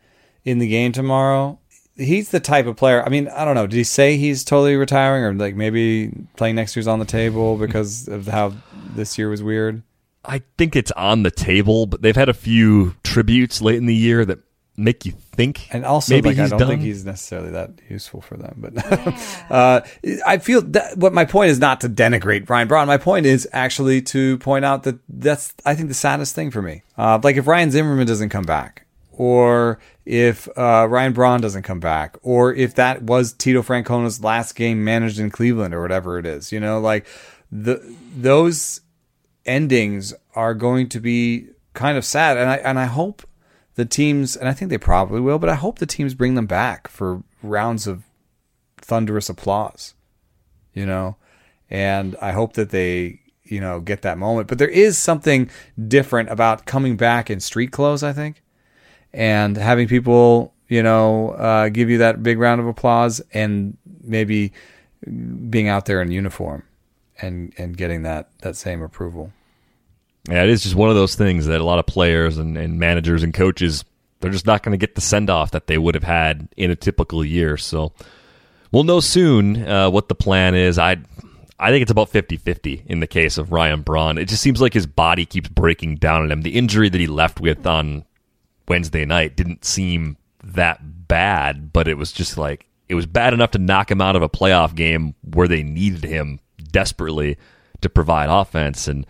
in 0.45 0.59
the 0.59 0.67
game 0.67 0.91
tomorrow, 0.91 1.59
he's 1.95 2.29
the 2.29 2.39
type 2.39 2.65
of 2.65 2.77
player. 2.77 3.03
I 3.03 3.09
mean, 3.09 3.27
I 3.27 3.45
don't 3.45 3.55
know. 3.55 3.67
Did 3.67 3.77
he 3.77 3.83
say 3.83 4.17
he's 4.17 4.43
totally 4.43 4.75
retiring, 4.75 5.23
or 5.23 5.33
like 5.33 5.55
maybe 5.55 6.11
playing 6.35 6.55
next 6.55 6.75
year's 6.75 6.87
on 6.87 6.99
the 6.99 7.05
table 7.05 7.57
because 7.57 8.07
of 8.07 8.27
how 8.27 8.53
this 8.95 9.17
year 9.17 9.29
was 9.29 9.43
weird? 9.43 9.83
I 10.25 10.41
think 10.57 10.75
it's 10.75 10.91
on 10.91 11.23
the 11.23 11.31
table, 11.31 11.85
but 11.85 12.01
they've 12.01 12.15
had 12.15 12.29
a 12.29 12.33
few 12.33 12.95
tributes 13.03 13.61
late 13.61 13.77
in 13.77 13.85
the 13.85 13.95
year 13.95 14.25
that 14.25 14.39
make 14.79 15.05
you 15.05 15.11
think. 15.11 15.67
And 15.73 15.85
also, 15.85 16.13
maybe 16.13 16.29
like, 16.29 16.39
I 16.39 16.47
don't 16.47 16.59
done. 16.59 16.67
think 16.69 16.81
he's 16.81 17.05
necessarily 17.05 17.51
that 17.51 17.71
useful 17.89 18.21
for 18.21 18.37
them. 18.37 18.55
But 18.57 18.73
yeah. 18.75 19.45
uh, 19.49 19.81
I 20.25 20.37
feel 20.37 20.61
that 20.61 20.97
what 20.97 21.13
my 21.13 21.25
point 21.25 21.51
is 21.51 21.59
not 21.59 21.81
to 21.81 21.89
denigrate 21.89 22.49
Ryan 22.49 22.67
Braun. 22.67 22.87
My 22.87 22.97
point 22.97 23.25
is 23.25 23.47
actually 23.51 24.01
to 24.03 24.37
point 24.39 24.65
out 24.65 24.83
that 24.83 24.99
that's 25.07 25.53
I 25.65 25.75
think 25.75 25.89
the 25.89 25.93
saddest 25.93 26.33
thing 26.33 26.49
for 26.49 26.61
me. 26.61 26.83
Uh, 26.97 27.19
like 27.21 27.35
if 27.35 27.45
Ryan 27.45 27.71
Zimmerman 27.71 28.07
doesn't 28.07 28.29
come 28.29 28.45
back, 28.45 28.85
or 29.11 29.79
if 30.05 30.47
uh, 30.57 30.87
Ryan 30.89 31.13
Braun 31.13 31.41
doesn't 31.41 31.63
come 31.63 31.79
back, 31.79 32.17
or 32.23 32.53
if 32.53 32.75
that 32.75 33.03
was 33.03 33.33
Tito 33.33 33.61
Francona's 33.61 34.23
last 34.23 34.53
game 34.55 34.83
managed 34.83 35.19
in 35.19 35.29
Cleveland 35.29 35.73
or 35.73 35.81
whatever 35.81 36.17
it 36.17 36.25
is. 36.25 36.51
You 36.51 36.59
know, 36.59 36.79
like 36.79 37.05
the 37.51 37.95
those 38.15 38.81
endings 39.45 40.13
are 40.35 40.53
going 40.53 40.89
to 40.89 40.99
be 40.99 41.47
kind 41.73 41.97
of 41.97 42.05
sad. 42.05 42.37
And 42.37 42.49
I 42.49 42.55
and 42.57 42.79
I 42.79 42.85
hope 42.85 43.23
the 43.75 43.85
teams, 43.85 44.35
and 44.35 44.49
I 44.49 44.53
think 44.53 44.69
they 44.69 44.77
probably 44.77 45.21
will, 45.21 45.39
but 45.39 45.49
I 45.49 45.55
hope 45.55 45.79
the 45.79 45.85
teams 45.85 46.13
bring 46.13 46.35
them 46.35 46.45
back 46.45 46.87
for 46.87 47.23
rounds 47.41 47.87
of 47.87 48.03
thunderous 48.77 49.29
applause. 49.29 49.93
You 50.73 50.85
know, 50.85 51.17
and 51.69 52.15
I 52.21 52.31
hope 52.31 52.53
that 52.53 52.69
they 52.69 53.21
you 53.43 53.59
know 53.59 53.79
get 53.79 54.01
that 54.03 54.17
moment. 54.17 54.47
But 54.47 54.57
there 54.57 54.69
is 54.69 54.97
something 54.97 55.49
different 55.87 56.29
about 56.29 56.65
coming 56.65 56.97
back 56.97 57.29
in 57.29 57.39
street 57.39 57.71
clothes. 57.71 58.03
I 58.03 58.13
think, 58.13 58.43
and 59.13 59.57
having 59.57 59.87
people 59.87 60.53
you 60.67 60.83
know 60.83 61.31
uh, 61.31 61.69
give 61.69 61.89
you 61.89 61.97
that 61.99 62.21
big 62.23 62.39
round 62.39 62.61
of 62.61 62.67
applause, 62.67 63.21
and 63.33 63.77
maybe 64.01 64.53
being 65.49 65.69
out 65.69 65.85
there 65.85 66.01
in 66.01 66.11
uniform 66.11 66.63
and 67.21 67.53
and 67.57 67.75
getting 67.75 68.03
that 68.03 68.29
that 68.41 68.55
same 68.55 68.81
approval. 68.81 69.31
Yeah, 70.29 70.43
it 70.43 70.49
is 70.49 70.63
just 70.63 70.75
one 70.75 70.89
of 70.89 70.95
those 70.95 71.15
things 71.15 71.45
that 71.45 71.61
a 71.61 71.63
lot 71.63 71.79
of 71.79 71.85
players 71.85 72.37
and, 72.37 72.57
and 72.57 72.77
managers 72.79 73.23
and 73.23 73.33
coaches 73.33 73.83
they're 74.19 74.31
just 74.31 74.45
not 74.45 74.63
going 74.63 74.71
to 74.71 74.77
get 74.77 74.95
the 74.95 75.01
send 75.01 75.29
off 75.29 75.51
that 75.51 75.67
they 75.67 75.77
would 75.77 75.95
have 75.95 76.03
had 76.03 76.49
in 76.57 76.71
a 76.71 76.75
typical 76.75 77.23
year. 77.23 77.57
So 77.57 77.93
we'll 78.71 78.83
know 78.83 78.99
soon 78.99 79.65
uh, 79.65 79.89
what 79.89 80.09
the 80.09 80.15
plan 80.15 80.55
is. 80.55 80.77
I 80.77 80.97
I 81.61 81.71
think 81.71 81.81
it's 81.81 81.91
about 81.91 82.11
50-50 82.11 82.85
in 82.85 83.01
the 83.01 83.07
case 83.07 83.37
of 83.37 83.51
Ryan 83.51 83.81
Braun. 83.81 84.17
It 84.17 84.29
just 84.29 84.41
seems 84.41 84.61
like 84.61 84.73
his 84.73 84.87
body 84.87 85.25
keeps 85.25 85.49
breaking 85.49 85.97
down 85.97 86.21
on 86.21 86.31
him. 86.31 86.41
The 86.41 86.57
injury 86.57 86.87
that 86.87 87.01
he 87.01 87.07
left 87.07 87.41
with 87.41 87.67
on 87.67 88.05
Wednesday 88.69 89.03
night 89.03 89.35
didn't 89.35 89.65
seem 89.65 90.15
that 90.41 91.07
bad, 91.07 91.73
but 91.73 91.89
it 91.89 91.95
was 91.95 92.13
just 92.13 92.37
like 92.37 92.65
it 92.87 92.95
was 92.95 93.05
bad 93.05 93.33
enough 93.33 93.51
to 93.51 93.59
knock 93.59 93.91
him 93.91 94.01
out 94.01 94.15
of 94.15 94.21
a 94.21 94.29
playoff 94.29 94.73
game 94.73 95.15
where 95.21 95.47
they 95.47 95.63
needed 95.63 96.03
him 96.03 96.39
desperately 96.71 97.37
to 97.81 97.89
provide 97.89 98.29
offense 98.29 98.87
and 98.87 99.05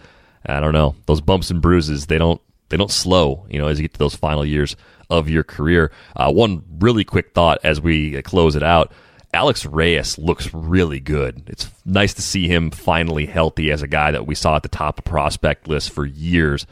I 0.45 0.59
don't 0.59 0.73
know 0.73 0.95
those 1.05 1.21
bumps 1.21 1.51
and 1.51 1.61
bruises 1.61 2.05
they 2.05 2.17
don't 2.17 2.41
they 2.69 2.77
don't 2.77 2.91
slow 2.91 3.45
you 3.49 3.59
know 3.59 3.67
as 3.67 3.79
you 3.79 3.83
get 3.83 3.93
to 3.93 3.99
those 3.99 4.15
final 4.15 4.45
years 4.45 4.75
of 5.09 5.29
your 5.29 5.43
career. 5.43 5.91
Uh, 6.15 6.31
one 6.31 6.63
really 6.79 7.03
quick 7.03 7.33
thought 7.33 7.59
as 7.63 7.81
we 7.81 8.21
close 8.21 8.55
it 8.55 8.63
out. 8.63 8.91
Alex 9.33 9.65
Reyes 9.65 10.17
looks 10.17 10.53
really 10.53 10.99
good. 10.99 11.43
It's 11.47 11.69
nice 11.85 12.13
to 12.15 12.21
see 12.21 12.47
him 12.47 12.71
finally 12.71 13.27
healthy 13.27 13.71
as 13.71 13.83
a 13.83 13.87
guy 13.87 14.11
that 14.11 14.25
we 14.25 14.33
saw 14.33 14.55
at 14.55 14.63
the 14.63 14.69
top 14.69 14.97
of 14.97 15.05
prospect 15.05 15.67
list 15.67 15.91
for 15.91 16.05
years. 16.05 16.65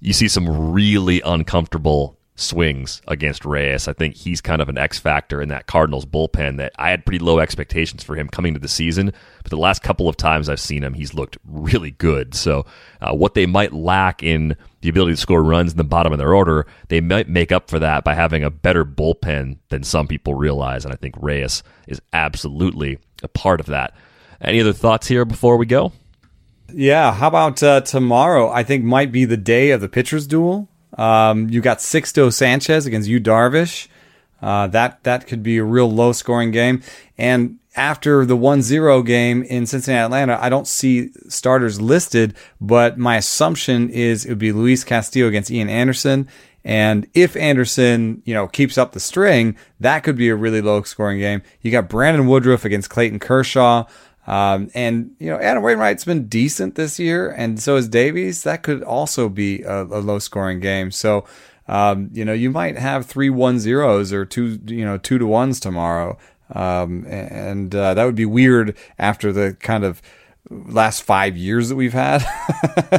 You 0.00 0.12
see 0.14 0.28
some 0.28 0.72
really 0.72 1.20
uncomfortable 1.20 2.17
swings 2.40 3.02
against 3.08 3.44
Reyes. 3.44 3.88
I 3.88 3.92
think 3.92 4.14
he's 4.14 4.40
kind 4.40 4.62
of 4.62 4.68
an 4.68 4.78
X 4.78 4.98
factor 4.98 5.42
in 5.42 5.48
that 5.48 5.66
Cardinals 5.66 6.06
bullpen 6.06 6.56
that 6.58 6.72
I 6.78 6.90
had 6.90 7.04
pretty 7.04 7.18
low 7.18 7.38
expectations 7.38 8.02
for 8.02 8.16
him 8.16 8.28
coming 8.28 8.54
to 8.54 8.60
the 8.60 8.68
season. 8.68 9.12
But 9.42 9.50
the 9.50 9.56
last 9.56 9.82
couple 9.82 10.08
of 10.08 10.16
times 10.16 10.48
I've 10.48 10.60
seen 10.60 10.82
him, 10.82 10.94
he's 10.94 11.14
looked 11.14 11.36
really 11.44 11.90
good. 11.92 12.34
So, 12.34 12.66
uh, 13.00 13.14
what 13.14 13.34
they 13.34 13.46
might 13.46 13.72
lack 13.72 14.22
in 14.22 14.56
the 14.80 14.88
ability 14.88 15.14
to 15.14 15.20
score 15.20 15.42
runs 15.42 15.72
in 15.72 15.78
the 15.78 15.84
bottom 15.84 16.12
of 16.12 16.18
their 16.18 16.34
order, 16.34 16.66
they 16.88 17.00
might 17.00 17.28
make 17.28 17.50
up 17.50 17.68
for 17.68 17.78
that 17.78 18.04
by 18.04 18.14
having 18.14 18.44
a 18.44 18.50
better 18.50 18.84
bullpen 18.84 19.58
than 19.68 19.82
some 19.82 20.06
people 20.06 20.34
realize. 20.34 20.84
And 20.84 20.94
I 20.94 20.96
think 20.96 21.16
Reyes 21.18 21.62
is 21.86 22.00
absolutely 22.12 22.98
a 23.22 23.28
part 23.28 23.60
of 23.60 23.66
that. 23.66 23.94
Any 24.40 24.60
other 24.60 24.72
thoughts 24.72 25.08
here 25.08 25.24
before 25.24 25.56
we 25.56 25.66
go? 25.66 25.92
Yeah, 26.72 27.12
how 27.12 27.28
about 27.28 27.62
uh, 27.62 27.80
tomorrow? 27.80 28.50
I 28.50 28.62
think 28.62 28.84
might 28.84 29.10
be 29.10 29.24
the 29.24 29.36
day 29.36 29.70
of 29.70 29.80
the 29.80 29.88
pitchers 29.88 30.26
duel. 30.26 30.68
Um, 30.98 31.48
you 31.48 31.60
got 31.60 31.78
Sixto 31.78 32.32
Sanchez 32.32 32.84
against 32.84 33.08
Yu 33.08 33.20
Darvish. 33.20 33.88
Uh, 34.42 34.66
that 34.68 35.02
that 35.04 35.26
could 35.26 35.42
be 35.42 35.58
a 35.58 35.64
real 35.64 35.90
low 35.90 36.12
scoring 36.12 36.50
game. 36.50 36.82
And 37.16 37.58
after 37.76 38.24
the 38.24 38.36
1-0 38.36 39.06
game 39.06 39.44
in 39.44 39.64
Cincinnati 39.64 40.04
Atlanta, 40.04 40.38
I 40.42 40.48
don't 40.48 40.66
see 40.66 41.10
starters 41.28 41.80
listed, 41.80 42.34
but 42.60 42.98
my 42.98 43.16
assumption 43.16 43.88
is 43.88 44.24
it 44.24 44.30
would 44.30 44.38
be 44.38 44.52
Luis 44.52 44.82
Castillo 44.82 45.28
against 45.28 45.50
Ian 45.50 45.68
Anderson. 45.68 46.28
And 46.64 47.06
if 47.14 47.36
Anderson, 47.36 48.20
you 48.24 48.34
know, 48.34 48.48
keeps 48.48 48.76
up 48.76 48.92
the 48.92 49.00
string, 49.00 49.56
that 49.80 50.00
could 50.00 50.16
be 50.16 50.28
a 50.28 50.34
really 50.34 50.60
low 50.60 50.82
scoring 50.82 51.18
game. 51.18 51.42
You 51.62 51.70
got 51.70 51.88
Brandon 51.88 52.26
Woodruff 52.26 52.64
against 52.64 52.90
Clayton 52.90 53.20
Kershaw. 53.20 53.84
Um, 54.28 54.70
and 54.74 55.16
you 55.18 55.30
know, 55.30 55.38
Adam 55.38 55.62
Wainwright's 55.62 56.04
been 56.04 56.28
decent 56.28 56.74
this 56.74 56.98
year, 56.98 57.30
and 57.30 57.60
so 57.60 57.76
is 57.76 57.88
Davies. 57.88 58.42
That 58.42 58.62
could 58.62 58.82
also 58.82 59.30
be 59.30 59.62
a, 59.62 59.84
a 59.84 60.00
low 60.00 60.18
scoring 60.18 60.60
game. 60.60 60.90
So, 60.90 61.24
um, 61.66 62.10
you 62.12 62.26
know, 62.26 62.34
you 62.34 62.50
might 62.50 62.76
have 62.76 63.06
three 63.06 63.30
one 63.30 63.58
zeros 63.58 64.12
or 64.12 64.26
two, 64.26 64.60
you 64.66 64.84
know, 64.84 64.98
two 64.98 65.16
to 65.16 65.26
ones 65.26 65.58
tomorrow. 65.58 66.18
Um, 66.54 67.06
and 67.06 67.74
uh, 67.74 67.94
that 67.94 68.04
would 68.04 68.14
be 68.14 68.26
weird 68.26 68.76
after 68.98 69.32
the 69.32 69.56
kind 69.60 69.82
of 69.82 70.02
last 70.50 71.02
five 71.02 71.36
years 71.36 71.70
that 71.70 71.76
we've 71.76 71.92
had 71.94 72.24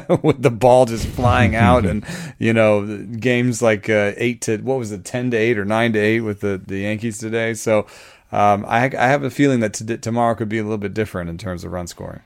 with 0.23 0.41
the 0.41 0.51
ball 0.51 0.85
just 0.85 1.07
flying 1.07 1.55
out 1.55 1.83
and 1.83 2.05
you 2.37 2.53
know 2.53 3.03
games 3.19 3.59
like 3.59 3.89
uh, 3.89 4.11
eight 4.17 4.41
to 4.41 4.57
what 4.57 4.77
was 4.77 4.91
it 4.91 5.03
10 5.03 5.31
to 5.31 5.37
8 5.37 5.57
or 5.57 5.65
9 5.65 5.93
to 5.93 5.99
8 5.99 6.19
with 6.21 6.41
the, 6.41 6.61
the 6.63 6.81
yankees 6.81 7.17
today 7.17 7.55
so 7.55 7.87
um, 8.31 8.65
I, 8.67 8.85
I 8.85 9.07
have 9.07 9.23
a 9.23 9.29
feeling 9.29 9.59
that 9.61 9.73
t- 9.73 9.97
tomorrow 9.97 10.35
could 10.35 10.49
be 10.49 10.59
a 10.59 10.63
little 10.63 10.77
bit 10.77 10.93
different 10.93 11.29
in 11.29 11.37
terms 11.37 11.63
of 11.63 11.71
run 11.71 11.87
scoring. 11.87 12.21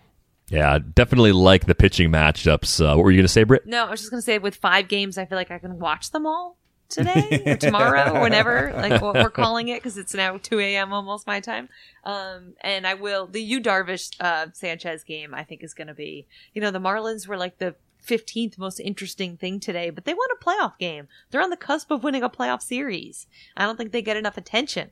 Yeah, 0.49 0.77
definitely 0.77 1.31
like 1.31 1.65
the 1.65 1.75
pitching 1.75 2.11
matchups. 2.11 2.81
Uh, 2.81 2.95
what 2.95 3.05
were 3.05 3.11
you 3.11 3.17
going 3.17 3.25
to 3.25 3.31
say, 3.31 3.43
Britt? 3.43 3.65
No, 3.65 3.85
I 3.85 3.91
was 3.91 4.01
just 4.01 4.11
going 4.11 4.21
to 4.21 4.25
say 4.25 4.37
with 4.37 4.55
five 4.55 4.87
games, 4.87 5.17
I 5.17 5.25
feel 5.25 5.37
like 5.37 5.51
I 5.51 5.57
can 5.57 5.79
watch 5.79 6.11
them 6.11 6.25
all 6.25 6.57
today 6.89 7.41
or 7.45 7.55
tomorrow, 7.55 8.21
whenever, 8.21 8.71
like 8.75 9.01
what 9.01 9.15
we're 9.15 9.29
calling 9.29 9.69
it, 9.69 9.81
because 9.81 9.97
it's 9.97 10.13
now 10.13 10.37
2 10.37 10.59
a.m. 10.59 10.93
almost 10.93 11.25
my 11.25 11.39
time. 11.39 11.69
Um, 12.03 12.53
and 12.61 12.85
I 12.85 12.93
will, 12.93 13.25
the 13.25 13.41
Yu 13.41 13.61
Darvish 13.61 14.11
uh, 14.19 14.47
Sanchez 14.53 15.03
game, 15.03 15.33
I 15.33 15.43
think 15.43 15.63
is 15.63 15.73
going 15.73 15.87
to 15.87 15.93
be, 15.93 16.27
you 16.53 16.61
know, 16.61 16.71
the 16.71 16.79
Marlins 16.79 17.27
were 17.27 17.37
like 17.37 17.57
the 17.57 17.75
15th 18.05 18.57
most 18.57 18.79
interesting 18.79 19.37
thing 19.37 19.59
today, 19.59 19.89
but 19.89 20.05
they 20.05 20.13
won 20.13 20.27
a 20.31 20.43
playoff 20.43 20.77
game. 20.77 21.07
They're 21.31 21.41
on 21.41 21.49
the 21.49 21.57
cusp 21.57 21.89
of 21.89 22.03
winning 22.03 22.21
a 22.21 22.29
playoff 22.29 22.61
series. 22.61 23.27
I 23.55 23.65
don't 23.65 23.77
think 23.77 23.91
they 23.91 24.01
get 24.01 24.17
enough 24.17 24.37
attention 24.37 24.91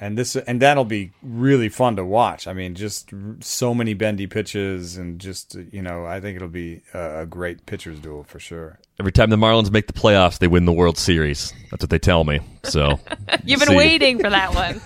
and 0.00 0.16
this 0.16 0.36
and 0.36 0.60
that'll 0.60 0.84
be 0.84 1.12
really 1.22 1.68
fun 1.68 1.96
to 1.96 2.04
watch. 2.04 2.46
I 2.46 2.52
mean, 2.52 2.74
just 2.74 3.12
so 3.40 3.74
many 3.74 3.94
bendy 3.94 4.26
pitches, 4.26 4.96
and 4.96 5.20
just 5.20 5.56
you 5.72 5.82
know, 5.82 6.04
I 6.06 6.20
think 6.20 6.36
it'll 6.36 6.48
be 6.48 6.82
a 6.94 7.26
great 7.26 7.66
pitchers 7.66 7.98
duel 8.00 8.24
for 8.24 8.38
sure. 8.38 8.78
Every 9.00 9.12
time 9.12 9.30
the 9.30 9.36
Marlins 9.36 9.70
make 9.70 9.86
the 9.86 9.92
playoffs, 9.92 10.38
they 10.38 10.48
win 10.48 10.64
the 10.64 10.72
World 10.72 10.98
Series. 10.98 11.52
That's 11.70 11.82
what 11.82 11.90
they 11.90 11.98
tell 11.98 12.24
me. 12.24 12.40
So 12.64 12.98
you've 13.44 13.60
been 13.60 13.68
see. 13.68 13.76
waiting 13.76 14.18
for 14.18 14.30
that 14.30 14.54
one. 14.54 14.80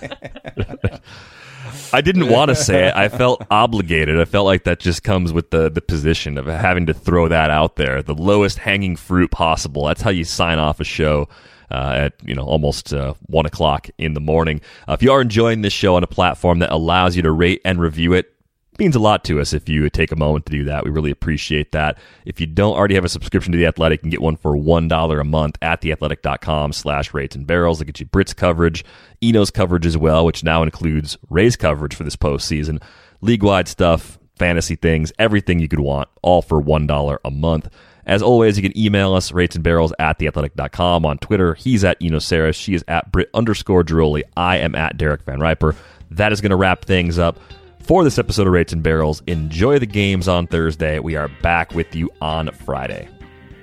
I 1.93 2.01
didn't 2.01 2.29
want 2.29 2.49
to 2.49 2.55
say 2.55 2.87
it. 2.87 2.95
I 2.95 3.09
felt 3.09 3.45
obligated. 3.49 4.19
I 4.19 4.25
felt 4.25 4.45
like 4.45 4.65
that 4.65 4.79
just 4.79 5.03
comes 5.03 5.31
with 5.31 5.51
the 5.51 5.69
the 5.69 5.81
position 5.81 6.37
of 6.37 6.45
having 6.45 6.85
to 6.87 6.93
throw 6.93 7.27
that 7.27 7.49
out 7.49 7.75
there, 7.75 8.01
the 8.03 8.15
lowest 8.15 8.57
hanging 8.57 8.95
fruit 8.95 9.31
possible. 9.31 9.85
That's 9.85 10.01
how 10.01 10.09
you 10.09 10.23
sign 10.23 10.59
off 10.59 10.79
a 10.79 10.83
show 10.83 11.29
uh, 11.73 11.93
at 11.95 12.13
you 12.23 12.35
know 12.35 12.43
almost 12.43 12.93
uh, 12.93 13.13
one 13.25 13.45
o'clock 13.45 13.89
in 13.97 14.13
the 14.13 14.21
morning. 14.21 14.61
Uh, 14.87 14.93
if 14.93 15.03
you 15.03 15.11
are 15.11 15.21
enjoying 15.21 15.61
this 15.61 15.73
show 15.73 15.95
on 15.95 16.03
a 16.03 16.07
platform 16.07 16.59
that 16.59 16.71
allows 16.71 17.15
you 17.15 17.21
to 17.21 17.31
rate 17.31 17.61
and 17.65 17.81
review 17.81 18.13
it, 18.13 18.33
means 18.79 18.95
a 18.95 18.99
lot 18.99 19.23
to 19.25 19.39
us 19.39 19.53
if 19.53 19.69
you 19.69 19.89
take 19.89 20.11
a 20.11 20.15
moment 20.15 20.45
to 20.45 20.51
do 20.51 20.63
that. 20.65 20.83
We 20.83 20.91
really 20.91 21.11
appreciate 21.11 21.71
that. 21.71 21.97
If 22.25 22.39
you 22.39 22.47
don't 22.47 22.75
already 22.75 22.95
have 22.95 23.05
a 23.05 23.09
subscription 23.09 23.51
to 23.51 23.57
The 23.57 23.65
Athletic, 23.65 23.99
you 23.99 24.01
can 24.01 24.09
get 24.09 24.21
one 24.21 24.35
for 24.35 24.55
$1 24.55 25.19
a 25.19 25.23
month 25.23 25.57
at 25.61 25.81
theathletic.com 25.81 26.73
slash 26.73 27.13
rates 27.13 27.35
and 27.35 27.45
barrels. 27.45 27.79
They 27.79 27.85
get 27.85 27.99
you 27.99 28.05
Brit's 28.05 28.33
coverage, 28.33 28.83
Eno's 29.21 29.51
coverage 29.51 29.85
as 29.85 29.97
well, 29.97 30.25
which 30.25 30.43
now 30.43 30.63
includes 30.63 31.17
Ray's 31.29 31.55
coverage 31.55 31.95
for 31.95 32.03
this 32.03 32.15
postseason, 32.15 32.81
league-wide 33.21 33.67
stuff, 33.67 34.17
fantasy 34.37 34.75
things, 34.75 35.11
everything 35.19 35.59
you 35.59 35.67
could 35.67 35.79
want, 35.79 36.09
all 36.21 36.41
for 36.41 36.61
$1 36.61 37.17
a 37.23 37.31
month. 37.31 37.69
As 38.05 38.21
always, 38.21 38.57
you 38.57 38.63
can 38.63 38.77
email 38.77 39.13
us, 39.13 39.31
rates 39.31 39.55
and 39.55 39.63
barrels 39.63 39.93
at 39.97 40.19
theathletic.com. 40.19 41.05
On 41.05 41.17
Twitter, 41.17 41.53
he's 41.53 41.83
at 41.83 41.97
Eno 42.01 42.17
Sarris. 42.17 42.55
She 42.55 42.73
is 42.73 42.83
at 42.87 43.11
Brit 43.11 43.29
underscore 43.33 43.83
Ghiroli. 43.83 44.23
I 44.35 44.57
am 44.57 44.75
at 44.75 44.97
Derek 44.97 45.25
VanRiper. 45.25 45.75
That 46.11 46.31
is 46.31 46.41
going 46.41 46.51
to 46.51 46.55
wrap 46.55 46.85
things 46.85 47.17
up 47.17 47.39
for 47.79 48.03
this 48.03 48.17
episode 48.17 48.47
of 48.47 48.53
Rates 48.53 48.73
and 48.73 48.83
Barrels. 48.83 49.21
Enjoy 49.27 49.79
the 49.79 49.85
games 49.85 50.27
on 50.27 50.47
Thursday. 50.47 50.99
We 50.99 51.15
are 51.15 51.29
back 51.41 51.73
with 51.73 51.95
you 51.95 52.09
on 52.21 52.51
Friday. 52.51 53.07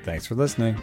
Thanks 0.05 0.27
for 0.27 0.35
listening. 0.35 0.83